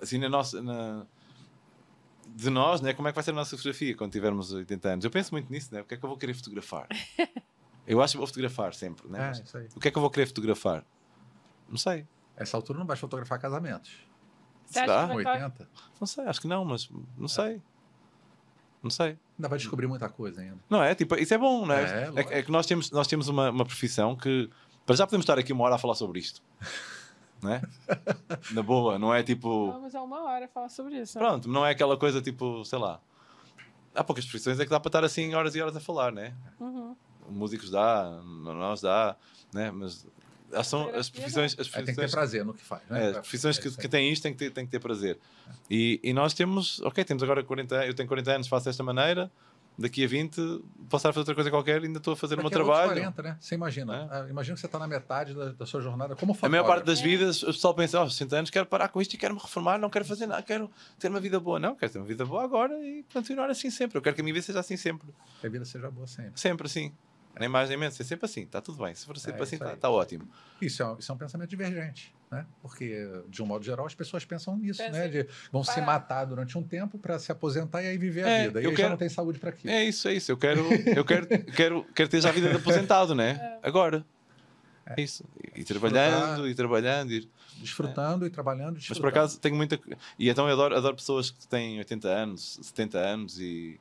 [0.00, 0.62] assim, na nossa.
[0.62, 1.06] Na,
[2.38, 2.94] de nós, né?
[2.94, 5.04] como é que vai ser a nossa fotografia quando tivermos 80 anos?
[5.04, 5.80] Eu penso muito nisso, né?
[5.80, 6.86] O que é que eu vou querer fotografar?
[7.84, 9.32] eu acho que vou fotografar sempre, né?
[9.54, 10.84] É, o que é que eu vou querer fotografar?
[11.68, 12.06] Não sei.
[12.36, 13.90] Essa altura não vais fotografar casamentos.
[14.66, 15.12] Será?
[15.12, 15.68] 80?
[16.00, 17.28] Não sei, acho que não, mas não é.
[17.28, 17.62] sei.
[18.80, 19.18] Não sei.
[19.36, 20.58] Ainda vai descobrir muita coisa ainda.
[20.70, 20.94] Não é?
[20.94, 21.82] Tipo, isso é bom, não é?
[21.82, 24.48] É, é, é que nós temos, nós temos uma, uma profissão que.
[24.86, 26.40] Para já podemos estar aqui uma hora a falar sobre isto.
[27.42, 27.62] não é?
[28.52, 29.72] Na boa, não é tipo.
[29.72, 31.18] Vamos a uma hora falar sobre isso.
[31.18, 33.00] Pronto, não é aquela coisa tipo, sei lá.
[33.94, 36.34] Há poucas profissões é que dá para estar assim horas e horas a falar, né?
[36.60, 36.96] Uhum.
[37.28, 39.16] Músicos dá, nós dá,
[39.52, 39.70] né?
[39.70, 40.06] Mas
[40.64, 41.52] são as profissões.
[41.58, 42.82] As profissões é, tem que ter prazer no que faz.
[42.88, 43.06] Né?
[43.06, 45.18] É, as profissões é, que, que têm isto têm que ter, têm que ter prazer.
[45.70, 49.30] E, e nós temos, ok, temos agora 40 eu tenho 40 anos, faço desta maneira,
[49.78, 50.36] daqui a 20
[50.88, 52.92] posso estar a fazer outra coisa qualquer ainda estou a fazer o meu trabalho.
[52.92, 53.36] 40, né?
[53.38, 54.08] Você imagina, é?
[54.10, 56.46] Ah, imagina que você está na metade da, da, sua jornada como fotógrafo.
[56.46, 59.14] A maior parte das vidas, o pessoal pensa, oh, 60 anos quero parar com isto
[59.14, 61.60] e quero me reformar, não quero fazer nada, quero ter uma vida boa.
[61.60, 63.98] Não, quero ter uma vida boa agora e continuar assim sempre.
[63.98, 65.08] Eu quero que a minha vida seja assim sempre.
[65.40, 66.40] Que a vida seja boa sempre.
[66.40, 66.92] Sempre assim.
[67.38, 68.94] Nem mais nem menos, é sempre assim, está tudo bem.
[68.94, 70.28] Se for sempre é, assim, está tá ótimo.
[70.60, 72.46] Isso é, isso é um pensamento divergente, né?
[72.60, 75.08] Porque, de um modo geral, as pessoas pensam nisso, Pensa né?
[75.08, 75.74] De, vão parar.
[75.74, 78.60] se matar durante um tempo para se aposentar e aí viver a é, vida.
[78.60, 79.72] E eu quero, já não tem saúde para aquilo.
[79.72, 80.32] É isso, é isso.
[80.32, 80.60] Eu quero,
[80.96, 83.58] eu quero, quero, quero ter já a vida de aposentado, né?
[83.62, 83.68] É.
[83.68, 84.04] Agora.
[84.86, 85.22] É isso.
[85.54, 87.12] E, trabalhando, e trabalhando.
[87.12, 87.28] E...
[87.58, 88.76] Desfrutando e trabalhando.
[88.76, 88.88] Desfrutando.
[88.88, 89.78] Mas por acaso tenho muita.
[90.18, 93.78] E então eu adoro, adoro pessoas que têm 80 anos, 70 anos e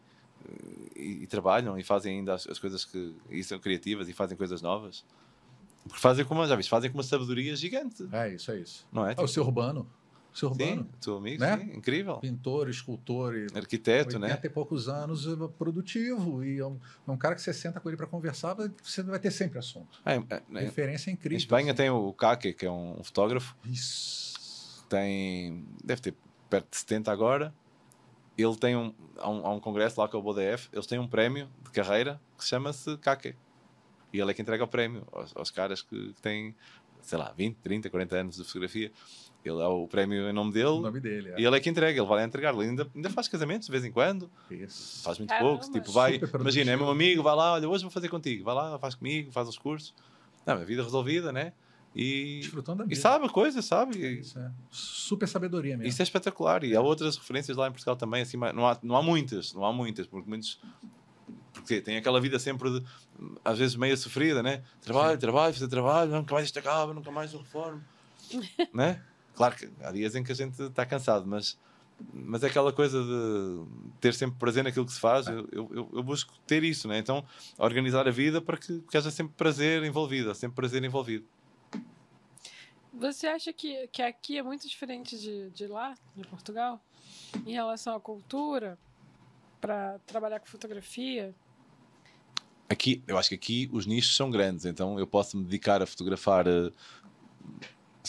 [0.96, 4.62] e, e, trabalham e fazem ainda as, as, coisas que são criativas e fazem coisas
[4.62, 5.04] novas.
[5.84, 8.08] Porque fazem com uma, já viste, fazem com uma sabedoria gigante.
[8.12, 8.86] É, isso é isso.
[8.92, 9.10] Não é?
[9.12, 9.88] Tipo, o seu urbano.
[10.34, 10.84] O seu urbano.
[10.84, 11.58] Sim, teu amigo, né?
[11.58, 12.18] sim, incrível.
[12.18, 13.36] Pintor, escultor.
[13.36, 14.40] E Arquiteto, 80 né?
[14.44, 16.44] e poucos anos, é produtivo.
[16.44, 16.78] E é um,
[17.08, 20.02] é um cara que você senta com ele para conversar, você vai ter sempre assunto.
[20.06, 21.36] É, é, a referência é incrível.
[21.36, 21.78] Em Espanha assim.
[21.78, 23.56] tem o Kake, que é um fotógrafo.
[23.66, 24.86] Isso.
[24.90, 26.16] Tem, deve ter
[26.50, 27.54] perto de 70 agora
[28.44, 31.08] ele tem um, há um, há um congresso lá com o BODF, eles têm um
[31.08, 33.36] prémio de carreira que chama-se Kake.
[34.14, 36.56] E ele é que entrega o prémio aos, aos caras que, que, têm,
[37.02, 38.92] sei lá, 20, 30, 40 anos de fotografia.
[39.44, 40.68] Ele é o prémio em nome dele.
[40.68, 41.40] O nome dele, é.
[41.40, 42.54] E ele é que entrega, ele vai lá entregar.
[42.54, 44.30] Ele ainda, ainda faz casamentos de vez em quando.
[44.52, 45.04] Isso.
[45.04, 45.50] Faz muito Caramba.
[45.50, 45.72] pouco.
[45.72, 48.44] Tipo, vai, imagina, é meu amigo, vai lá, olha, hoje vou fazer contigo.
[48.44, 49.94] Vai lá, faz comigo, faz os cursos.
[50.46, 51.54] Não, a vida resolvida, né?
[51.98, 52.94] E, Desfrutando da vida.
[52.94, 54.20] E sabe a coisa, sabe?
[54.20, 54.52] Isso é.
[54.70, 55.90] Super sabedoria mesmo.
[55.90, 56.64] Isso é espetacular.
[56.64, 59.66] E há outras referências lá em Portugal também, assim, não há, não há muitas, não
[59.66, 60.60] há muitas, porque muitos.
[61.52, 62.86] Porque tem aquela vida sempre, de,
[63.44, 64.62] às vezes, meio sofrida, né?
[64.80, 65.18] Trabalho, Sim.
[65.18, 67.84] trabalho, fazer trabalho, nunca mais isto acaba, nunca mais eu reformo.
[68.72, 69.02] né?
[69.34, 71.58] Claro que há dias em que a gente está cansado, mas,
[72.14, 73.66] mas é aquela coisa de
[74.00, 75.28] ter sempre prazer naquilo que se faz.
[75.28, 75.32] É.
[75.32, 77.00] Eu, eu, eu, busco ter isso, né?
[77.00, 77.26] Então,
[77.58, 81.26] organizar a vida para que, que haja sempre prazer envolvido, sempre prazer envolvido.
[82.94, 86.82] Você acha que, que aqui é muito diferente de, de lá, de Portugal?
[87.46, 88.78] em relação à cultura
[89.60, 91.34] para trabalhar com fotografia?
[92.70, 95.86] Aqui, eu acho que aqui os nichos são grandes, então eu posso me dedicar a
[95.86, 96.74] fotografar uh,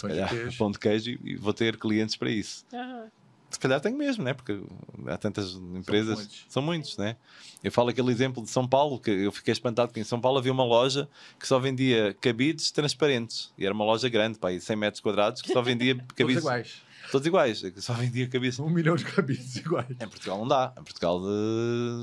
[0.01, 0.59] pão, de queijo.
[0.59, 2.67] pão de queijo e, vou ter clientes para isso.
[2.73, 3.09] Uhum.
[3.51, 4.35] Se calhar tenho mesmo, né?
[4.35, 4.61] Porque
[5.07, 6.47] há tantas empresas, são muitos.
[6.49, 7.17] são muitos, né?
[7.65, 10.39] Eu falo aquele exemplo de São Paulo, que eu fiquei espantado que em São Paulo
[10.39, 11.09] havia uma loja
[11.41, 13.51] que só vendia cabides transparentes.
[13.57, 16.43] E era uma loja grande, pá, 100 metros quadrados, que só vendia cabides.
[16.43, 16.89] Todos iguais.
[17.11, 18.59] Todos iguais, só vendia cabides.
[18.59, 19.91] Um milhão de cabides iguais.
[19.91, 20.73] Em Portugal não dá.
[20.79, 21.23] Em Portugal,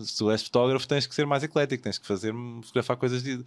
[0.04, 2.34] se tu és fotógrafo, tens que ser mais eclético, tens que fazer,
[2.64, 3.46] fotografar coisas de,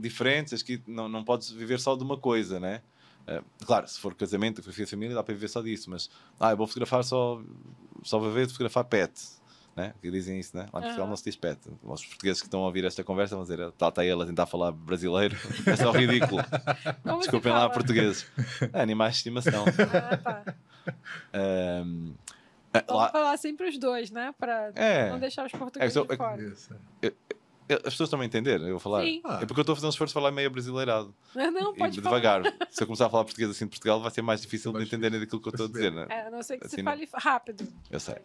[0.00, 2.80] diferentes, que não, não podes viver só de uma coisa, né?
[3.22, 6.10] Uh, claro, se for casamento, fotografia de família, dá para viver só disso, mas
[6.40, 7.40] ah, eu vou fotografar só,
[8.02, 9.12] só vou ver fotografar pet,
[9.76, 9.94] né?
[10.00, 10.66] Que dizem isso, né?
[10.72, 11.58] Lá em Portugal não se diz pet.
[11.82, 14.46] Os portugueses que estão a ouvir esta conversa vão dizer, está tá ele a tentar
[14.46, 16.42] falar brasileiro, é só ridículo.
[17.20, 18.26] Desculpem lá, portugueses.
[18.72, 19.64] É, animais de estimação.
[19.94, 20.54] Ah, tá.
[21.84, 22.14] Um,
[22.72, 23.10] Vamos lá...
[23.10, 24.34] falar sempre os dois, né?
[24.38, 26.52] Para é, não deixar os portugueses é, de fora.
[27.02, 27.12] Eu,
[27.74, 29.04] as pessoas estão a entender, eu vou falar.
[29.04, 29.20] Sim.
[29.40, 31.14] É porque eu estou a fazer um esforço de falar meio brasileirado.
[31.34, 32.42] Não, não pode e devagar.
[32.70, 35.18] Se eu começar a falar português assim de Portugal, vai ser mais difícil de entenderem
[35.18, 36.06] daquilo que eu estou a dizer, né?
[36.08, 37.66] É, a não ser que assim, se fale rápido.
[37.90, 38.16] Eu sei.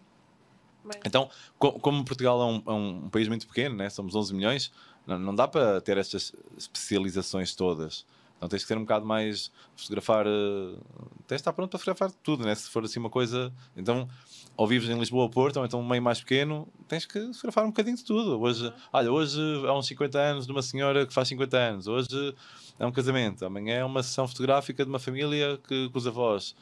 [0.83, 0.97] Mas...
[1.05, 3.89] Então, como Portugal é um, é um, país muito pequeno, né?
[3.89, 4.71] somos 11 milhões,
[5.05, 8.05] não, não dá para ter estas especializações todas.
[8.37, 10.25] Então tens que ser um bocado mais fotografar.
[10.27, 10.79] Uh,
[11.25, 12.53] tens de estar pronto para fotografar tudo, né?
[12.53, 13.51] Se for assim uma coisa.
[13.75, 14.07] Então,
[14.55, 17.63] ou vives em Lisboa ou Porto, ou então um meio mais pequeno, tens que fotografar
[17.63, 18.39] um bocadinho de tudo.
[18.39, 21.87] Hoje, olha, hoje há uns 50 anos de uma senhora que faz 50 anos.
[21.87, 22.35] Hoje
[22.79, 23.43] é um casamento.
[23.43, 26.55] Amanhã é uma sessão fotográfica de uma família que, com os avós.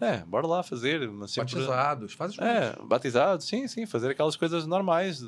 [0.00, 1.08] É, bora lá fazer.
[1.08, 1.54] Mas sempre...
[1.54, 3.86] Batizados, fazes É, batizados, sim, sim.
[3.86, 5.24] Fazer aquelas coisas normais.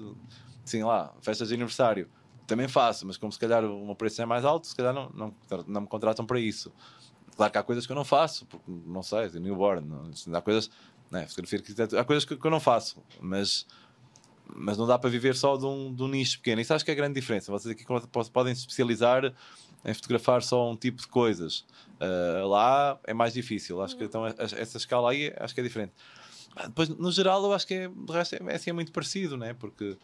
[0.64, 2.08] Sim, lá, festas de aniversário
[2.46, 5.10] também faço, mas como se calhar o meu preço é mais alto, se calhar não,
[5.10, 5.34] não,
[5.66, 6.72] não me contratam para isso.
[7.36, 9.86] Claro que há coisas que eu não faço, porque não sei, de newborn,
[10.26, 10.70] não, há coisas,
[11.10, 13.66] né, fotografia arquitetura, há coisas que, que, eu não faço, mas,
[14.54, 16.60] mas não dá para viver só de um, de um nicho pequeno.
[16.60, 17.50] Isso acho que é a grande diferença.
[17.50, 17.84] Vocês aqui
[18.32, 19.34] podem se especializar
[19.84, 21.64] em fotografar só um tipo de coisas.
[22.00, 23.82] Uh, lá é mais difícil.
[23.82, 25.92] Acho que então essa escala aí acho que é diferente.
[26.66, 29.36] Depois, no geral, eu acho que é, de resto, é, é, assim, é muito parecido,
[29.36, 29.54] né?
[29.54, 29.96] porque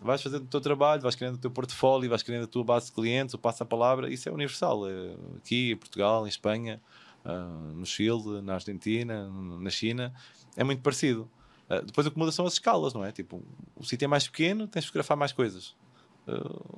[0.00, 2.86] vais fazendo o teu trabalho, vais criando o teu portfólio, vais criando a tua base
[2.86, 4.88] de clientes, o passa-palavra, isso é universal.
[4.88, 6.80] É aqui, em Portugal, em Espanha,
[7.24, 10.14] uh, no Chile, na Argentina, na China,
[10.56, 11.28] é muito parecido.
[11.68, 13.12] Uh, depois o que muda são as escalas, não é?
[13.12, 13.42] Tipo,
[13.76, 15.74] o sítio é mais pequeno, tens de fotografar mais coisas.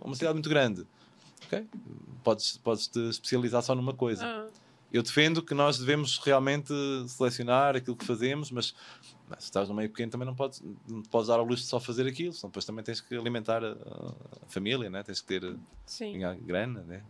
[0.04, 0.86] Uma cidade muito grande,
[1.44, 1.66] ok?
[2.22, 4.24] Podes, podes te especializar só numa coisa.
[4.24, 4.48] Uhum.
[4.92, 6.72] Eu defendo que nós devemos realmente
[7.08, 8.74] selecionar aquilo que fazemos, mas
[9.38, 11.78] se estás no meio pequeno também não podes, não podes dar ao luxo de só
[11.78, 15.02] fazer aquilo, senão depois também tens que alimentar a, a família, né?
[15.02, 16.18] tens que ter Sim.
[16.42, 16.82] grana.
[16.82, 17.02] Né?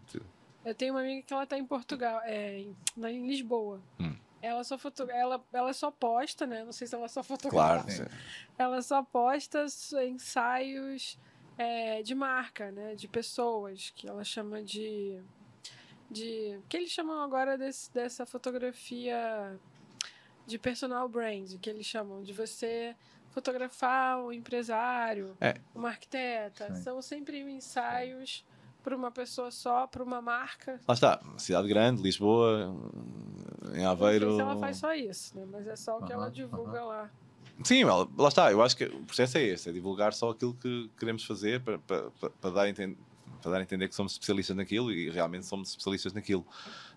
[0.64, 3.80] Eu tenho uma amiga que ela está em Portugal, é, em Lisboa.
[3.98, 4.14] Hum.
[4.42, 5.10] Ela só foto...
[5.10, 6.64] ela, ela só posta, né?
[6.64, 7.84] Não sei se ela só fotografa.
[7.84, 8.10] Claro.
[8.58, 9.66] Ela só posta
[10.06, 11.18] ensaios
[11.58, 12.94] é, de marca, né?
[12.94, 15.20] De pessoas, que ela chama de.
[16.11, 19.58] De que eles chamam agora desse, dessa fotografia
[20.46, 22.96] de personal brand, que eles chamam de você
[23.30, 25.54] fotografar o empresário, é.
[25.74, 26.74] uma arquiteta.
[26.74, 26.82] Sim.
[26.82, 28.44] São sempre ensaios
[28.82, 30.80] para uma pessoa só, para uma marca.
[30.88, 32.74] Lá está, cidade grande, Lisboa,
[33.74, 34.26] em Aveiro.
[34.26, 35.46] Não sei se ela faz só isso, né?
[35.50, 37.11] mas é só o que ela divulga lá.
[37.62, 40.90] Sim, lá está, eu acho que o processo é esse, é divulgar só aquilo que
[40.98, 42.96] queremos fazer para, para, para, dar, a entender,
[43.41, 46.47] para dar a entender que somos especialistas naquilo e realmente somos especialistas naquilo.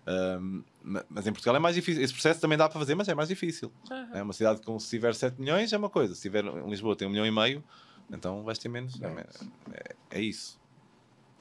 [0.06, 2.02] Um, mas em Portugal é mais difícil.
[2.02, 3.72] Esse processo também dá para fazer, mas é mais difícil.
[3.90, 4.16] Uhum.
[4.16, 6.94] É uma cidade com se tiver 7 milhões é uma coisa, se tiver em Lisboa
[6.94, 7.64] tem 1 milhão e meio,
[8.10, 9.00] então vais ter menos.
[9.00, 9.26] É,
[9.72, 10.60] é, é, isso.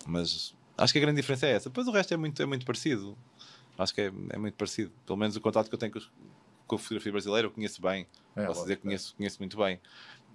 [0.05, 1.69] Mas acho que a grande diferença é essa.
[1.69, 3.17] Depois o resto é muito, é muito parecido.
[3.77, 4.91] Acho que é, é muito parecido.
[5.05, 5.99] Pelo menos o contato que eu tenho com,
[6.67, 8.07] com a fotografia brasileira eu conheço bem.
[8.35, 9.79] É, Posso dizer que conheço, conheço muito bem.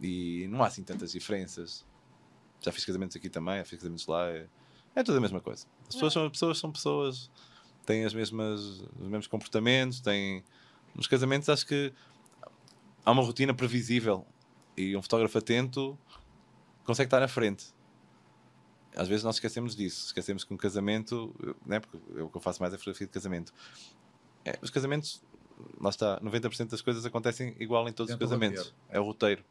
[0.01, 1.85] E não há assim tantas diferenças.
[2.61, 4.28] Já fiz casamentos aqui também, já fiz casamentos lá.
[4.28, 4.46] É,
[4.94, 5.66] é tudo a mesma coisa.
[5.88, 7.30] As pessoas são pessoas, são pessoas
[7.88, 8.61] têm as mesmas,
[9.00, 10.44] os mesmos comportamentos, têm.
[10.94, 11.90] Nos casamentos acho que
[13.02, 14.26] há uma rotina previsível
[14.76, 15.98] e um fotógrafo atento
[16.84, 17.72] consegue estar na frente.
[18.94, 21.34] Às vezes nós esquecemos disso, esquecemos que um casamento,
[21.64, 23.54] né, porque é o que eu faço mais é fotografia de casamento.
[24.44, 25.22] É, os casamentos,
[25.80, 28.74] lá está, 90% das coisas acontecem igual em todos os casamentos.
[28.90, 29.42] É o roteiro.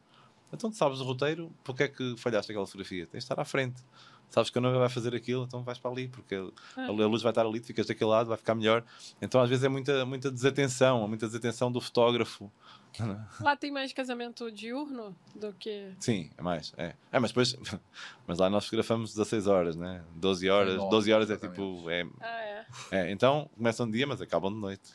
[0.52, 3.06] Então, tu sabes o roteiro, porque é que falhaste aquela fotografia?
[3.06, 3.82] Tens de estar à frente
[4.30, 6.34] sabes que a noiva vai fazer aquilo, então vais para ali, porque
[6.76, 8.84] a luz vai estar ali, tu ficas daquele lado, vai ficar melhor.
[9.20, 12.50] Então às vezes é muita, muita desatenção, muita desatenção do fotógrafo.
[13.40, 15.92] Lá tem mais casamento diurno do que.
[15.98, 16.72] Sim, é mais.
[16.76, 17.56] É, é mas depois.
[18.26, 20.04] Mas lá nós fotografamos 16 horas, né?
[20.16, 20.76] 12 horas.
[20.76, 21.88] 12 horas é tipo.
[21.88, 22.66] É, ah, é.
[22.90, 23.10] é.
[23.10, 24.90] Então começam de dia, mas acabam de noite.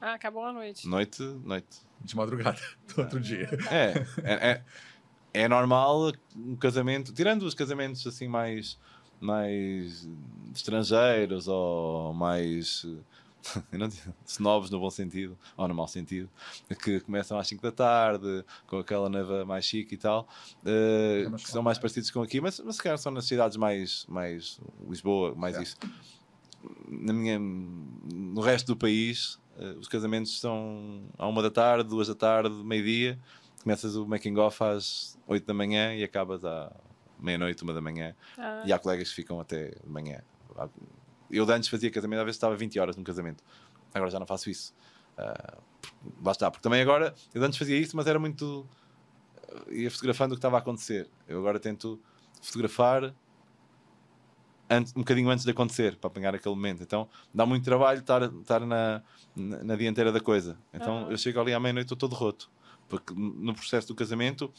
[0.00, 0.88] Ah, acabou a noite.
[0.88, 1.82] Noite, noite.
[2.00, 2.60] De madrugada,
[2.94, 3.48] do outro dia.
[3.70, 3.92] É,
[4.22, 4.64] é, é,
[5.32, 8.78] é normal um casamento, tirando os casamentos assim mais,
[9.20, 10.08] mais
[10.54, 12.86] estrangeiros ou mais
[14.40, 16.28] novos no bom sentido, ou no mau sentido,
[16.82, 20.28] que começam às 5 da tarde, com aquela neva mais chique e tal,
[20.62, 24.04] uh, que são mais parecidos com aqui, mas, mas se calhar são nas cidades mais,
[24.08, 25.76] mais Lisboa, mais isso.
[26.88, 32.08] Na minha, no resto do país, uh, os casamentos são à uma da tarde, duas
[32.08, 33.18] da tarde, meio-dia,
[33.68, 36.74] começas o making off às 8 da manhã e acabas à
[37.20, 38.62] meia-noite, uma da manhã, ah.
[38.64, 40.22] e há colegas que ficam até de manhã
[41.30, 43.44] eu de antes fazia casamento, às vezes estava 20 horas num casamento.
[43.92, 44.74] Agora já não faço isso.
[45.18, 45.60] Uh,
[46.24, 48.66] lá está, porque também agora, eu antes fazia isso, mas era muito.
[49.68, 51.06] Uh, ia fotografando o que estava a acontecer.
[51.26, 52.00] Eu agora tento
[52.40, 53.14] fotografar
[54.70, 56.82] antes, um bocadinho antes de acontecer, para apanhar aquele momento.
[56.82, 59.02] Então dá muito trabalho estar, estar na,
[59.36, 60.56] na, na dianteira da coisa.
[60.72, 61.10] Então uhum.
[61.10, 62.50] eu chego ali à meia-noite, estou todo roto.
[62.88, 64.52] Porque no processo do casamento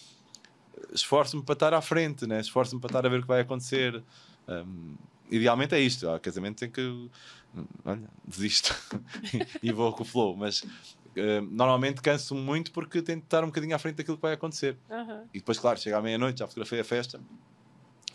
[0.93, 2.39] esforço-me para estar à frente, né?
[2.39, 4.03] esforço-me para estar a ver o que vai acontecer.
[4.47, 4.95] Um,
[5.29, 6.07] idealmente é isto.
[6.07, 7.09] O casamento tem que.
[7.83, 8.75] Olha, desisto
[9.61, 10.35] e vou com o flow.
[10.35, 14.33] Mas uh, normalmente canso-me muito porque tento estar um bocadinho à frente daquilo que vai
[14.33, 14.77] acontecer.
[14.89, 15.25] Uhum.
[15.33, 17.19] E depois, claro, chega à meia-noite, já fotografei a festa,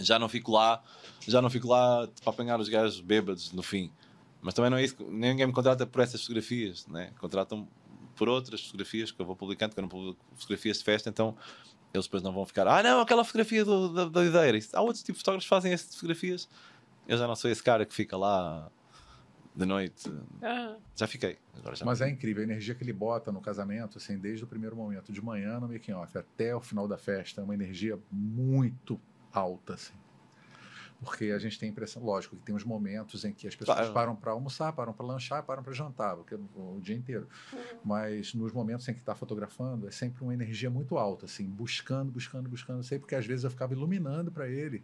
[0.00, 0.82] já não fico lá,
[1.26, 3.90] já não fico lá para apanhar os gajos bêbados no fim.
[4.40, 7.12] Mas também não é isso, ninguém me contrata por essas fotografias, né?
[7.18, 7.66] contratam
[8.14, 11.36] por outras fotografias que eu vou publicando, porque eu não publico fotografias de festa, então
[11.92, 14.60] eles depois não vão ficar, ah não, aquela fotografia do, da, da ideia.
[14.72, 16.48] Há outros tipos de fotógrafos que fazem esse tipo de fotografias
[17.06, 18.70] eu já não sou esse cara que fica lá
[19.54, 20.08] de noite.
[20.08, 20.76] Uhum.
[20.96, 21.38] Já fiquei.
[21.76, 24.74] Já Mas é incrível a energia que ele bota no casamento, assim, desde o primeiro
[24.74, 29.00] momento, de manhã no making off até o final da festa, é uma energia muito
[29.32, 29.94] alta, assim.
[31.04, 33.78] Porque a gente tem a impressão, lógico, que tem uns momentos em que as pessoas
[33.78, 33.92] claro.
[33.92, 37.28] param para almoçar, param para lanchar, param para jantar, porque o, o dia inteiro.
[37.52, 37.58] Uhum.
[37.84, 42.10] Mas nos momentos em que está fotografando, é sempre uma energia muito alta, assim, buscando,
[42.10, 42.82] buscando, buscando.
[42.82, 44.82] Sei porque às vezes eu ficava iluminando para ele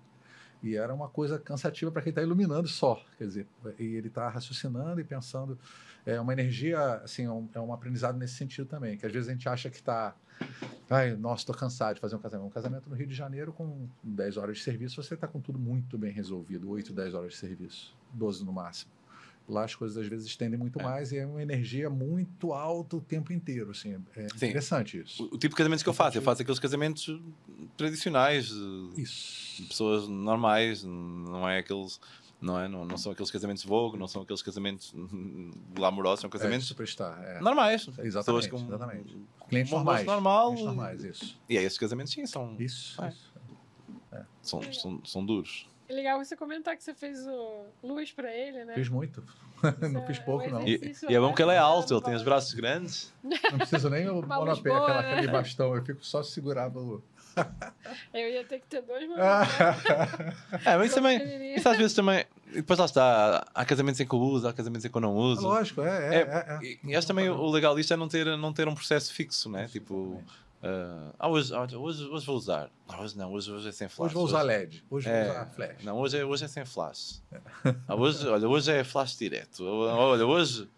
[0.62, 3.46] e era uma coisa cansativa para quem está iluminando só, quer dizer,
[3.78, 5.58] e ele está raciocinando e pensando.
[6.04, 9.28] É uma energia, assim, é um, é um aprendizado nesse sentido também, que às vezes
[9.28, 10.14] a gente acha que está.
[10.88, 12.46] Ai, nossa, estou cansado de fazer um casamento.
[12.46, 15.58] Um casamento no Rio de Janeiro com 10 horas de serviço, você está com tudo
[15.58, 18.90] muito bem resolvido, 8, 10 horas de serviço, 12 no máximo.
[19.50, 20.82] Lá as coisas às vezes estendem muito é.
[20.82, 23.72] mais e é uma energia muito alta o tempo inteiro.
[23.72, 24.46] Assim, é Sim.
[24.46, 25.24] interessante isso.
[25.24, 27.20] O, o, tipo de casamentos que eu faço, eu faço aqueles casamentos
[27.76, 28.52] tradicionais.
[28.96, 29.66] Isso.
[29.66, 32.00] Pessoas normais, não é aqueles.
[32.40, 32.68] Não, é?
[32.68, 34.94] Não, não são aqueles casamentos vogue, não são aqueles casamentos
[35.74, 37.40] glamourosos, são casamentos é, superstar, é.
[37.40, 37.86] normais.
[37.98, 38.48] Exatamente.
[38.48, 39.16] Com, exatamente.
[39.48, 40.06] Clientes normais.
[40.06, 41.40] Normal, Clientes normais, isso.
[41.48, 42.56] E é esses casamentos, sim, são.
[42.58, 43.02] Isso.
[43.02, 43.08] É.
[43.08, 43.32] isso.
[44.12, 44.24] É.
[44.40, 45.68] São, são, são duros.
[45.90, 48.74] É legal você comentar que você fez o luz pra ele, né?
[48.74, 49.24] Fiz muito.
[49.92, 50.62] não fiz pouco, não.
[50.64, 53.12] E, e, é bom que ele é alto, ele tem os braços grandes.
[53.50, 55.32] Não preciso nem o monopé, aquela, aquele né?
[55.32, 57.02] bastão, eu fico só segurando
[58.14, 59.48] Eu ia ter que ter dois monopés.
[60.64, 62.24] é, mas também, isso às vezes também,
[62.54, 65.16] depois lá está, há casamentos em que eu uso, há casamentos em que eu não
[65.16, 65.42] uso.
[65.42, 65.88] Lógico, é.
[65.88, 66.78] é, é, é, é.
[66.84, 69.66] E acho também o legal disto é não ter, não ter um processo fixo, né?
[69.66, 70.22] Tipo
[70.62, 72.70] Uh, ah, hoje, hoje, hoje vou usar.
[72.86, 74.06] Não, hoje não, hoje, hoje é sem flash.
[74.06, 74.84] Hoje vou usar LED.
[74.90, 75.84] Hoje é, vou usar flash.
[75.84, 77.22] Não, hoje é, hoje é sem flash.
[77.32, 77.40] É.
[77.88, 79.64] Ah, hoje, olha, hoje é flash direto.
[79.64, 80.68] Olha, hoje,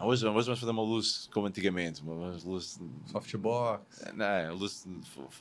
[0.00, 2.02] hoje, hoje vamos fazer uma luz como antigamente.
[2.02, 2.80] Uma luz.
[3.06, 4.04] Softbox.
[4.14, 4.84] Não, luz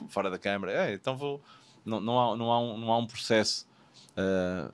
[0.10, 0.72] fora da câmera.
[0.72, 1.42] É, então vou.
[1.84, 3.68] Não, não, há, não, há, um, não há um processo.
[4.12, 4.72] Uh,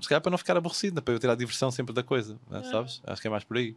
[0.00, 2.62] se calhar para não ficar aborrecido, para eu ter a diversão sempre da coisa, né,
[2.64, 3.02] sabes?
[3.04, 3.74] Acho que é mais por aí.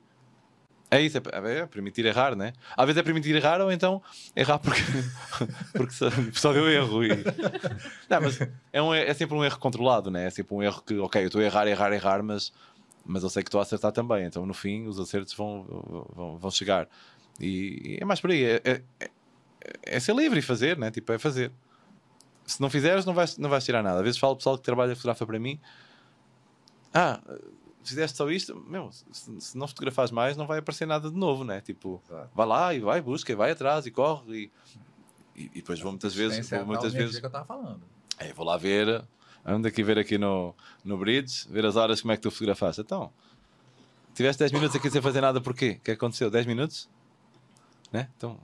[0.92, 2.52] É isso, é, é, permitir errar, né?
[2.76, 4.02] Às vezes é permitir errar ou então
[4.36, 4.82] errar porque,
[5.74, 7.04] porque só, só deu erro.
[7.04, 7.10] E...
[8.10, 8.42] Não, mas
[8.74, 10.26] é, um, é sempre um erro controlado, né?
[10.26, 12.52] É sempre um erro que, ok, eu estou a errar, errar, errar, mas,
[13.06, 14.26] mas eu sei que estou a acertar também.
[14.26, 15.64] Então no fim os acertos vão,
[16.16, 16.88] vão, vão chegar.
[17.40, 18.44] E, e, é mais por aí.
[18.44, 19.10] É, é, é,
[19.84, 20.90] é, ser livre e fazer, né?
[20.90, 21.52] Tipo, é fazer.
[22.48, 24.00] Se não fizeres, não vais, não vais tirar nada.
[24.00, 25.60] Às vezes falo pessoal que trabalha fotografa para mim.
[26.92, 27.20] Ah
[27.90, 29.06] fizeste só isto, meu, se,
[29.40, 31.62] se, não fotografares mais, não vai aparecer nada de novo, né?
[31.62, 32.30] Tipo, Exato.
[32.34, 34.34] vai lá e vai, busca, e vai atrás e corre.
[34.34, 34.52] E,
[35.36, 36.50] e, e depois vou muitas vezes.
[36.50, 37.82] Vou muitas vezes que eu estava falando.
[38.18, 39.04] É, vou lá ver,
[39.46, 42.82] ando aqui ver aqui no, no Bridge, ver as horas como é que tu fotografaste.
[42.82, 43.12] Então,
[44.14, 45.78] tiveste 10 minutos aqui sem fazer nada, porquê?
[45.80, 46.30] O que é aconteceu?
[46.30, 46.90] 10 minutos?
[47.92, 48.10] Né?
[48.18, 48.38] Então,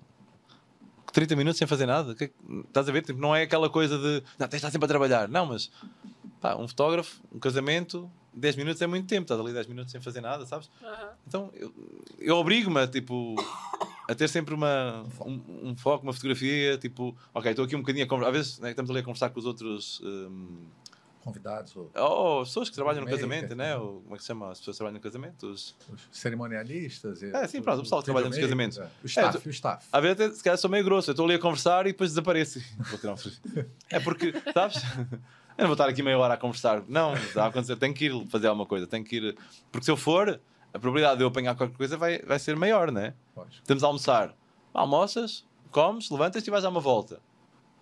[1.15, 2.13] 30 minutos sem fazer nada?
[2.13, 2.31] Que,
[2.67, 3.01] estás a ver?
[3.01, 4.23] Tipo, não é aquela coisa de.
[4.38, 5.30] Não, tens de estar sempre a trabalhar.
[5.30, 5.72] Não, mas.
[6.41, 10.02] Pá, um fotógrafo, um casamento, 10 minutos é muito tempo, estás ali 10 minutos sem
[10.02, 10.70] fazer nada, sabes?
[10.82, 11.07] Uhum.
[11.28, 11.74] Então eu,
[12.20, 13.36] eu obrigo-me tipo,
[14.07, 18.06] a ter sempre uma, um, um, foco, uma fotografia, tipo, ok, estou aqui um bocadinho
[18.06, 18.30] a conversar.
[18.30, 20.66] Às vezes né, estamos ali a conversar com os outros um,
[21.26, 21.76] convidados?
[21.76, 23.76] Ou, ou pessoas que trabalham no casamento, né?
[23.76, 24.52] Ou, como é que se chama?
[24.52, 25.48] As pessoas que trabalham no casamento?
[25.48, 27.24] Os, os cerimonialistas?
[27.24, 28.78] E, é, sim, pronto, o pessoal que trabalha nos casamentos.
[28.78, 28.90] É.
[29.03, 29.88] O staff, é, o staff.
[29.91, 31.10] Às vezes, se calhar, sou meio grosso.
[31.10, 32.62] Eu estou ali a conversar e depois desapareço.
[33.90, 34.84] é porque, sabes?
[35.57, 36.84] Eu não vou estar aqui meia hora a conversar.
[36.88, 37.76] Não, a acontecer.
[37.77, 38.86] Tenho que ir fazer alguma coisa.
[38.86, 39.38] Tenho que ir.
[39.72, 40.40] Porque se eu for,
[40.73, 43.14] a probabilidade de eu apanhar qualquer coisa vai, vai ser maior, né?
[43.34, 43.61] Pode.
[43.65, 44.36] Temos a almoçar.
[44.73, 47.22] Almoças, comes, levantas e vais dar uma volta.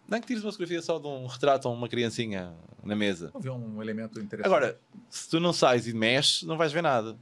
[0.08, 3.32] Nem que tires uma fotografia só de um retrato ou uma criancinha na mesa.
[3.34, 4.45] Não vê um elemento interessante.
[4.45, 4.80] Agora,
[5.10, 7.18] se tu não sais e mexes, não vais ver nada.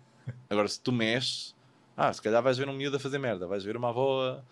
[0.49, 1.55] Agora, se tu mexes,
[1.95, 4.43] ah, se calhar vais ver um miúdo a fazer merda, vais ver uma avó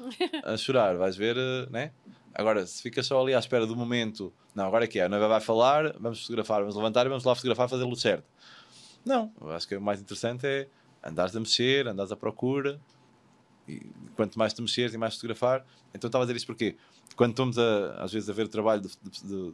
[0.43, 1.91] a, a chorar, vais ver, eh, né?
[2.39, 5.09] Agora, se ficas só ali à espera do momento, não, agora é que é, a
[5.09, 8.23] noiva vai falar, vamos fotografar, vamos levantar e vamos lá fotografar, fazer o certo.
[9.05, 10.69] Não, eu acho que o mais interessante é
[11.03, 12.79] andares a mexer, andares à procura,
[13.67, 13.81] e
[14.15, 15.65] quanto mais te mexeres e mais fotografar.
[15.93, 16.77] Então estava a dizer isto porque
[17.13, 18.87] quando estamos a, às vezes a ver o trabalho de,
[19.21, 19.53] de,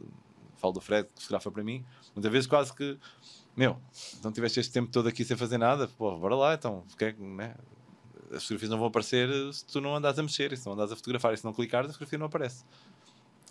[0.56, 1.84] falo do Fred, que fotografa para mim,
[2.14, 2.96] muitas vezes quase que,
[3.56, 3.80] meu,
[4.16, 7.56] então tiveste este tempo todo aqui sem fazer nada, pô, bora lá, então, porque, né?
[8.32, 10.96] As fotografias não vão aparecer se tu não andas a mexer, se não andas a
[10.96, 12.64] fotografar, e se não clicares, a fotografia não aparece.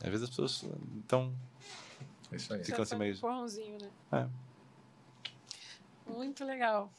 [0.03, 0.65] Às vezes as pessoas
[0.97, 1.33] então
[2.31, 2.63] Isso aí.
[2.63, 3.17] ficam assim meio.
[3.23, 3.89] Um né?
[4.11, 4.27] É.
[6.11, 6.91] Muito legal.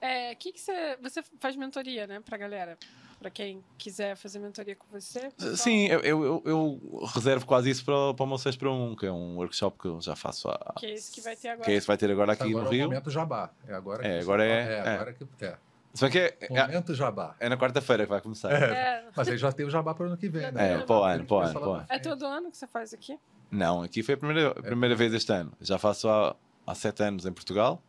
[0.00, 2.78] É, que que você, você faz mentoria, né, pra galera?
[3.18, 5.28] Para quem quiser fazer mentoria com você?
[5.56, 9.06] Sim, eu, eu, eu, reservo quase isso para, para o meu 6 para 1, que
[9.06, 10.74] é um workshop que eu já faço há.
[10.78, 11.64] Que é esse que vai ter agora.
[11.64, 12.82] Que é esse que vai ter agora aqui agora no Rio.
[12.82, 13.50] É o momento jabá.
[13.66, 15.58] É agora é, agora é, é, é, agora que é.
[15.98, 17.34] Se bem que é, é momento jabá.
[17.40, 18.52] É na quarta-feira que vai começar.
[18.52, 19.04] É, é.
[19.16, 20.74] Mas aí já tem o jabá para o ano que vem, né?
[20.74, 21.86] É, para o ano, para o ano.
[21.88, 23.18] É todo ano que você faz aqui?
[23.50, 25.52] Não, aqui foi a primeira, a primeira vez este ano.
[25.60, 27.82] Já faço há, há sete anos em Portugal.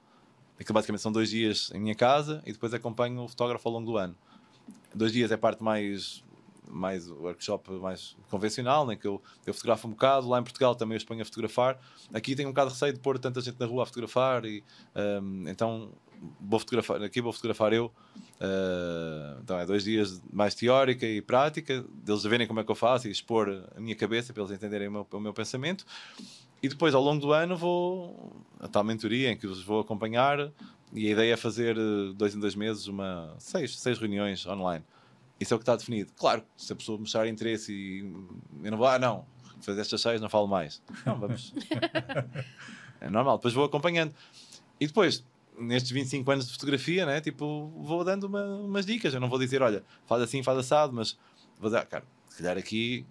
[0.60, 3.91] Aquilo basicamente são dois dias em minha casa e depois acompanho o fotógrafo ao longo
[3.91, 4.15] do ano.
[4.91, 6.23] Dois dias é a parte mais
[6.68, 10.27] mais workshop mais convencional, em que eu, eu fotografo um bocado.
[10.27, 11.80] Lá em Portugal também eu exponho a fotografar.
[12.11, 14.64] Aqui tenho um bocado de receio de pôr tanta gente na rua a fotografar, e
[15.22, 15.91] um, então
[16.39, 17.91] vou fotografar, aqui vou fotografar eu.
[18.39, 22.75] Uh, então é dois dias mais teórica e prática, deles verem como é que eu
[22.75, 25.85] faço e expor a minha cabeça para eles entenderem o meu, o meu pensamento.
[26.61, 30.51] E depois, ao longo do ano, vou a tal mentoria em que os vou acompanhar.
[30.91, 34.83] E a ideia é fazer eh, dois em dois meses uma seis, seis reuniões online.
[35.39, 36.11] Isso é o que está definido.
[36.17, 37.99] Claro, se a pessoa mostrar interesse e
[38.63, 39.25] eu não vou, ah, não,
[39.61, 40.81] fazer estas seis, não falo mais.
[41.05, 41.53] Não, vamos.
[42.99, 43.37] é normal.
[43.37, 44.13] Depois vou acompanhando.
[44.79, 45.23] E depois,
[45.60, 49.14] nestes 25 anos de fotografia, né, tipo, vou dando uma, umas dicas.
[49.14, 51.18] Eu não vou dizer, olha, faz assim, faz assado, mas
[51.60, 53.06] vou dar, cara, se calhar aqui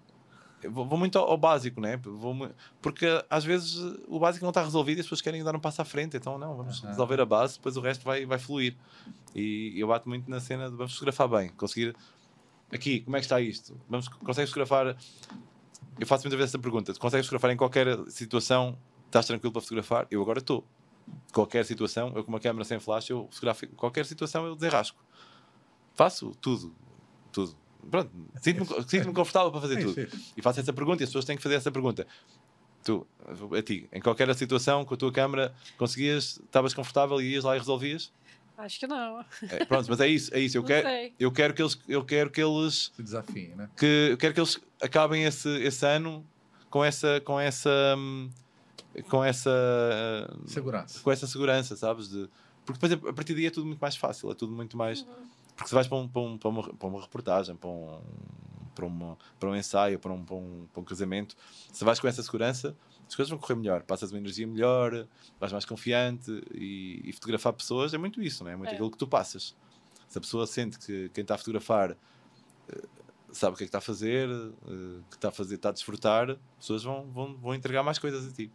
[0.66, 1.97] Vou, vou muito ao, ao, básico, né?
[1.99, 2.51] Vou,
[2.83, 3.77] porque às vezes
[4.09, 6.16] o básico não está resolvido e as pessoas querem dar um passo à frente.
[6.16, 6.89] Então, não, vamos uhum.
[6.89, 8.75] resolver a base, depois o resto vai, vai fluir.
[9.35, 11.95] E eu bato muito na cena de vamos fotografar bem, conseguir.
[12.73, 13.81] Aqui, como é que está isto?
[13.89, 14.97] Vamos, consegues fotografar.
[15.99, 18.77] Eu faço muitas vezes essa pergunta: consegues fotografar em qualquer situação?
[19.07, 20.07] Estás tranquilo para fotografar?
[20.11, 20.65] Eu agora estou.
[21.32, 23.66] Qualquer situação, eu com uma câmera sem flash, eu fotografo.
[23.68, 25.02] Qualquer situação eu desenrasco.
[25.94, 26.74] Faço tudo.
[27.32, 27.56] Tudo
[27.90, 28.10] pronto,
[28.40, 30.09] sinto-me sinto confortável para fazer tudo.
[30.36, 32.06] E faço essa pergunta e as pessoas têm que fazer essa pergunta.
[32.85, 33.06] Tu,
[33.56, 37.56] a ti, em qualquer situação, com a tua câmera, conseguias, estavas confortável e ias lá
[37.56, 38.12] e resolvias?
[38.56, 39.24] Acho que não.
[39.51, 40.59] É, pronto, mas é isso, é isso.
[40.59, 43.68] Eu, quero, eu quero que eles, eu quero que eles se desafiem, né?
[43.76, 46.26] Que, eu quero que eles acabem esse, esse ano
[46.68, 47.97] com essa, com essa,
[49.03, 49.51] com essa
[50.47, 52.09] segurança, com essa segurança, sabes?
[52.09, 52.29] De,
[52.65, 55.03] porque depois a partir daí é tudo muito mais fácil, é tudo muito mais.
[55.03, 58.01] Uhum porque se vais para, um, para, um, para, uma, para uma reportagem, para um,
[58.77, 61.37] para, uma, para um ensaio, para um, para, um, para um casamento,
[61.73, 62.77] se vais com essa segurança,
[63.09, 63.83] as coisas vão correr melhor.
[63.83, 65.09] Passas uma energia melhor,
[65.41, 68.55] vais mais confiante e, e fotografar pessoas é muito isso, não é?
[68.55, 68.75] É muito é.
[68.75, 69.57] aquilo que tu passas.
[70.09, 71.97] Se a pessoa sente que quem está a fotografar
[72.69, 72.83] eh,
[73.33, 75.73] sabe o que é que está a fazer, eh, que está a fazer, está a
[75.73, 78.49] desfrutar, as pessoas vão, vão, vão entregar mais coisas a ti.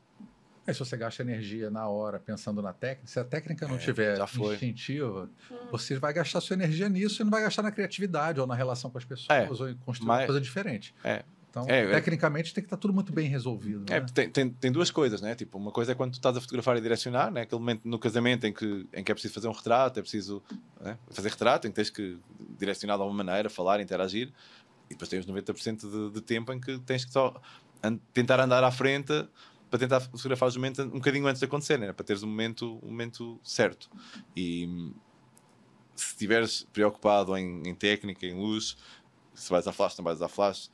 [0.66, 3.80] É, se você gasta energia na hora pensando na técnica, se a técnica não é,
[3.80, 4.18] tiver
[4.54, 5.56] instintiva, hum.
[5.72, 8.90] você vai gastar sua energia nisso e não vai gastar na criatividade ou na relação
[8.90, 10.96] com as pessoas é, ou em construir mas, uma coisa diferente.
[11.04, 11.24] É.
[11.50, 13.86] Então, é, tecnicamente, tem que estar tudo muito bem resolvido.
[13.94, 14.06] É, né?
[14.12, 15.36] tem, tem, tem, duas coisas, né?
[15.36, 17.42] Tipo, uma coisa é quando tu estás a fotografar e direcionar, né?
[17.42, 20.42] aquele momento no casamento em que, em que é preciso fazer um retrato, é preciso
[20.82, 20.98] né?
[21.12, 22.18] fazer retrato, em que tens que
[22.58, 24.34] direcionar de alguma maneira, falar, interagir,
[24.90, 27.40] e depois tens 90% de, de tempo em que tens que só
[28.14, 29.14] tentar andar à frente
[29.74, 31.92] para tentar fotografar os momentos um bocadinho antes de acontecer, né?
[31.92, 33.90] para teres o momento, o momento certo.
[34.38, 34.94] E
[35.96, 38.78] se estiveres preocupado em, em, técnica, em luz,
[39.34, 40.70] se vais a flash, não vais a flash,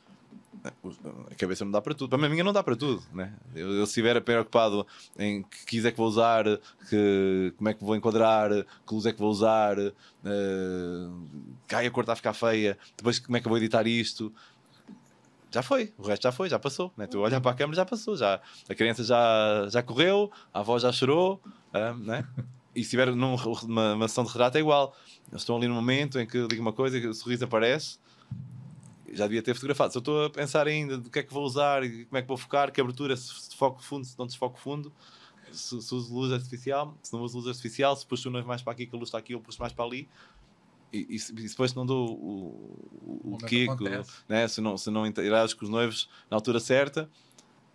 [1.31, 2.09] a cabeça não dá para tudo.
[2.09, 3.01] Para mim, a minha não dá para tudo.
[3.13, 3.33] Né?
[3.55, 4.85] Eu, eu se estiver preocupado
[5.17, 6.43] em que é que vou usar,
[6.89, 11.27] que, como é que vou enquadrar, que luz é que vou usar, uh,
[11.69, 14.33] cai a cor está a ficar feia, depois como é que vou editar isto
[15.51, 16.91] já foi, o resto já foi, já passou.
[16.95, 17.07] Né?
[17.07, 20.77] Tu olha para a câmera, já passou, já, a criança já, já correu, a avó
[20.77, 21.41] já chorou,
[21.73, 22.27] um, né?
[22.75, 23.35] e se tiver numa
[23.95, 24.95] uma sessão de retrato é igual.
[25.29, 27.97] Eles estão ali no momento em que digo uma coisa, o sorriso aparece,
[29.11, 29.91] já devia ter fotografado.
[29.91, 32.21] Se eu estou a pensar ainda do que é que vou usar e como é
[32.21, 34.93] que vou focar, que abertura, se foco fundo, se não desfoco fundo,
[35.51, 38.85] se, se uso luz artificial, se não uso luz artificial, se puxo mais para aqui,
[38.85, 40.07] que a luz está aqui, eu puxo mais para ali.
[40.91, 43.83] E, e, e depois não dou o, o, o Kiko,
[44.27, 44.47] né?
[44.47, 47.09] se não, se não interages com os noivos na altura certa,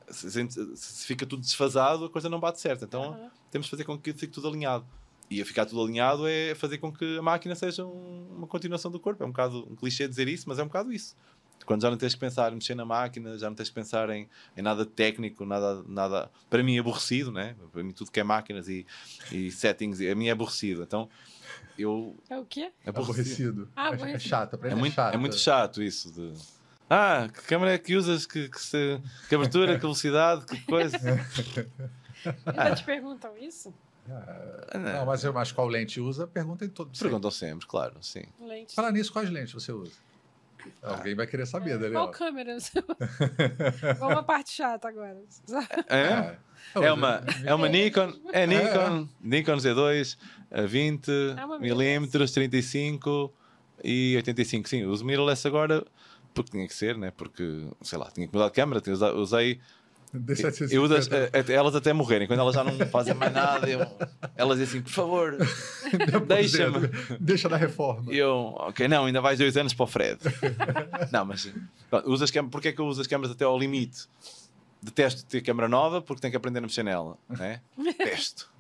[0.09, 2.85] se, se, fica tudo desfasado, a coisa não bate certo.
[2.85, 3.31] Então uhum.
[3.51, 4.85] temos de fazer com que fique tudo alinhado.
[5.31, 8.91] E a ficar tudo alinhado é fazer com que a máquina seja um, uma continuação
[8.91, 9.23] do corpo.
[9.23, 11.17] É um bocado um clichê dizer isso, mas é um bocado isso.
[11.65, 14.11] Quando já não tens que pensar em mexer na máquina, já não tens que pensar
[14.11, 17.57] em, em nada técnico, nada, nada para mim aborrecido, né?
[17.73, 18.87] Para mim tudo que é máquinas e,
[19.33, 20.83] e settings, a mim é aberrecido.
[20.83, 21.09] Então
[21.79, 22.17] eu.
[22.29, 22.71] É o quê?
[22.85, 23.69] É aborrecido.
[23.75, 24.17] Ah, aborrecido.
[24.17, 25.15] É, chato, é, é, muito, chato.
[25.15, 26.33] é muito chato isso de.
[26.89, 28.27] Ah, que câmera é que usas?
[28.27, 30.99] Que, que, se, que abertura, que velocidade, que coisa.
[32.47, 33.73] Ainda te perguntam isso?
[34.09, 36.27] Ah, não, mas, mas qual lente usa?
[36.27, 37.01] Pergunta em todos.
[37.01, 38.25] Perguntam sempre, claro, sim.
[38.39, 38.75] Lentes.
[38.75, 39.93] Fala nisso, quais lentes você usa?
[40.83, 40.97] Ah.
[40.97, 42.57] Alguém vai querer saber, é, Qual câmera?
[43.99, 45.21] Vamos uma parte chata agora.
[45.89, 45.97] É?
[45.97, 46.39] É,
[46.75, 50.17] é uma, é uma Nikon, é Nikon, Nikon Z2,
[50.69, 53.33] 20 é milímetros, 35
[53.83, 54.69] e 85.
[54.69, 55.85] Sim, uso mirrorless agora
[56.35, 57.13] porque tinha que ser, né?
[57.17, 58.83] Porque, sei lá, tinha que mudar de câmera,
[59.15, 59.61] usei
[60.71, 60.95] eu uso
[61.53, 63.81] elas até morrerem, quando elas já não fazem mais nada, eu,
[64.37, 65.37] elas dizem assim: por favor,
[66.27, 66.89] deixa-me.
[67.19, 68.13] Deixa da reforma.
[68.13, 70.19] E eu, ok, não, ainda vais dois anos para o Fred.
[71.11, 71.53] não, mas
[72.05, 74.09] usas câmeras, porque é que eu uso as câmeras até ao limite?
[74.81, 77.61] Detesto ter câmera nova porque tenho que aprender a mexer nela, né?
[77.77, 78.53] Detesto.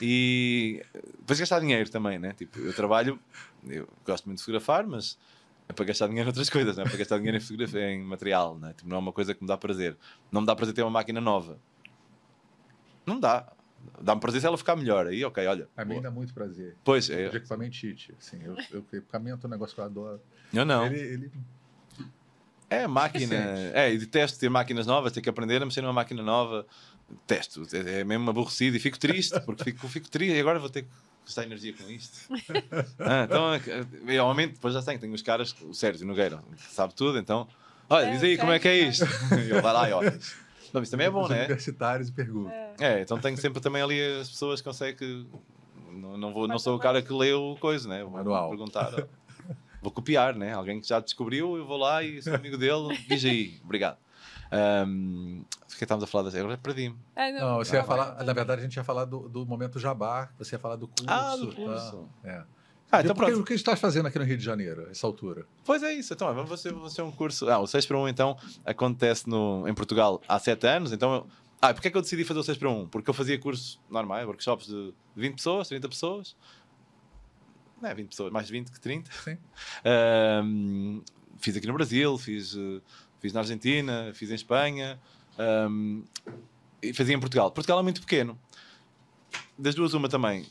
[0.00, 0.82] E
[1.18, 2.32] depois gastar dinheiro também, né?
[2.32, 3.18] Tipo, eu trabalho,
[3.66, 5.18] eu gosto muito de fotografar, mas
[5.68, 8.02] é para gastar dinheiro em outras coisas, não é para gastar dinheiro em fotografia, em
[8.02, 8.72] material, não é?
[8.72, 9.96] Tipo, não é uma coisa que me dá prazer.
[10.30, 11.58] Não me dá prazer ter uma máquina nova.
[13.04, 13.52] Não dá.
[14.00, 15.06] Dá-me prazer se ela ficar melhor.
[15.06, 15.68] Aí, ok, olha.
[15.76, 16.76] A mim dá muito prazer.
[16.84, 17.28] Pois é.
[17.28, 18.12] De equipamento cheat.
[18.18, 20.20] Assim, eu, eu, equipamento é um negócio que eu adoro.
[20.52, 20.86] Eu não.
[20.86, 21.32] Ele, ele...
[22.68, 23.36] É máquina.
[23.74, 26.66] É, e detesto ter máquinas novas, ter que aprender a mexer numa máquina nova.
[27.26, 27.62] Testo.
[27.72, 30.82] É, é mesmo aborrecido e fico triste, porque fico, fico triste e agora vou ter
[30.82, 30.88] que
[31.26, 32.32] gastar energia com isto.
[33.00, 37.48] ah, então, realmente, depois já tenho, tenho os caras, o Sérgio Nogueira, sabe tudo, então,
[37.90, 39.04] olha, é, diz aí como é que é isto.
[39.44, 40.18] e eu vai lá e olha.
[40.72, 41.44] Não, isso também é bom, né?
[41.44, 42.52] Universitários perguntam.
[42.52, 42.74] É.
[42.80, 43.00] é.
[43.00, 45.26] então tenho sempre também ali as pessoas que conseguem que.
[45.92, 48.02] Não, não, vou, não sou o cara que leu coisa, né?
[48.02, 48.50] Vou Manual.
[48.50, 48.92] perguntar.
[49.80, 50.52] vou copiar, né?
[50.52, 53.96] Alguém que já descobriu, eu vou lá e sou amigo dele, diz aí, obrigado.
[54.52, 55.44] Um,
[55.76, 56.96] que estávamos a falar das agora perdi-me.
[57.14, 59.78] É, não, não, você ia falar, na verdade, a gente ia falar do, do momento
[59.78, 61.04] jabá, você ia falar do curso.
[61.08, 62.08] Ah, do curso.
[62.22, 62.30] Tá?
[62.30, 62.44] É.
[62.90, 63.40] Ah, então pronto.
[63.40, 65.44] O que estás fazendo aqui no Rio de Janeiro, essa altura?
[65.64, 66.12] Pois é isso.
[66.12, 67.48] Então, vamos fazer, vamos fazer um curso.
[67.50, 70.92] Ah, o 6 para 1, então, acontece no, em Portugal há 7 anos.
[70.92, 71.26] Então, eu...
[71.60, 72.88] ah, porque é que eu decidi fazer o 6 para 1?
[72.88, 76.36] Porque eu fazia cursos normais, workshops de 20 pessoas, 30 pessoas.
[77.82, 79.10] Não é 20 pessoas, mais de 20 que 30.
[79.12, 79.36] Sim.
[80.44, 81.02] Um,
[81.38, 82.80] fiz aqui no Brasil, fiz, eh,
[83.26, 85.00] fiz na Argentina, fiz em Espanha.
[85.38, 86.04] Um,
[86.80, 87.50] e fazia em Portugal.
[87.50, 88.38] Portugal é muito pequeno.
[89.58, 90.46] Das duas, uma também.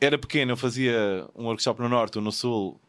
[0.00, 2.80] Era pequeno, eu fazia um workshop no Norte ou no Sul,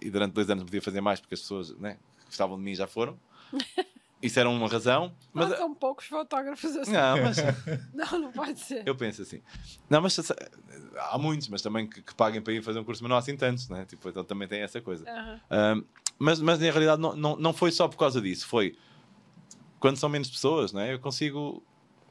[0.00, 2.74] e durante dois anos podia fazer mais porque as pessoas né, que gostavam de mim
[2.74, 3.18] já foram.
[4.22, 5.14] Isso era uma razão.
[5.32, 6.90] Mas são poucos fotógrafos assim.
[6.90, 7.36] Não, mas.
[7.92, 8.82] não, não pode ser.
[8.86, 9.42] Eu penso assim.
[9.90, 10.18] Não, mas
[10.96, 13.18] há muitos, mas também que, que paguem para ir fazer um curso, mas não há
[13.18, 13.84] assim tantos, né?
[13.84, 15.04] Tipo, então também tem essa coisa.
[15.04, 15.78] Uhum.
[15.78, 15.84] Um,
[16.18, 18.46] mas, mas na realidade não, não, não foi só por causa disso.
[18.46, 18.76] Foi
[19.78, 20.94] quando são menos pessoas, não é?
[20.94, 21.62] Eu consigo.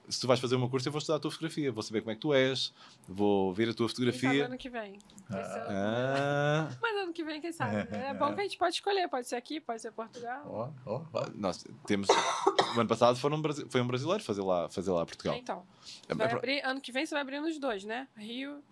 [0.07, 2.11] Se tu vais fazer uma curso, eu vou estudar a tua fotografia, vou saber como
[2.11, 2.71] é que tu és,
[3.07, 4.29] vou ver a tua fotografia.
[4.29, 4.99] Quem sabe ano que vem.
[5.31, 6.69] Ah.
[6.79, 7.87] Mas ano que vem, quem sabe?
[7.91, 10.43] É bom que a gente pode escolher, pode ser aqui, pode ser Portugal.
[10.85, 11.25] Oh, oh, oh.
[11.33, 12.07] Nós temos.
[12.07, 15.35] o ano passado foi um, foi um brasileiro fazer lá, fazer lá Portugal.
[15.35, 15.63] Então.
[16.07, 18.07] É, vai abrir, ano que vem você vai abrir nos dois, né?
[18.15, 18.63] Rio.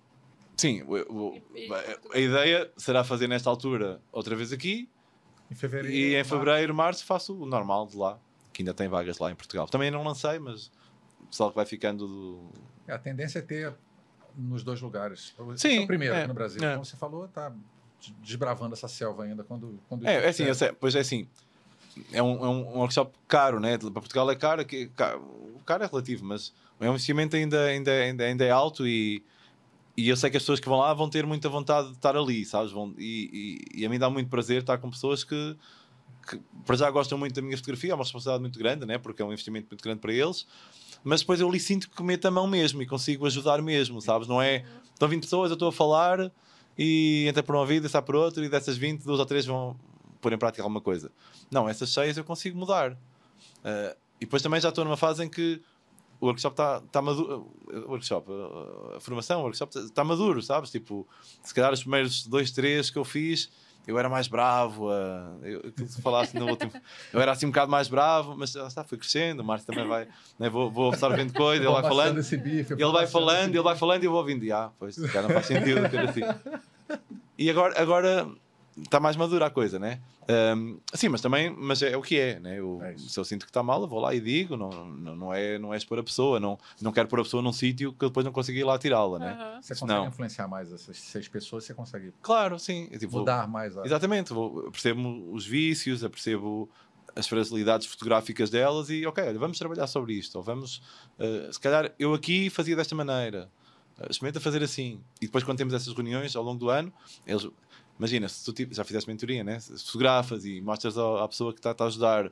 [0.55, 1.73] Sim, o, o, e, e,
[2.14, 4.88] a ideia será fazer nesta altura outra vez aqui.
[5.52, 5.95] Em fevereiro.
[5.95, 8.20] E em fevereiro, março, faço o normal de lá
[8.53, 9.68] que ainda tem vagas lá em Portugal.
[9.68, 10.72] Também não lancei, mas
[11.20, 12.07] o pessoal que vai ficando.
[12.07, 12.52] Do...
[12.88, 13.74] É, a tendência é ter
[14.38, 15.36] nos dois lugares.
[15.57, 15.80] Sim.
[15.80, 16.64] É o primeiro é, no Brasil.
[16.64, 16.74] É.
[16.74, 17.52] Como você falou, está
[18.22, 19.80] desbravando essa selva ainda quando.
[19.90, 21.28] quando é, é assim, sei, pois é assim.
[22.11, 23.78] É um, é um workshop caro, né?
[23.78, 25.20] Para Portugal é caro, que, caro,
[25.56, 29.24] o caro é relativo, mas o investimento ainda, ainda, ainda, ainda é alto e,
[29.95, 32.15] e eu sei que as pessoas que vão lá vão ter muita vontade de estar
[32.15, 32.72] ali, sabes?
[32.72, 35.57] Vão, e, e, e a mim dá muito prazer estar com pessoas que
[36.28, 38.98] que para já gostam muito da minha fotografia, é uma responsabilidade muito grande, né?
[38.98, 40.48] porque é um investimento muito grande para eles,
[41.03, 44.28] mas depois eu ali sinto que meto a mão mesmo e consigo ajudar mesmo, sabes?
[44.28, 44.64] Não é.
[44.94, 46.32] Estão 20 pessoas, eu estou a falar
[46.78, 49.45] e entra por um ouvido e sai por outro, e dessas 20, duas ou três
[49.45, 49.76] vão
[50.22, 51.11] pôr em prática alguma coisa.
[51.52, 52.94] Não, essas cheias eu consigo mudar.
[52.94, 55.61] Uh, e depois também já estou numa fase em que
[56.24, 57.52] o workshop está tá maduro.
[57.86, 58.32] O workshop,
[58.95, 60.72] a, formação, o workshop está maduro, sabes?
[60.72, 61.06] Tipo,
[61.44, 63.52] se calhar os primeiros dois, três que eu fiz,
[63.86, 64.88] eu era mais bravo.
[64.90, 66.72] Uh, eu, tu falaste no último,
[67.12, 69.41] eu era assim um bocado mais bravo, mas já está, fui crescendo.
[69.41, 70.08] O Márcio também vai,
[70.40, 72.16] né, vou, vou absorvendo coisa, ele vai falando.
[72.16, 74.50] Bife, ele vai falando, ele vai falando e eu vou ouvindo.
[74.54, 75.82] Ah, pois, já não faz sentido.
[76.08, 76.22] Assim.
[77.38, 78.32] E agora, agora
[78.78, 80.00] está mais madura a coisa, né?
[80.56, 82.60] Um, sim, mas também mas é, é, o que é, né?
[82.60, 85.16] Eu, é se eu sinto que está mal, eu vou lá e digo, não, não,
[85.16, 87.94] não, é, não é expor a pessoa, não, não quero pôr a pessoa num sítio
[87.94, 89.34] que eu depois não consegui ir lá tirá-la, né?
[89.34, 89.62] Uhum.
[89.62, 90.08] Você consegue não.
[90.08, 92.88] influenciar mais essas seis pessoas, você consegue claro, sim.
[92.91, 93.78] É tipo, mudar mais.
[93.78, 93.86] A...
[93.86, 96.70] Exatamente, vou, percebo os vícios, percebo
[97.16, 100.82] as fragilidades fotográficas delas e, ok, olha, vamos trabalhar sobre isto, ou vamos,
[101.20, 103.50] uh, se calhar eu aqui fazia desta maneira,
[104.00, 105.00] uh, experimenta fazer assim.
[105.22, 106.91] E depois, quando temos essas reuniões ao longo do ano,
[107.28, 107.48] eles
[107.98, 109.60] imagina, se tu já fizeste mentoria, né?
[109.60, 112.32] Se fotografas e mostras à pessoa que está a ajudar,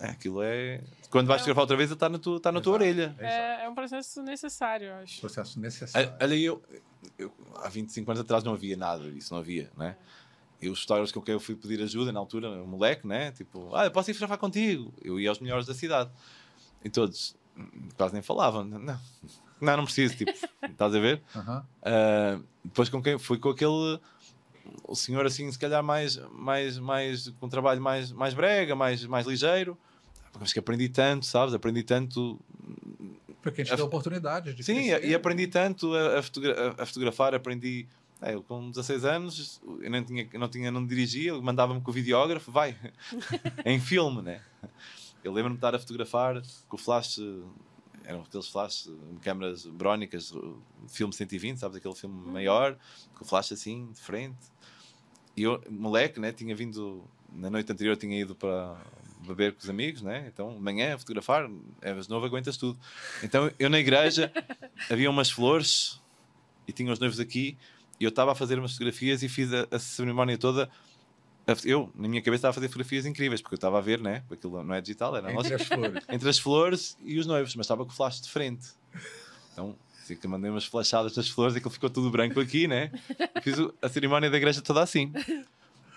[0.00, 0.80] é, aquilo é.
[1.10, 3.14] Quando vais é fotografar outra vez, está na tua, está na tua orelha.
[3.18, 5.20] É, é, um processo necessário, acho.
[5.20, 6.12] Processo necessário.
[6.20, 6.62] Olha, eu,
[7.18, 9.96] eu, há 25 anos atrás não havia nada disso, não havia, né?
[10.60, 13.32] E os fotógrafos com quem eu fui pedir ajuda na altura, um moleque, né?
[13.32, 14.92] Tipo, ah, eu posso ir fotografar contigo.
[15.02, 16.10] Eu ia aos melhores da cidade.
[16.84, 17.36] E todos
[17.96, 18.64] quase nem falavam.
[18.64, 18.78] Não,
[19.60, 20.30] não, não preciso, tipo,
[20.62, 21.22] estás a ver?
[21.34, 21.60] Uh -huh.
[21.62, 24.00] uh, depois com quem fui com aquele
[24.84, 29.04] o senhor assim se calhar mais mais mais com um trabalho mais mais brega mais
[29.04, 29.76] mais ligeiro.
[30.38, 31.54] Mas que aprendi tanto sabes?
[31.54, 32.38] Aprendi tanto
[33.42, 35.08] porque a gente a, deu oportunidades de sim crescer.
[35.08, 37.86] e aprendi tanto a, a, fotogra a fotografar aprendi
[38.20, 41.94] é, eu com 16 anos eu não tinha não tinha não dirigia mandava-me com o
[41.94, 42.76] videógrafo vai
[43.64, 44.40] em filme né?
[45.24, 47.20] Eu lembro-me de estar a fotografar com o flash
[48.08, 48.90] eram aqueles flashes,
[49.20, 50.32] câmaras brónicas,
[50.88, 51.76] filme 120, sabes?
[51.76, 52.32] Aquele filme uhum.
[52.32, 52.78] maior,
[53.14, 54.38] com flash assim, de frente.
[55.36, 56.32] E eu, moleque, né?
[56.32, 58.80] Tinha vindo, na noite anterior tinha ido para
[59.26, 60.26] beber com os amigos, né?
[60.32, 61.50] Então, amanhã, fotografar,
[61.82, 62.78] és novo, aguentas tudo.
[63.22, 64.32] Então, eu na igreja,
[64.90, 66.00] havia umas flores
[66.66, 67.58] e tinha os noivos aqui
[68.00, 70.70] e eu estava a fazer umas fotografias e fiz a, a cerimónia toda
[71.64, 74.22] eu, na minha cabeça, estava a fazer fotografias incríveis, porque eu estava a ver, né?
[74.30, 76.04] Aquilo não é digital, era Entre as flores.
[76.08, 78.68] Entre as flores e os noivos, mas estava com o flash de frente.
[79.52, 82.90] Então, assim que mandei umas flashadas das flores e aquilo ficou tudo branco aqui, né?
[83.42, 85.12] Fiz a cerimónia da igreja toda assim.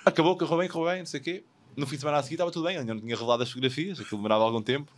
[0.05, 1.43] Acabou, correu bem, correu bem, não sei o quê.
[1.75, 3.99] No fim de semana a seguir estava tudo bem, ainda não tinha revelado as fotografias,
[3.99, 4.91] aquilo demorava algum tempo.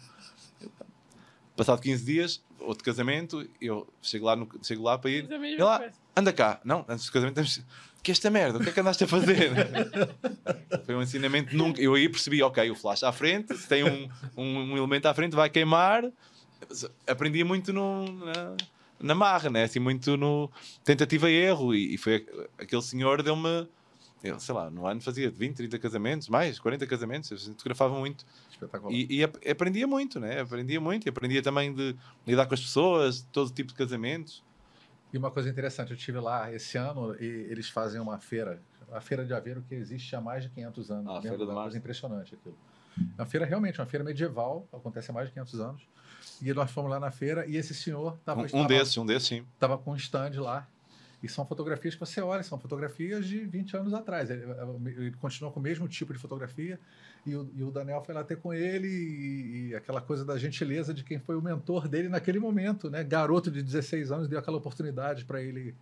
[1.56, 5.30] Passado 15 dias, outro casamento, eu chego lá, no, chego lá para ir.
[5.32, 5.84] E lá,
[6.16, 6.60] anda cá.
[6.64, 7.62] Não, antes do casamento temos
[8.04, 9.52] que esta merda, o que é que andaste a fazer?
[10.86, 11.82] Foi um ensinamento nunca.
[11.82, 15.14] Eu aí percebi, ok, o flash à frente, se tem um, um, um elemento à
[15.14, 16.04] frente, vai queimar.
[17.08, 18.56] Aprendi muito no, na,
[19.00, 19.64] na marra, né?
[19.64, 20.52] assim, muito no
[20.84, 21.74] tentativa e erro.
[21.74, 22.26] E, e foi
[22.58, 23.68] aquele senhor deu-me,
[24.40, 28.26] sei lá, no ano fazia 20, 30 casamentos, mais 40 casamentos, a gente fotografava muito.
[28.90, 30.40] E, e, aprendia muito, né?
[30.40, 31.96] Aprendia muito, e aprendia também de
[32.26, 34.44] lidar com as pessoas, todo tipo de casamentos.
[35.12, 39.02] E uma coisa interessante, eu estive lá esse ano e eles fazem uma feira, a
[39.02, 41.08] feira de Aveiro que existe há mais de 500 anos.
[41.08, 42.58] Ah, a feira do coisa impressionante aquilo.
[43.18, 45.82] É uma feira realmente, uma feira medieval, acontece há mais de 500 anos.
[46.42, 48.42] E nós fomos lá na feira e esse senhor estava...
[48.42, 49.46] Um, um desses, um desses, sim.
[49.54, 50.68] Estava com um stand lá
[51.24, 54.30] e são fotografias que você olha, são fotografias de 20 anos atrás.
[54.30, 54.44] Ele,
[54.86, 56.78] ele continua com o mesmo tipo de fotografia.
[57.26, 60.38] E o, e o Daniel foi lá ter com ele e, e, aquela coisa da
[60.38, 63.06] gentileza de quem foi o mentor dele naquele momento, né?
[63.06, 65.74] Garoto de 16 anos deu aquela oportunidade para ele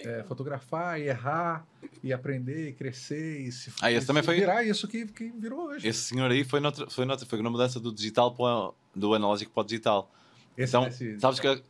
[0.00, 1.64] é, fotografar e errar
[2.02, 5.30] e aprender e crescer e se ah, esse e também foi virar isso que, que
[5.30, 5.86] virou hoje.
[5.86, 9.52] Esse senhor aí foi noutra, foi noutra, foi na mudança do digital para, do analógico
[9.52, 10.12] para o digital.
[10.58, 11.62] Esse, então, esse, sabes que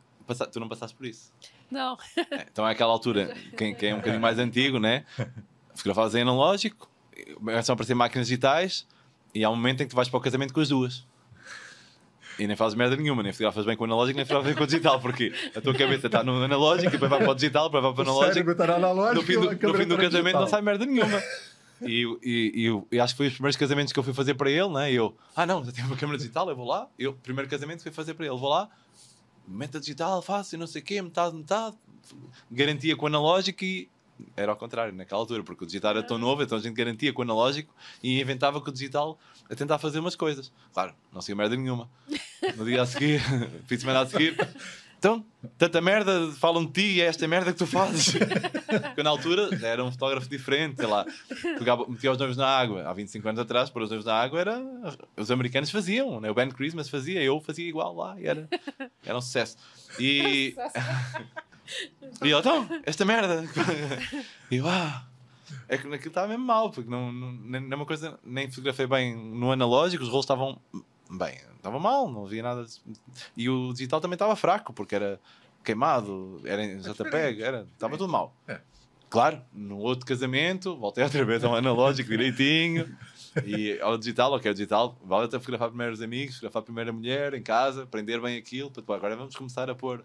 [0.50, 1.30] tu não passaste por isso?
[1.70, 1.96] Não.
[2.16, 5.04] É, então é aquela altura, quem, quem é um bocadinho mais antigo, né?
[5.74, 6.90] Fotografavas em analógico,
[7.36, 8.86] começam a aparecer máquinas digitais
[9.34, 11.06] e há um momento em que tu vais para o casamento com as duas.
[12.38, 14.64] E nem fazes merda nenhuma, nem fotografas bem com o analógico, nem fotografas bem com
[14.64, 17.68] o digital, porque a tua cabeça está no analógico, e depois vai para o digital,
[17.68, 18.50] depois vai para o analógico.
[18.50, 21.22] Está no, analógico no fim do, no fim do casamento não sai merda nenhuma.
[21.82, 24.50] E, e, e, e, acho que foi os primeiros casamentos que eu fui fazer para
[24.50, 24.92] ele, né?
[24.92, 26.88] E eu, ah não, já tenho uma câmera digital, eu vou lá.
[26.98, 28.68] Eu, primeiro casamento fui fazer para ele, vou lá,
[29.50, 31.76] meta digital, e não sei o quê, metade, metade,
[32.50, 33.88] garantia com o analógico e
[34.36, 36.20] era ao contrário naquela altura, porque o digital era tão ah.
[36.20, 39.18] novo, então a gente garantia com o analógico e inventava com o digital
[39.48, 40.52] a tentar fazer umas coisas.
[40.72, 41.90] Claro, não sei merda nenhuma.
[42.56, 43.20] No dia a seguir,
[43.66, 44.36] fim de semana a seguir,
[45.00, 45.24] então,
[45.56, 48.12] tanta merda, falam de ti e é esta merda que tu fazes.
[48.68, 51.06] Porque na altura era um fotógrafo diferente, sei lá,
[51.58, 52.86] pegava, metia os noivos na água.
[52.86, 54.62] Há 25 anos atrás, pôr os noivos na água era.
[55.16, 56.30] Os americanos faziam, né?
[56.30, 58.46] o Ben Christmas fazia, eu fazia igual lá e era,
[59.02, 59.56] era um sucesso.
[59.98, 60.54] E.
[62.22, 63.42] e eu, então, esta merda.
[64.50, 65.06] E eu, ah.
[65.66, 69.16] é que naquilo estava mesmo mal, porque não, não, nem uma coisa, nem fotografei bem
[69.16, 70.60] no analógico, os rolos estavam
[71.10, 72.64] bem, estava mal, não havia nada.
[72.64, 72.80] De...
[73.36, 75.20] E o digital também estava fraco, porque era
[75.64, 78.34] queimado, era em é JPEG, era, estava tudo mal.
[78.46, 78.60] É.
[79.08, 82.96] Claro, no outro casamento, voltei outra vez ao analógico direitinho.
[83.44, 86.92] E ao digital, ok, o digital, vale até fotografar primeiro os amigos, fotografar a primeira
[86.92, 90.00] mulher em casa, aprender bem aquilo, para agora vamos começar a pôr.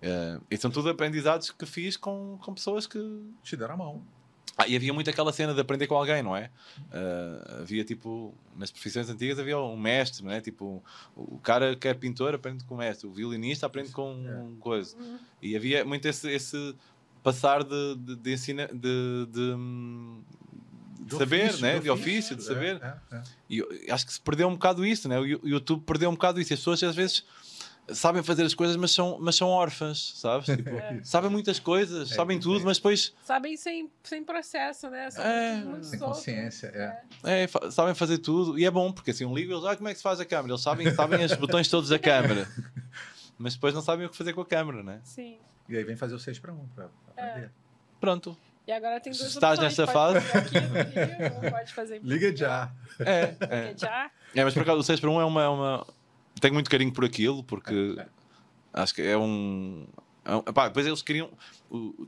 [0.00, 2.98] Uh, e são tudo aprendizados que fiz com, com pessoas que.
[3.42, 4.02] Te deram a mão.
[4.60, 6.50] Ah, e havia muito aquela cena de aprender com alguém, não é?
[6.88, 10.40] Uh, havia tipo, nas profissões antigas havia um mestre, não é?
[10.40, 10.82] Tipo,
[11.14, 14.60] o cara que é pintor aprende com o mestre, o violinista aprende com um é.
[14.60, 14.96] coisa.
[14.96, 15.16] Uhum.
[15.40, 16.74] E havia muito esse, esse
[17.22, 19.54] passar de, de, de, ensina, de, de,
[21.04, 21.78] de saber, ofício, né?
[21.78, 22.82] de ofício, de saber.
[22.82, 23.22] É, é, é.
[23.48, 25.20] E acho que se perdeu um bocado isso, né?
[25.20, 26.52] O YouTube perdeu um bocado isso.
[26.52, 27.24] E as pessoas às vezes
[27.92, 30.46] sabem fazer as coisas, mas são, mas são órfãs, sabes?
[30.58, 31.00] Tipo, é.
[31.04, 33.14] Sabem muitas coisas, é, sabem tudo, mas depois.
[33.24, 35.08] Sabem sem, sem processo, né?
[35.16, 36.66] é, sem consciência,
[37.24, 37.44] é.
[37.44, 37.70] é.
[37.70, 39.98] Sabem fazer tudo e é bom, porque assim, um livro, eles ah, como é que
[39.98, 40.52] se faz a câmera?
[40.52, 42.48] Eles sabem, sabem os botões todos da câmera,
[43.38, 45.00] mas depois não sabem o que fazer com a câmera, né?
[45.04, 45.38] Sim.
[45.68, 47.50] E aí vem fazer o 6 para 1 para aprender.
[48.00, 48.36] Pronto.
[48.66, 50.18] E agora tem duas Se estás nessa fase.
[50.18, 52.70] Aqui, pode fazer Liga já.
[53.00, 53.66] É, é.
[53.68, 54.10] Liga já.
[54.34, 55.86] É, mas por acaso o 6 para 1 é uma, é uma.
[56.40, 58.08] Tenho muito carinho por aquilo, porque é, é.
[58.72, 59.86] acho que é um.
[60.46, 61.30] É pá, depois eles queriam.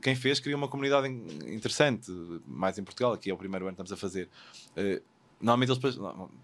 [0.01, 1.07] Quem fez queria uma comunidade
[1.47, 2.11] interessante,
[2.45, 4.29] mais em Portugal, aqui é o primeiro ano que estamos a fazer.
[4.77, 5.01] Uh,
[5.39, 5.97] normalmente eles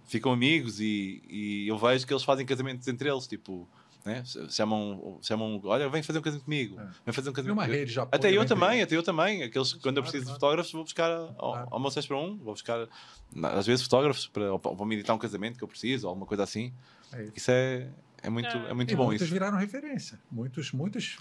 [0.06, 3.68] ficam amigos e, e eu vejo que eles fazem casamentos entre eles, tipo
[4.08, 4.24] né?
[4.50, 6.80] Chamam, chamam, olha, vem fazer um casamento comigo.
[6.80, 6.86] É.
[7.06, 9.44] Vem fazer um casamento uma rede Até eu também, até eu também.
[9.44, 12.88] Aqueles, quando eu preciso de fotógrafos, vou buscar ao meu 6 para um, vou buscar
[13.44, 16.74] às vezes fotógrafos para, para me editar um casamento que eu preciso, alguma coisa assim.
[17.14, 17.34] É isso.
[17.36, 17.90] isso é,
[18.22, 18.70] é muito, é.
[18.70, 19.06] é muito e bom.
[19.06, 19.34] Muitos isso.
[19.34, 20.20] viraram referência.
[20.32, 21.18] Muitos, muitos.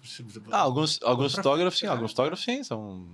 [0.50, 3.06] Ah, alguns, alguns fotógrafos, sim, alguns fotógrafos, sim, são.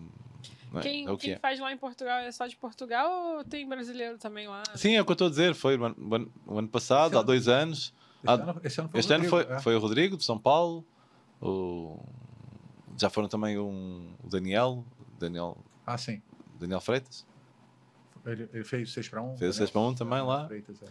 [0.75, 0.81] É?
[0.81, 1.39] Quem, é quem é.
[1.39, 4.63] faz lá em Portugal é só de Portugal ou tem brasileiro também lá?
[4.75, 5.55] Sim, é o que eu estou a dizer.
[5.55, 7.93] Foi o ano, o ano passado, há dois anos.
[8.23, 9.61] Este, ah, ano, este, ano, foi, este Rodrigo, ano foi, é.
[9.61, 10.85] foi, o Rodrigo, de São Paulo.
[11.41, 11.99] O...
[12.99, 14.85] Já foram também um, o Daniel.
[15.19, 15.59] Daniel.
[15.87, 16.23] Ah, sim.
[16.59, 17.27] Daniel Freitas.
[18.25, 19.37] Ele, ele fez 6 para 1.
[19.37, 20.47] Fez 6 para 1 também lá.
[20.47, 20.87] Freitas, é.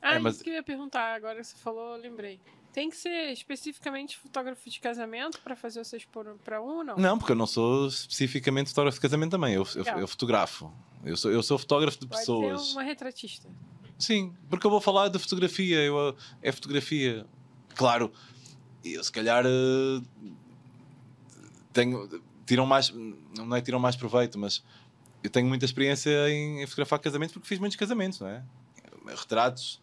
[0.00, 0.34] Ah, é, mas...
[0.36, 1.14] isso que eu ia perguntar.
[1.14, 2.40] Agora que você falou, lembrei.
[2.72, 6.06] Tem que ser especificamente fotógrafo de casamento para fazer 6
[6.44, 6.96] para 1 não?
[6.96, 9.54] Não, porque eu não sou especificamente fotógrafo de casamento também.
[9.54, 10.72] Eu, eu, eu fotografo.
[11.04, 12.68] Eu sou, eu sou fotógrafo de Pode pessoas.
[12.68, 13.48] Ser uma retratista.
[13.98, 15.78] Sim, porque eu vou falar de fotografia.
[15.78, 17.26] Eu, é fotografia.
[17.74, 18.12] Claro,
[18.84, 20.32] eu se calhar uh,
[21.72, 22.22] tenho.
[22.46, 22.90] Tiram mais.
[22.90, 24.62] Não é tiram mais proveito, mas
[25.22, 28.44] eu tenho muita experiência em, em fotografar casamentos porque fiz muitos casamentos, não é?
[29.06, 29.80] Retratos.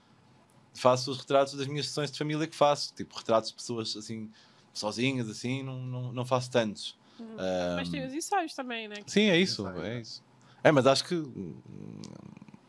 [0.76, 2.94] Faço os retratos das minhas sessões de família que faço.
[2.94, 4.30] Tipo, retratos de pessoas assim,
[4.74, 6.98] sozinhas, assim, não, não, não faço tantos.
[7.20, 7.26] Uhum.
[7.26, 8.96] Um, mas tem os ensaios também, né?
[9.08, 9.68] Sim, é isso.
[9.68, 10.24] É isso.
[10.64, 11.24] É, mas acho que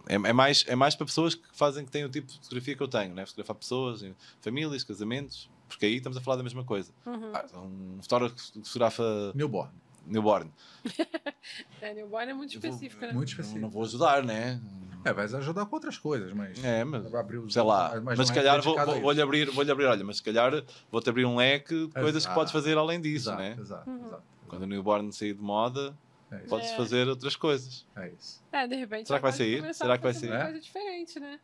[0.09, 2.77] é, é, mais, é mais para pessoas que fazem que têm o tipo de fotografia
[2.77, 3.27] que eu tenho, né?
[3.27, 4.05] fotografar pessoas,
[4.41, 6.93] famílias, casamentos, porque aí estamos a falar da mesma coisa.
[7.05, 7.33] Uhum.
[7.35, 9.33] Ah, um fotógrafo que fotografa.
[9.35, 9.73] Newborn.
[10.07, 10.53] Newborn.
[11.81, 13.15] é, newborn é muito específico, vou, né?
[13.15, 13.61] Muito específico.
[13.61, 14.61] Não, não, vou ajudar, né?
[15.07, 16.63] É, vais ajudar com outras coisas, mas.
[16.65, 17.15] É, mas.
[17.15, 18.01] Abrir os sei lá.
[18.03, 20.65] Mas, mas se calhar vou, vou, vou, lhe abrir, vou abrir, olha, mas se calhar
[20.91, 22.01] vou-te abrir um leque de exato.
[22.01, 23.57] coisas que podes fazer além disso, exato, né?
[23.59, 24.07] Exato, uhum.
[24.07, 24.23] exato.
[24.49, 25.97] Quando o newborn sair de moda,
[26.31, 26.77] é Podes é.
[26.77, 27.87] fazer outras coisas.
[27.95, 28.43] É isso.
[28.51, 29.07] É, de repente.
[29.07, 29.75] Será que vai sair?
[29.75, 30.31] Será que vai sair?
[30.31, 31.41] Uma coisa diferente, né?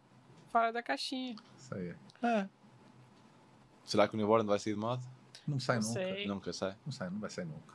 [0.49, 1.37] Fora da caixinha.
[1.57, 1.95] Isso aí.
[2.23, 2.49] É.
[3.85, 5.03] Será que o Newborn vai sair de moda?
[5.47, 6.01] Não sai não nunca.
[6.01, 6.27] Sei.
[6.27, 6.77] Nunca sai.
[6.85, 7.75] Não sai, não vai sair nunca.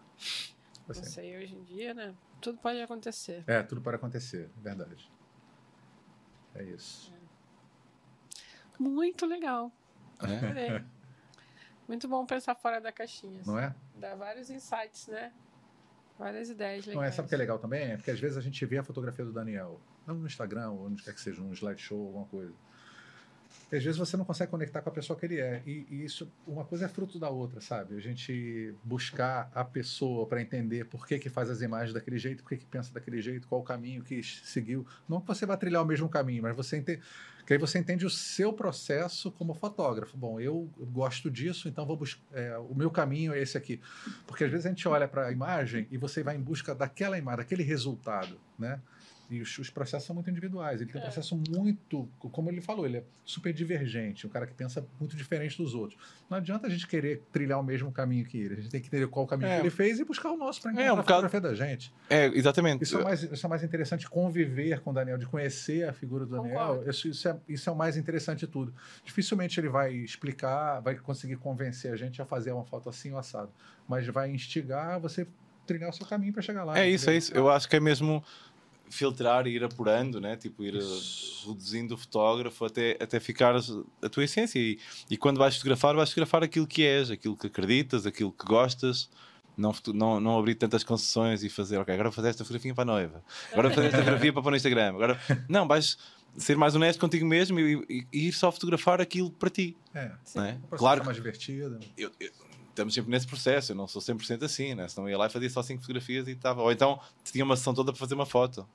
[0.86, 1.06] Vai não sair.
[1.06, 2.14] sei, hoje em dia, né?
[2.42, 3.44] Tudo pode acontecer.
[3.48, 5.10] É, tudo pode acontecer, verdade.
[6.58, 7.14] É isso.
[7.14, 7.18] É.
[8.80, 9.72] Muito legal.
[10.22, 10.84] É.
[11.88, 13.42] Muito bom pensar fora da caixinha.
[13.46, 13.74] Não é?
[13.96, 15.32] Dá vários insights, né?
[16.20, 16.96] Várias ideias legais.
[16.96, 17.92] Não é, sabe o que é legal também?
[17.92, 20.88] É porque às vezes a gente vê a fotografia do Daniel, não no Instagram, ou
[20.88, 22.54] onde quer que seja, um slideshow, alguma coisa.
[23.72, 25.62] Às vezes você não consegue conectar com a pessoa que ele é.
[25.66, 27.96] E, e isso, uma coisa é fruto da outra, sabe?
[27.96, 32.44] A gente buscar a pessoa para entender por que, que faz as imagens daquele jeito,
[32.44, 34.88] por que, que pensa daquele jeito, qual o caminho que seguiu.
[35.08, 37.02] Não que você vá trilhar o mesmo caminho, mas você entende
[37.48, 40.18] que aí você entende o seu processo como fotógrafo.
[40.18, 42.22] Bom, eu gosto disso, então vou buscar.
[42.34, 43.80] É, o meu caminho é esse aqui.
[44.26, 47.18] Porque às vezes a gente olha para a imagem e você vai em busca daquela
[47.18, 48.82] imagem, daquele resultado, né?
[49.30, 50.80] E os, os, processos são muito individuais.
[50.80, 51.08] Ele tem um é.
[51.08, 55.58] processo muito, como ele falou, ele é super divergente, um cara que pensa muito diferente
[55.58, 56.00] dos outros.
[56.30, 58.54] Não adianta a gente querer trilhar o mesmo caminho que ele.
[58.54, 59.56] A gente tem que entender qual o caminho é.
[59.56, 61.94] que ele fez e buscar o nosso para encontrar é, um a fotografia da gente.
[62.10, 62.84] É, exatamente.
[62.84, 66.26] Isso é, mais, isso é mais interessante, conviver com o Daniel, de conhecer a figura
[66.26, 66.84] do Daniel.
[66.88, 68.74] Isso, isso, é, isso é o mais interessante de tudo.
[69.04, 73.18] Dificilmente ele vai explicar, vai conseguir convencer a gente a fazer uma foto assim ou
[73.18, 73.52] assado.
[73.88, 75.28] Mas vai instigar você
[75.66, 76.80] trilhar o seu caminho para chegar lá.
[76.80, 77.34] É isso, é isso.
[77.36, 78.24] Eu acho que é mesmo
[78.90, 80.36] filtrar e ir apurando, né?
[80.36, 81.50] Tipo, ir isso.
[81.50, 84.60] reduzindo o fotógrafo até, até ficar a tua essência.
[84.60, 88.46] E, e quando vais fotografar, vais fotografar aquilo que és, aquilo que acreditas, aquilo que
[88.46, 89.10] gostas.
[89.56, 92.84] Não, não, não abrir tantas concessões e fazer, ok, agora vou fazer esta fotografia para
[92.84, 94.90] a noiva, agora vou fazer esta fotografia para pôr no Instagram.
[94.90, 95.20] Agora,
[95.50, 95.98] não, vais
[96.38, 99.76] ser mais honesto contigo mesmo e, e, e ir só fotografar aquilo para ti.
[99.96, 100.58] É, é?
[100.70, 101.04] claro.
[101.04, 101.80] mais divertido.
[101.98, 102.30] Eu, eu,
[102.78, 103.72] estamos sempre nesse processo.
[103.72, 104.88] Eu não sou 100% assim, né?
[104.88, 106.62] Senão eu ia lá e fazia só 5 fotografias e estava.
[106.62, 108.68] Ou então tinha uma sessão toda para fazer uma foto.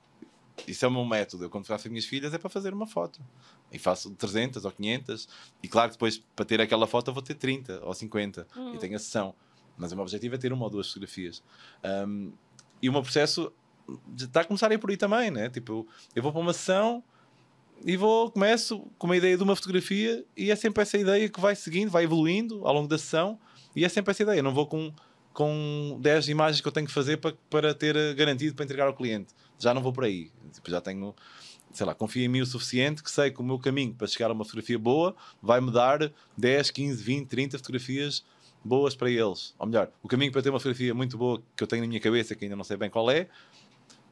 [0.67, 1.45] Isso é o meu método.
[1.45, 3.19] Eu, quando faço as minhas filhas, é para fazer uma foto.
[3.71, 5.27] E faço 300 ou 500.
[5.63, 8.47] E claro que depois, para ter aquela foto, vou ter 30 ou 50.
[8.55, 8.75] Uhum.
[8.75, 9.33] E tenho a sessão.
[9.77, 11.41] Mas o meu objetivo é ter uma ou duas fotografias.
[12.07, 12.31] Um,
[12.81, 13.51] e o meu processo
[14.15, 15.49] está a começar a ir por aí também, né?
[15.49, 17.03] Tipo, eu vou para uma sessão
[17.83, 21.39] e vou, começo com uma ideia de uma fotografia e é sempre essa ideia que
[21.39, 23.39] vai seguindo, vai evoluindo ao longo da sessão
[23.75, 24.39] e é sempre essa ideia.
[24.39, 24.91] Eu não vou com,
[25.33, 28.87] com 10 imagens que eu tenho que fazer para, para ter eh, garantido para entregar
[28.87, 29.33] ao cliente.
[29.59, 30.31] Já não vou por aí.
[30.51, 31.15] Tipo, já tenho,
[31.71, 34.29] sei lá, confio em mim o suficiente que sei que o meu caminho para chegar
[34.29, 38.23] a uma fotografia boa vai-me dar 10, 15, 20, 30 fotografias
[38.63, 39.53] boas para eles.
[39.59, 41.99] Ou melhor, o caminho para ter uma fotografia muito boa que eu tenho na minha
[41.99, 43.27] cabeça, que ainda não sei bem qual é,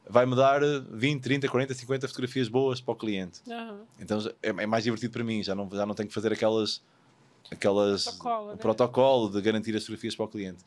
[0.08, 0.62] vai-me dar
[0.92, 3.42] 20, 30, 40, 50 fotografias boas para o cliente.
[3.48, 3.82] Uhum.
[4.00, 6.84] Então é, é, mais divertido para mim, já não, já não tenho que fazer aquelas
[7.50, 8.58] aquelas protocolo, o né?
[8.58, 10.64] protocolo de garantir as fotografias para o cliente.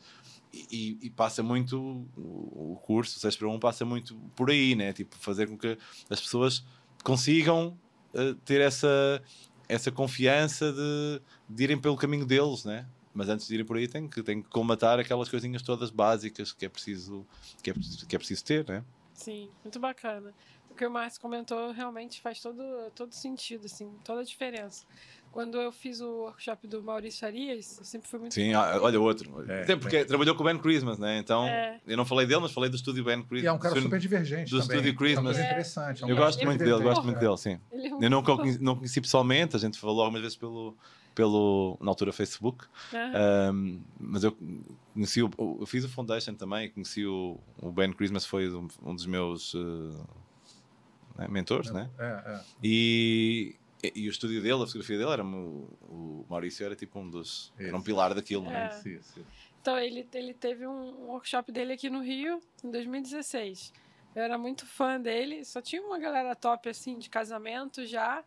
[0.71, 4.93] E, e, passa muito o, curso, o 6 para 1 passa muito por aí, né?
[4.93, 5.77] Tipo, fazer com que
[6.09, 6.63] as pessoas
[7.03, 7.77] consigam
[8.13, 9.21] uh, ter essa,
[9.67, 12.87] essa confiança de, de irem pelo caminho deles, né?
[13.13, 16.53] Mas antes de irem por aí tem que, tem que comatar aquelas coisinhas todas básicas
[16.53, 17.25] que é preciso,
[17.61, 17.73] que é,
[18.07, 18.81] que é preciso ter, né?
[19.13, 20.33] Sim, muito bacana.
[20.75, 22.61] O que o Márcio comentou realmente faz todo,
[22.93, 24.83] todo sentido, assim, toda a diferença.
[25.31, 28.33] Quando eu fiz o workshop do Maurício Arias, eu sempre fui muito.
[28.33, 29.49] Sim, ah, olha outro.
[29.49, 30.03] É, Até porque é.
[30.03, 31.17] trabalhou com o Ben Christmas, né?
[31.17, 31.79] Então, é.
[31.87, 33.43] eu não falei dele, mas falei do estúdio Ben Christmas.
[33.43, 34.51] E é um cara super divergente.
[34.51, 34.75] Do também.
[34.75, 35.37] estúdio Christmas.
[35.37, 36.03] É interessante.
[36.03, 37.57] É um eu gosto muito dele, gosto muito dele, sim.
[37.71, 40.75] É eu não, conheci, não conheci pessoalmente, a gente falou algumas vezes pelo,
[41.13, 43.53] pelo na altura Facebook, uhum.
[43.53, 44.37] um, mas eu
[44.93, 48.93] conheci o, eu fiz o Foundation também, conheci o, o Ben Christmas foi um, um
[48.93, 50.05] dos meus uh,
[51.15, 51.89] né, mentores, né?
[51.97, 52.41] É, é.
[52.63, 53.55] E
[53.93, 57.53] e, o estúdio dele, a fotografia dele, era o, o Maurício era tipo um dos.
[57.57, 57.67] Isso.
[57.67, 58.65] Era um pilar daquilo, não é?
[58.65, 58.69] é.
[58.69, 59.25] Isso, isso.
[59.61, 63.73] Então, ele, ele teve um workshop dele aqui no Rio em 2016.
[64.15, 68.23] Eu era muito fã dele, só tinha uma galera top assim de casamento já.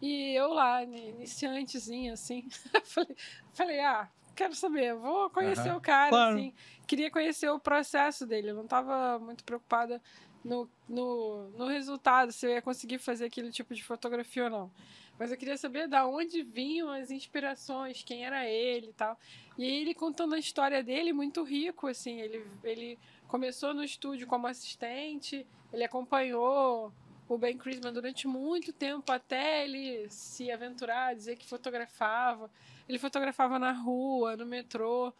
[0.00, 2.46] E eu lá, iniciantezinha, assim,
[2.84, 3.16] falei,
[3.52, 5.76] falei, ah, quero saber, vou conhecer uhum.
[5.76, 6.36] o cara, claro.
[6.36, 6.52] assim.
[6.86, 10.02] Queria conhecer o processo dele, eu não estava muito preocupada
[10.44, 14.70] no, no, no resultado, se eu ia conseguir fazer aquele tipo de fotografia ou não.
[15.18, 19.18] Mas eu queria saber da onde vinham as inspirações, quem era ele e tal.
[19.56, 22.20] E ele contando a história dele, muito rico, assim.
[22.20, 22.98] Ele, ele
[23.28, 26.92] começou no estúdio como assistente, ele acompanhou
[27.28, 32.50] o Ben Chrisman durante muito tempo até ele se aventurar, dizer que fotografava.
[32.88, 35.12] Ele fotografava na rua, no metrô.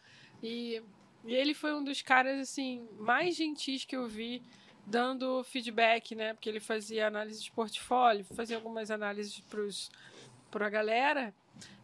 [0.43, 0.83] E,
[1.23, 4.43] e ele foi um dos caras, assim, mais gentis que eu vi
[4.85, 6.33] dando feedback, né?
[6.33, 9.43] Porque ele fazia análise de portfólio, fazia algumas análises
[10.51, 11.33] para a galera.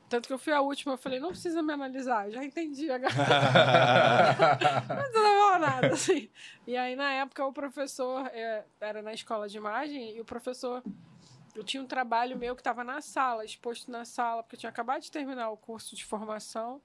[0.07, 2.97] Tanto que eu fui a última, eu falei, não precisa me analisar, já entendi a
[2.97, 4.83] galera.
[4.89, 6.29] não precisa nada, assim.
[6.67, 10.83] E aí, na época, o professor é, era na escola de imagem e o professor.
[11.55, 14.69] Eu tinha um trabalho meu que estava na sala, exposto na sala, porque eu tinha
[14.69, 16.81] acabado de terminar o curso de formação.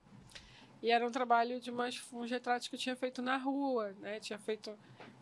[0.82, 4.20] E era um trabalho de umas, uns retratos que eu tinha feito na rua, né?
[4.20, 4.76] Tinha feito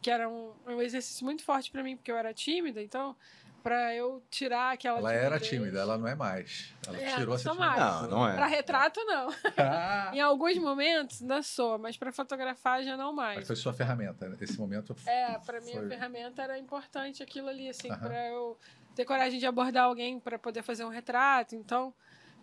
[0.05, 3.17] que era um, um exercício muito forte para mim, porque eu era tímida, então
[3.63, 5.25] para eu tirar aquela Ela timidez.
[5.25, 6.75] era tímida, ela não é mais.
[6.87, 7.79] Ela é, tirou essa timidez.
[7.79, 8.35] Não, não é.
[8.35, 9.31] Para retrato não.
[9.57, 10.11] Ah.
[10.13, 13.39] em alguns momentos ainda sou, mas para fotografar já não mais.
[13.39, 14.95] Mas foi sua ferramenta, esse momento.
[15.07, 15.87] É, para mim foi...
[15.87, 18.01] a ferramenta era importante aquilo ali assim, uh -huh.
[18.01, 18.59] para eu
[18.95, 21.57] ter coragem de abordar alguém para poder fazer um retrato.
[21.57, 21.95] Então,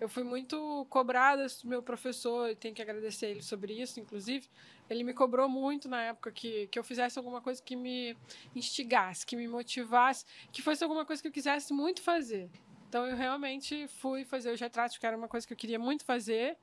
[0.01, 4.49] eu fui muito cobrada do meu professor, e tenho que agradecer ele sobre isso, inclusive.
[4.89, 8.17] Ele me cobrou muito na época que, que eu fizesse alguma coisa que me
[8.55, 12.49] instigasse, que me motivasse, que fosse alguma coisa que eu quisesse muito fazer.
[12.89, 16.03] Então eu realmente fui fazer os retratos, que era uma coisa que eu queria muito
[16.03, 16.57] fazer.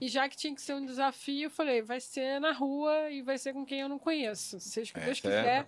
[0.00, 3.20] E já que tinha que ser um desafio, eu falei, vai ser na rua e
[3.20, 4.60] vai ser com quem eu não conheço.
[4.60, 5.62] Seja o que Deus quiser.
[5.62, 5.64] É,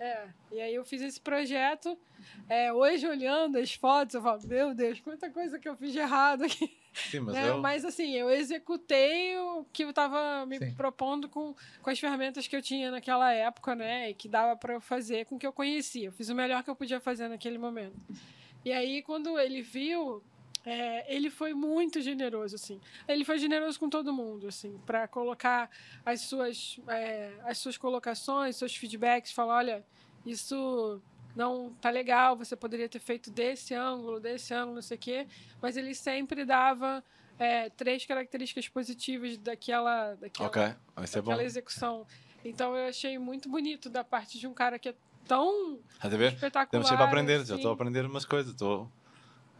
[0.00, 1.98] é, e aí eu fiz esse projeto.
[2.48, 5.98] É, hoje, olhando as fotos, eu falo, meu Deus, quanta coisa que eu fiz de
[5.98, 6.76] errado aqui.
[6.92, 7.48] Sim, mas, né?
[7.48, 7.58] eu...
[7.58, 10.74] mas assim, eu executei o que eu estava me Sim.
[10.74, 14.10] propondo com, com as ferramentas que eu tinha naquela época, né?
[14.10, 16.06] E que dava para eu fazer com o que eu conhecia.
[16.06, 17.96] Eu fiz o melhor que eu podia fazer naquele momento.
[18.64, 20.22] E aí, quando ele viu,
[20.70, 22.78] É, ele foi muito generoso, assim.
[23.08, 25.70] Ele foi generoso com todo mundo, assim, para colocar
[26.04, 29.86] as suas, é, as suas colocações, seus feedbacks, falar, olha,
[30.26, 31.00] isso
[31.34, 35.26] não tá legal, você poderia ter feito desse ângulo, desse ângulo, não sei o quê,
[35.62, 37.02] mas ele sempre dava
[37.38, 40.74] é, três características positivas daquela, daquela, okay.
[40.96, 42.06] daquela execução.
[42.44, 44.94] Então eu achei muito bonito da parte de um cara que é
[45.26, 45.78] tão
[46.28, 46.66] espetacular.
[46.66, 47.46] Temos sempre a aprender, assim.
[47.46, 48.90] já estou a aprender umas coisas, estou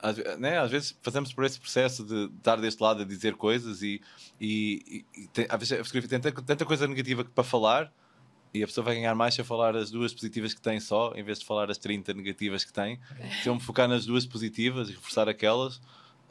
[0.01, 3.83] às, né, às vezes passamos por esse processo de estar deste lado a dizer coisas
[3.83, 4.01] e,
[4.41, 7.93] e, e tem, às vezes a fotografia tem tanta, tanta coisa negativa para falar
[8.53, 11.13] e a pessoa vai ganhar mais se eu falar as duas positivas que tem só,
[11.15, 12.99] em vez de falar as 30 negativas que tem.
[13.43, 15.81] Se eu me focar nas duas positivas e reforçar aquelas,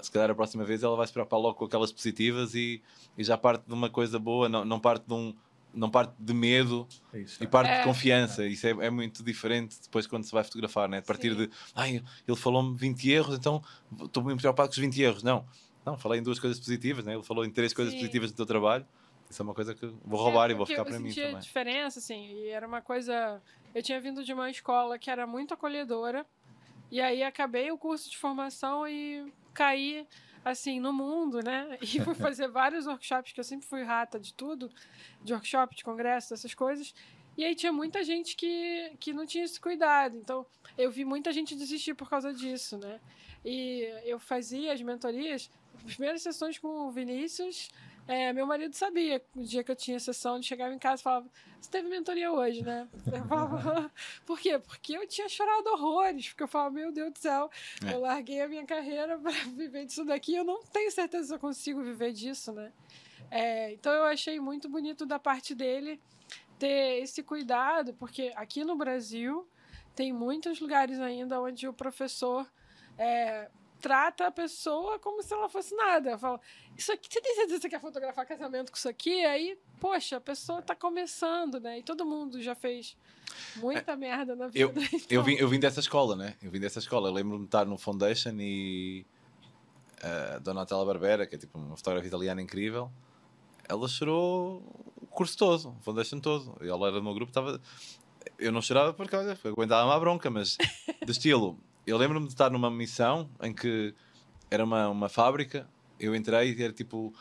[0.02, 2.82] se calhar a próxima vez ela vai se preocupar logo com aquelas positivas e,
[3.18, 5.34] e já parte de uma coisa boa, não, não parte de um
[5.74, 7.80] não parte de medo é isso, e parte é.
[7.80, 8.44] de confiança.
[8.44, 8.48] É.
[8.48, 11.00] Isso é, é, muito diferente depois quando se vai fotografar, né?
[11.00, 11.48] A partir Sim.
[11.48, 13.62] de, ai, ele falou-me 20 erros, então
[14.04, 15.24] estou muito preocupado com os 20 erros.
[15.24, 15.46] Não,
[15.86, 17.14] não, falei em duas coisas positivas, né?
[17.14, 18.00] Ele falou em três coisas Sim.
[18.00, 18.86] positivas do teu trabalho.
[19.30, 21.34] Isso é uma coisa que vou roubar é, e vou ficar para mim também.
[21.34, 23.42] Eu diferença, assim, e era uma coisa...
[23.76, 26.26] Eu tinha vindo de uma escola que era muito acolhedora,
[26.90, 30.08] e aí acabei o curso de formação e caí
[30.44, 31.78] assim, no mundo, né?
[31.82, 34.72] E fui fazer vários workshops, que eu sempre fui rata de tudo,
[35.24, 36.94] de workshop, de congresso, dessas coisas.
[37.38, 40.18] E aí tinha muita gente que, que não tinha esse cuidado.
[40.18, 40.46] Então,
[40.78, 43.00] eu vi muita gente desistir por causa disso, né?
[43.46, 47.70] E eu fazia as mentorias, as primeiras sessões com o Vinícius,
[48.08, 51.04] é, meu marido sabia, o dia que eu tinha sessão, de chegava em casa e
[51.04, 51.28] falava:
[51.60, 52.88] Você teve mentoria hoje, né?
[53.12, 53.92] Eu falava:
[54.26, 54.58] Por quê?
[54.58, 56.30] Porque eu tinha chorado horrores.
[56.30, 57.50] Porque eu falava: Meu Deus do céu,
[57.86, 57.94] é.
[57.94, 60.36] eu larguei a minha carreira para viver disso daqui.
[60.36, 62.72] Eu não tenho certeza se eu consigo viver disso, né?
[63.30, 66.00] É, então eu achei muito bonito da parte dele
[66.58, 69.48] ter esse cuidado, porque aqui no Brasil
[69.94, 72.48] tem muitos lugares ainda onde o professor
[72.98, 73.50] é,
[73.82, 76.18] trata a pessoa como se ela fosse nada.
[76.18, 76.40] Fala,
[76.78, 79.26] isso aqui, você tem certeza que você quer fotografar casamento com isso aqui?
[79.26, 81.80] Aí, poxa, a pessoa está começando, né?
[81.80, 82.98] E todo mundo já fez
[83.56, 84.60] muita é, merda na vida.
[84.60, 85.00] Eu, então.
[85.10, 86.36] eu, vim, eu vim dessa escola, né?
[86.42, 87.12] Eu vim dessa escola.
[87.12, 89.06] Lembro-me de estar no Foundation e
[90.02, 92.92] a Donatella Barbera, que é tipo uma fotógrafa italiana incrível,
[93.68, 94.64] ela chorou
[95.02, 96.58] o curso todo, o Foundation todo.
[96.62, 97.62] E ela era no meu grupo, estava.
[98.38, 100.58] Eu não chorava porque, olha, aguentava-me a bronca, mas
[101.06, 103.96] de estilo eu lembro-me de estar numa missão em que
[104.52, 105.68] era uma, uma fábrica.
[106.00, 107.14] Eu entrei e era tipo.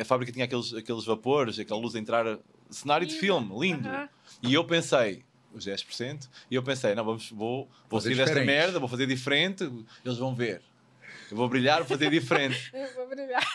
[0.00, 2.38] A fábrica tinha aqueles, aqueles vapores, aquela luz a entrar.
[2.70, 3.88] Cenário de filme, lindo.
[4.42, 8.78] E eu pensei, os 10%, e eu pensei, não, vamos, vou, vou seguir esta merda,
[8.80, 9.70] vou fazer diferente,
[10.04, 10.62] eles vão ver.
[11.30, 12.70] Eu vou brilhar, vou fazer diferente.
[12.74, 13.46] eu vou brilhar.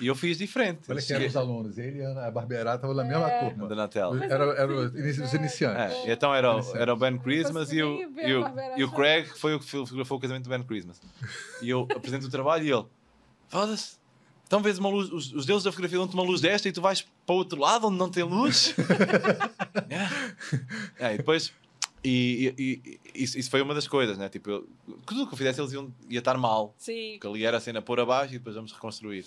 [0.00, 0.80] E eu fiz diferente.
[0.88, 1.78] Olha que eram os alunos.
[1.78, 3.50] Ele e a Barberá estavam na mesma é.
[3.50, 3.74] turma.
[3.74, 4.22] Natel.
[4.22, 4.94] Era, era os
[5.34, 5.94] iniciantes.
[6.06, 8.44] É, então era, era o Ben Christmas e o, e, o,
[8.76, 11.00] e o Craig foi o que fotografou o casamento do Ben Christmas.
[11.62, 12.86] E eu apresento o trabalho e ele,
[13.48, 13.96] foda-se.
[14.46, 16.80] Então vês uma luz, os, os deuses da fotografia dão-te uma luz desta e tu
[16.80, 18.74] vais para o outro lado onde não tem luz.
[20.98, 21.08] é.
[21.08, 21.52] É, e depois
[22.04, 24.28] e, e, e isso, isso, foi uma das coisas, né?
[24.28, 24.68] Tipo, eu,
[25.06, 26.74] tudo que eu fizesse eles iam, ia estar mal.
[26.76, 27.12] Sim.
[27.12, 29.24] Porque ali era a cena pôr abaixo e depois vamos reconstruir.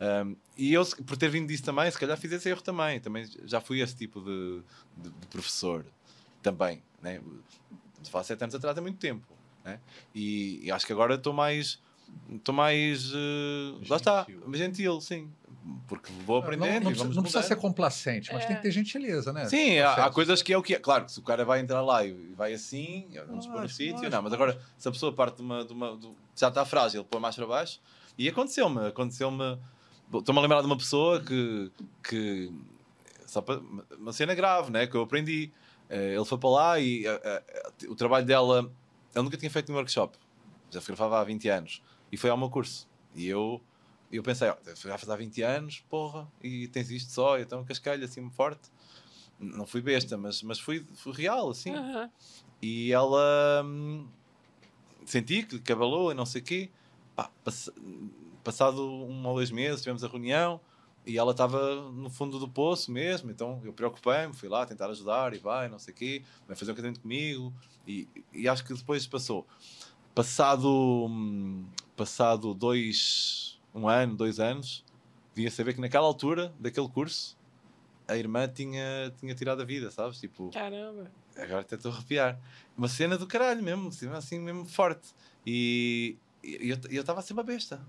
[0.00, 3.00] Um, e eu, por ter vindo disso também, se calhar fiz esse erro também.
[3.00, 4.62] Também já fui esse tipo de,
[4.96, 5.84] de, de professor.
[6.40, 7.20] Também, né?
[8.08, 9.26] Faz sete anos atrás é muito tempo.
[9.64, 9.80] Né?
[10.14, 11.80] E, e acho que agora estou mais.
[12.32, 13.12] Estou mais.
[13.12, 15.28] Uh, lá está, gentil, sim
[15.86, 16.84] porque vou aprendendo.
[16.84, 18.46] Não, não, não, não precisa ser complacente, mas é.
[18.46, 19.46] tem que ter gentileza, né?
[19.46, 20.78] Sim, há, há, coisas que é o que é.
[20.78, 24.22] Claro, se o cara vai entrar lá e vai assim, vamos pôr no sítio, não.
[24.22, 25.64] Mas agora, se a pessoa parte de uma.
[25.64, 27.80] De uma de, já está frágil, põe mais para baixo.
[28.16, 29.58] E aconteceu-me, aconteceu-me.
[30.12, 31.70] Estou-me a lembrar de uma pessoa que.
[32.02, 32.52] que
[33.26, 33.60] só para,
[33.98, 34.86] uma cena grave, né?
[34.86, 35.50] Que eu aprendi.
[35.88, 38.70] Eh, ele foi para lá e uh, uh, o trabalho dela.
[39.14, 40.16] Ele nunca tinha feito um workshop.
[40.70, 41.82] Já fotografava há 20 anos.
[42.10, 42.88] E foi ao meu curso.
[43.14, 43.60] E eu
[44.10, 47.64] e eu pensei, ó, já faz há 20 anos, porra, e tens isto só, então
[47.64, 48.68] cascalho assim forte.
[49.38, 51.70] Não fui besta, mas, mas fui, fui real, assim.
[51.70, 52.10] Uhum.
[52.60, 54.06] E ela hum,
[55.06, 56.70] senti que cabalou e não sei o quê.
[57.14, 57.70] Pá, pass
[58.42, 60.60] passado um ou dois meses, tivemos a reunião
[61.06, 63.30] e ela estava no fundo do poço mesmo.
[63.30, 66.72] Então eu preocupei-me, fui lá tentar ajudar e vai, não sei o quê, vai fazer
[66.72, 67.52] um casamento comigo.
[67.86, 69.46] E, e acho que depois passou.
[70.14, 70.68] Passado,
[71.08, 71.64] hum,
[72.00, 74.82] passado dois um ano, dois anos,
[75.34, 77.38] vinha saber que naquela altura daquele curso
[78.08, 80.18] a irmã tinha, tinha tirado a vida, sabes?
[80.18, 81.10] Tipo, Caramba!
[81.36, 82.40] Agora até estou a arrepiar.
[82.74, 85.14] Uma cena do caralho mesmo, assim mesmo forte.
[85.46, 87.86] E, e eu estava assim uma besta,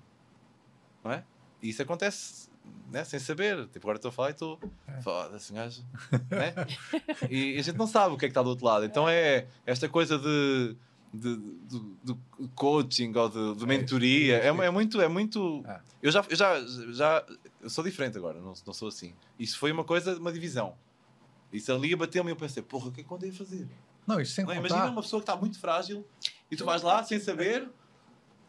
[1.02, 1.24] não é?
[1.62, 2.50] E isso acontece
[2.92, 3.66] né, sem saber.
[3.70, 4.60] Tipo, agora estou a falar e estou.
[4.88, 5.02] É.
[5.02, 5.84] Foda-se, gajo.
[6.30, 6.54] né?
[7.30, 8.84] E a gente não sabe o que é que está do outro lado.
[8.84, 10.76] Então é esta coisa de
[11.14, 12.18] de, de, de
[12.56, 14.38] coaching ou de, de é mentoria.
[14.38, 15.02] É, é, muito.
[15.02, 15.80] É muito é.
[16.02, 16.62] Eu, já, eu já,
[16.92, 17.26] já
[17.62, 19.14] eu sou diferente agora, não, não sou assim.
[19.38, 20.76] Isso foi uma coisa, uma divisão.
[21.52, 23.68] Isso ali bateu-me e eu pensei, porra, o que é que eu andei a fazer?
[24.08, 24.68] Não, isso sem não, contar...
[24.68, 26.06] Imagina uma pessoa que está muito frágil
[26.50, 27.70] e tu vais lá sem saber,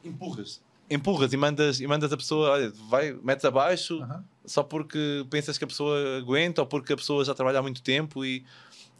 [0.04, 0.62] empurras.
[0.88, 4.24] Empurras e mandas, e mandas a pessoa, olha, vai, metes abaixo uh -huh.
[4.44, 7.82] só porque pensas que a pessoa aguenta ou porque a pessoa já trabalha há muito
[7.82, 8.44] tempo e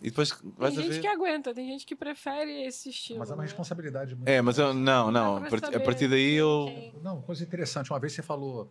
[0.03, 1.01] e depois tem gente ver...
[1.01, 3.21] que aguenta, tem gente que prefere esse estilo.
[3.21, 3.49] Mas é uma né?
[3.49, 5.37] responsabilidade muito É, mas eu não, não.
[5.37, 6.67] A partir daí eu.
[6.67, 6.95] Quem...
[7.03, 7.93] Não, coisa interessante.
[7.93, 8.69] Uma vez você falou.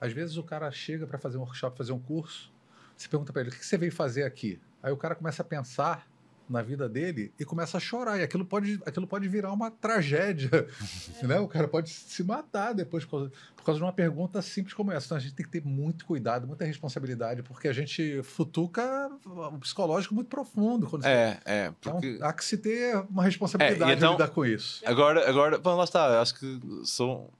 [0.00, 2.50] Às vezes o cara chega para fazer um workshop, fazer um curso,
[2.96, 4.58] você pergunta para ele: o que você veio fazer aqui?
[4.82, 6.09] Aí o cara começa a pensar
[6.50, 8.18] na vida dele e começa a chorar.
[8.18, 10.50] E aquilo pode, aquilo pode virar uma tragédia.
[10.52, 11.20] É.
[11.30, 11.38] Né?
[11.38, 14.90] O cara pode se matar depois por causa, por causa de uma pergunta simples como
[14.90, 15.06] essa.
[15.06, 19.10] Então a gente tem que ter muito cuidado, muita responsabilidade, porque a gente futuca
[19.52, 20.88] um psicológico muito profundo.
[20.88, 21.40] Quando é, você...
[21.44, 21.72] é.
[21.78, 22.08] Então, porque...
[22.08, 24.82] Então há que se ter uma responsabilidade é, então, de lidar com isso.
[24.84, 26.20] Agora, agora bom, lá está.
[26.20, 27.30] Acho que sou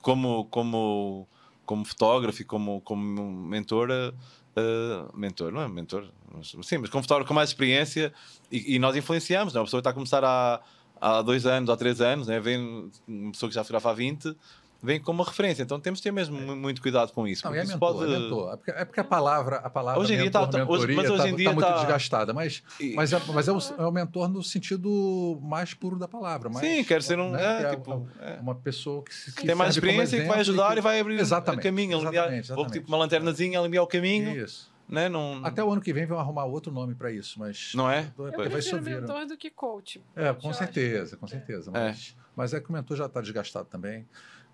[0.00, 1.28] como, como,
[1.66, 4.14] como fotógrafo e como, como mentora
[4.58, 8.10] Uh, mentor, não é mentor, mas, sim, mas como fotógrafo com mais experiência
[8.50, 9.62] e, e nós influenciamos, não é?
[9.62, 10.62] a pessoa está a começar há,
[10.98, 12.40] há dois anos, há três anos, né?
[12.40, 14.34] vem uma pessoa que já fotografa há 20,
[14.82, 15.62] vem como uma referência.
[15.62, 16.54] Então temos de ter mesmo é.
[16.54, 17.44] muito cuidado com isso.
[17.44, 18.04] Não, é mentor, pode...
[18.04, 18.52] é mentor.
[18.52, 21.28] É porque, é porque a palavra, a palavra hoje em mentor, dia tá, hoje tá,
[21.28, 21.74] em dia tá muito tá...
[21.78, 22.32] desgastada.
[22.32, 22.62] Mas,
[22.94, 26.48] mas, é, mas é, o, é o mentor no sentido mais puro da palavra.
[26.48, 27.30] Mais, Sim, quer ser um.
[27.30, 27.62] Né?
[27.62, 28.38] É, tipo, é.
[28.40, 30.78] uma pessoa que, se, que tem mais experiência, que vai ajudar e, que...
[30.78, 34.36] e vai abrir o caminho, alinhar, ou tipo uma lanternazinha, alinhar o caminho.
[34.36, 34.74] Isso.
[34.88, 35.08] Né?
[35.08, 35.44] Não...
[35.44, 37.72] Até o ano que vem vão arrumar outro nome para isso, mas.
[37.74, 38.12] Não é?
[38.16, 40.02] Eu vai prefiro mentor do que coach.
[40.14, 41.70] É, com certeza, com certeza.
[41.72, 42.22] Mas, é.
[42.36, 44.06] mas é que o mentor já está desgastado também.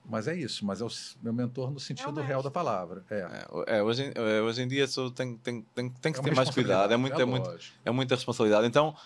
[0.05, 0.91] Mas é isso, mas é o
[1.23, 3.05] meu mentor no sentido é real da palavra.
[3.09, 3.47] É.
[3.67, 6.51] é, é hoje, é, hoje em dia tem, tem, tem, tem que é ter mais
[6.51, 8.67] cuidado, é, muito, é, muito, é muita responsabilidade.
[8.67, 8.97] Então,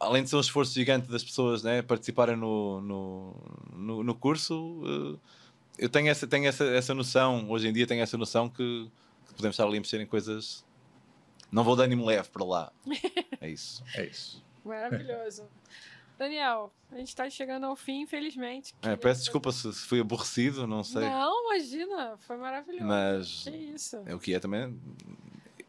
[0.00, 3.36] além de ser um esforço gigante das pessoas né, participarem no, no,
[3.72, 5.18] no, no curso, eh,
[5.78, 8.90] eu tenho, essa, tenho essa, essa noção, hoje em dia tenho essa noção que,
[9.26, 10.64] que podemos estar ali a mexer em coisas.
[11.50, 12.72] Não vou dar ânimo leve para lá.
[13.40, 13.84] É isso.
[13.94, 14.42] É isso.
[14.64, 15.46] Maravilhoso.
[16.18, 18.74] Daniel, a gente está chegando ao fim, infelizmente.
[18.82, 21.02] É, peço desculpa se fui aborrecido, não sei.
[21.02, 22.84] Não, imagina, foi maravilhoso.
[22.84, 24.02] Mas que isso.
[24.06, 24.78] é o que é também.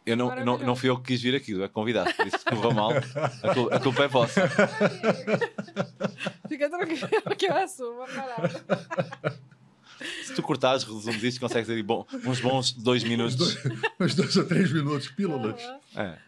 [0.06, 2.54] Eu não, não, não fui eu que quis vir aqui, é convidado, por isso que
[2.74, 4.42] mal, a culpa, a culpa é vossa.
[6.48, 8.64] Fica tranquilo que eu assumo a parada.
[10.24, 13.56] Se tu cortares, resumes isto, consegues ter bom, uns bons dois minutos.
[13.56, 15.64] Uns dois, uns dois ou três minutos, pílulas.
[15.64, 16.02] Uhum.
[16.02, 16.20] É.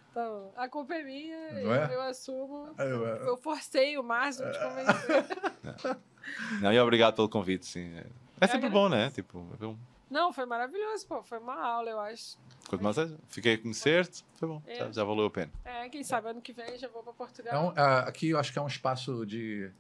[0.57, 1.93] A culpa é minha, eu, é?
[1.93, 2.73] eu, assumo.
[2.79, 3.29] Eu, é.
[3.29, 5.97] eu, forcei o máximo de convencer.
[6.59, 7.93] Não, e obrigado pelo convite, sim.
[8.41, 9.11] É sempre bom, né?
[9.11, 9.75] Tipo, é.
[10.09, 11.21] Não, foi maravilhoso, pô.
[11.21, 12.39] Foi uma aula, eu acho.
[12.67, 14.61] Quanto mais seja, fiquei a conhecer-te, foi bom.
[14.65, 14.75] É.
[14.75, 15.51] Já, já, valeu a pena.
[15.63, 17.53] É, quem sabe ano que vem já vou para Portugal.
[17.53, 19.71] É um, uh, aqui eu acho que é um espaço de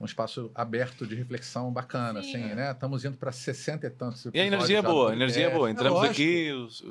[0.00, 2.28] um espaço aberto de reflexão bacana, Sim.
[2.30, 2.70] assim, né?
[2.70, 5.70] Estamos indo para 60 e tantos E a energia é boa, a energia é boa.
[5.70, 6.82] Entramos é aqui, os,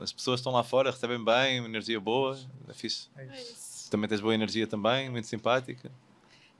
[0.00, 2.38] as pessoas estão lá fora, recebem bem, uma energia boa,
[2.68, 3.08] é fixe.
[3.16, 3.90] É isso.
[3.90, 5.90] Também tens boa energia também, muito simpática.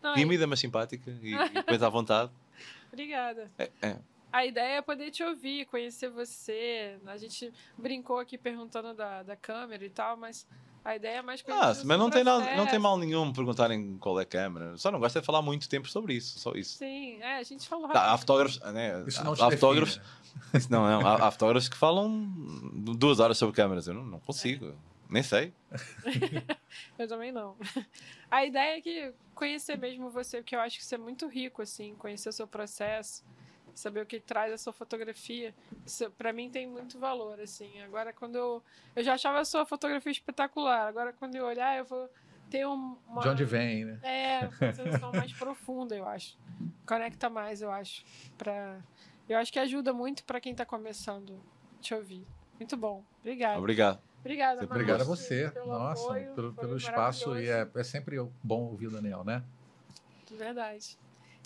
[0.03, 2.31] Não, Tímida, mas simpática e, e depois à vontade.
[2.93, 3.51] Obrigada.
[3.59, 3.97] É, é.
[4.31, 6.99] A ideia é poder te ouvir, conhecer você.
[7.07, 10.47] A gente brincou aqui perguntando da, da câmera e tal, mas
[10.85, 14.21] a ideia é mais Ah, mas não tem, não, não tem mal nenhum perguntarem qual
[14.21, 14.77] é a câmera.
[14.77, 16.77] Só não gosto de falar muito tempo sobre isso, só isso.
[16.77, 19.03] Sim, é, a gente falou tá, Há fotógrafos, né?
[19.07, 20.01] Isso não há, há fotógrafos,
[20.53, 22.31] isso não, não há, há, fotógrafos que falam
[22.99, 23.87] duas horas sobre câmeras.
[23.87, 24.73] Eu não, não consigo, é.
[25.09, 25.55] nem sei.
[26.99, 27.57] eu também não.
[28.31, 31.63] A ideia é que conhecer mesmo você, porque eu acho que isso é muito rico,
[31.63, 33.25] assim, conhecer o seu processo
[33.75, 35.55] saber o que traz a sua fotografia.
[36.17, 37.81] Para mim tem muito valor, assim.
[37.83, 38.63] Agora quando eu
[38.95, 42.11] eu já achava a sua fotografia espetacular, agora quando eu olhar eu vou
[42.51, 43.99] ter um, uma De onde vem, né?
[44.03, 46.39] É, uma sensação mais profunda, eu acho.
[46.87, 48.05] Conecta mais, eu acho,
[48.37, 48.81] para
[49.29, 51.41] eu acho que ajuda muito para quem está começando
[51.81, 52.27] te ouvir.
[52.59, 53.03] Muito bom.
[53.21, 53.59] Obrigada.
[53.59, 54.01] Obrigado.
[54.21, 55.51] Obrigada, Obrigado a você.
[55.51, 57.39] Pelo Nossa, apoio, pelo, pelo espaço.
[57.39, 59.45] E é, é sempre bom ouvir o Daniel, né?
[60.31, 60.97] Verdade.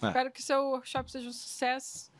[0.00, 0.06] É.
[0.06, 2.12] Espero que seu workshop seja um sucesso.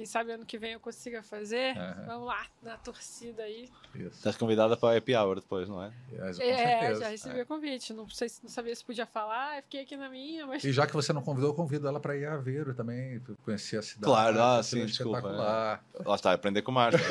[0.00, 1.76] Quem sabe ano que vem eu consiga fazer.
[1.76, 2.06] Uhum.
[2.06, 3.68] Vamos lá, na torcida aí.
[3.94, 5.92] Estás convidada para a Happy Hour depois, não é?
[6.38, 7.42] É, já recebi é.
[7.42, 7.92] o convite.
[7.92, 10.46] Não, sei, não sabia se podia falar, fiquei aqui na minha.
[10.46, 10.64] Mas...
[10.64, 13.76] E já que você não convidou, eu convido ela para ir a Aveiro também, conhecer
[13.76, 14.06] a cidade.
[14.06, 15.18] Claro, ah, sim, desculpa.
[15.18, 16.02] É.
[16.02, 16.98] Lá está, aprender com o Márcio.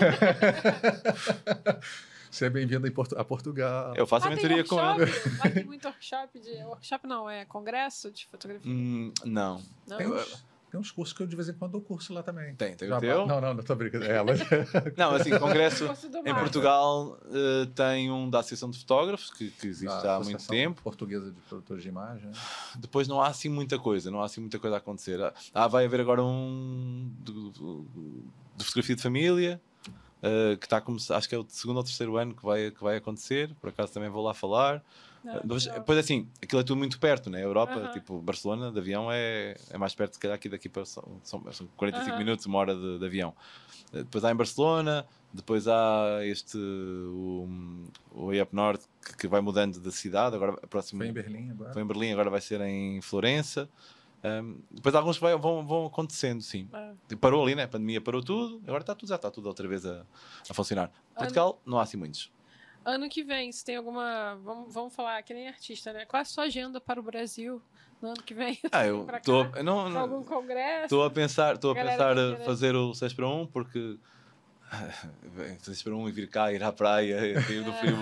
[2.32, 2.88] Seja bem-vindo
[3.18, 3.94] a Portugal.
[3.96, 4.98] Eu faço ah, a mentoria com ela.
[4.98, 6.64] Lá tem muito workshop de.
[6.64, 8.72] Workshop não, é congresso de fotografia?
[8.72, 9.64] Hum, não.
[9.88, 9.98] não?
[9.98, 10.08] Tem,
[10.70, 12.54] Tem uns cursos que eu de vez em quando dou curso lá também.
[12.56, 13.26] Tem, tem Já o teu?
[13.26, 14.06] Não, não, não estou brincando.
[14.06, 14.40] É, mas...
[14.96, 15.86] Não, assim, congresso
[16.26, 16.36] em.
[16.36, 20.36] Portugal eh, tem um da Associação de Fotógrafos, que, que existe A já há muito
[20.38, 20.82] Associação tempo.
[20.84, 22.32] Portuguesa de Produtores de Imagem.
[22.78, 25.20] Depois não há assim muita coisa, não há assim muita coisa a acontecer.
[25.54, 27.34] Ah, vai haver agora um de,
[28.58, 29.62] de fotografia de família,
[30.22, 32.72] eh, que está a começar, acho que é o segundo ou terceiro ano que vai,
[32.72, 34.84] que vai acontecer, por acaso também vou lá falar.
[35.24, 35.74] Não, Depois, não.
[35.74, 37.40] depois assim, aquilo é tudo muito perto, né?
[37.40, 37.92] A Europa, Aham.
[37.92, 40.86] tipo, Barcelona, de avião é, é mais perto, se calhar, aqui daqui para.
[40.86, 42.18] São, são são 45 Aham.
[42.20, 43.34] minutos, uma hora de, de avião.
[43.94, 46.58] Eh, Depois há em Barcelona, depois há este.
[46.58, 47.48] O,
[48.12, 50.36] o Way Up North, que, que vai mudando de cidade.
[50.36, 51.00] Agora, a próxima.
[51.00, 51.74] Foi em Berlim agora.
[51.74, 53.70] Foi em Berlim, agora vai ser em Florença.
[54.22, 56.68] Um, depois alguns vai- vão, vão acontecendo, sim.
[56.74, 56.94] Ah.
[57.22, 57.64] Parou ali, né?
[57.64, 60.06] A pandemia parou tudo, agora está tudo, já está tudo outra vez a,
[60.50, 60.92] a funcionar.
[61.16, 62.30] Portugal, não há assim muitos.
[62.86, 64.38] Ano que vem, se tem alguma.
[64.44, 66.06] Vamos, vamos falar que nem artista, né?
[66.06, 67.62] Qual é a sua agenda para o Brasil
[68.02, 68.58] no ano que vem?
[68.72, 69.46] Ah, eu estou.
[69.50, 69.62] cá?
[69.62, 70.86] Não, Pra algum não, congresso?
[70.86, 73.98] estou a pensar, estou a pensar a queira- fazer o 6 para 1 porque.
[75.62, 77.20] 6 para 1 e vir cá, ir à praia,
[77.52, 77.96] ir do frio.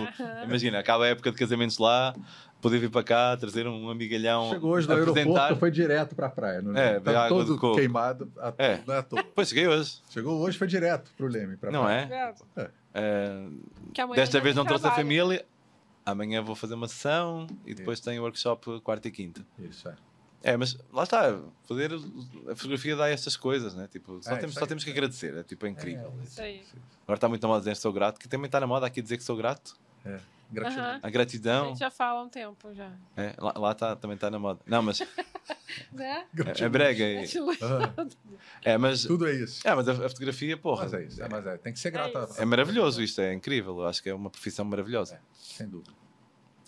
[0.44, 2.14] Imagina, acaba a época de casamentos lá,
[2.62, 4.50] poder vir para cá, trazer um amigalhão.
[4.50, 5.22] Chegou hoje do apresentar.
[5.22, 6.62] aeroporto, foi direto para a praia.
[6.62, 7.76] Não É, tá veio água todo de coco.
[7.78, 8.82] queimado, à- É.
[8.86, 9.24] não é à toa.
[9.34, 11.56] Pois cheguei hoje, Chegou hoje, foi direto para o Leme.
[11.56, 12.36] Pra não praia.
[12.58, 12.62] é?
[12.64, 15.08] É, É, amanhã Desta vez não trouxe a trabalho.
[15.08, 15.46] família.
[16.06, 19.46] Amanhã vou fazer uma sessão e depois tenho o workshop quarta e quinta.
[19.60, 19.96] Isso, é.
[20.44, 21.38] É, mas lá está,
[21.68, 23.88] fazer a fotografia dá estas coisas, né?
[23.92, 24.68] Tipo, só, É, temos, só aí.
[24.68, 26.14] temos que agradecer, é tipo é incrível.
[26.38, 26.62] É.
[27.04, 29.02] Agora está muito na moda dizer que sou grato, que também está na moda aqui
[29.02, 29.76] dizer que sou grato.
[30.52, 30.54] É.
[30.54, 30.84] Gratidão.
[30.86, 31.00] Aham.
[31.04, 32.92] A A gratidão, gente já fala há um tempo já.
[33.16, 34.60] é, lá, lá tá, também está na moda.
[34.66, 35.08] Não, mas é,
[35.92, 36.26] Né?
[36.60, 37.04] é brega.
[37.04, 37.24] É,
[37.62, 38.06] Ah,
[38.64, 39.68] é, mas, tudo é isso.
[39.68, 41.22] é, mas a, a fotografia, porra, Mas é isso.
[41.24, 41.94] É, mas é, tem que ser.
[41.96, 42.42] É a- isso.
[42.42, 43.80] é maravilhoso isto, é incrível.
[43.80, 45.20] Eu acho que é uma profissão maravilhosa.
[45.34, 45.92] Sem dúvida.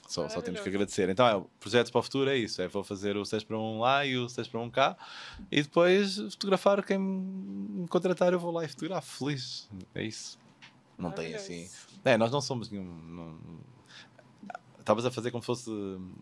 [0.08, 1.08] Só, só temos que agradecer.
[1.08, 3.58] Então, é, o projeto para o futuro é isso: é vou fazer o 6 para
[3.58, 4.98] 1 lá e o 6 para 1 cá
[5.52, 8.34] e depois fotografar quem me contratar.
[8.34, 9.70] Eu vou lá e fotografo, feliz.
[9.94, 10.38] É isso.
[10.98, 11.70] Não tem assim.
[12.06, 12.84] É, nós não somos nenhum.
[12.86, 13.60] não-
[14.80, 15.70] Estavas a fazer como se fosse,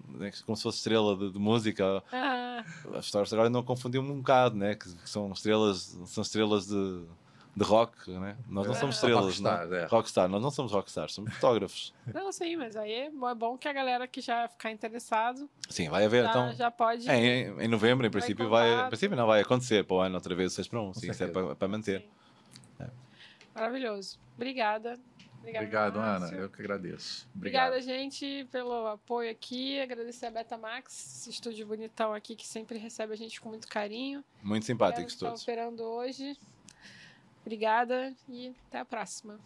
[0.09, 2.03] né, como se fosse estrela de, de música.
[2.11, 4.75] Ah, As histórias agora não confundiam um bocado, né?
[4.75, 7.03] Que, que são estrelas, são estrelas de,
[7.55, 8.35] de rock, né?
[8.45, 9.51] Nós não somos estrelas, não.
[9.51, 9.85] Rockstars, é.
[9.85, 11.93] Rockstar, nós não somos rockstars, somos fotógrafos.
[12.13, 15.49] não, sim, mas aí é bom- é bom que a galera que já ficar interessado
[15.69, 16.53] Sim, vai haver já, então.
[16.53, 17.07] já pode.
[17.09, 17.15] É,
[17.47, 18.85] em, em novembro, em princípio, vai, contato.
[18.85, 20.93] em princípio não vai acontecer para o ano outra vez o 6 para 1.
[20.93, 22.01] Sim, isso é para, para manter.
[22.01, 22.85] Sim.
[23.55, 24.19] Maravilhoso.
[24.35, 24.99] Obrigada.
[25.47, 26.35] Obrigada, Obrigado, Ana.
[26.35, 27.27] Eu que agradeço.
[27.33, 27.69] Obrigado.
[27.69, 29.79] Obrigada, gente, pelo apoio aqui.
[29.79, 34.23] Agradecer a Betamax, esse estúdio bonitão aqui que sempre recebe a gente com muito carinho.
[34.43, 35.43] Muito simpáticos estão todos.
[35.43, 36.37] operando hoje.
[37.41, 39.39] Obrigada e até a próxima.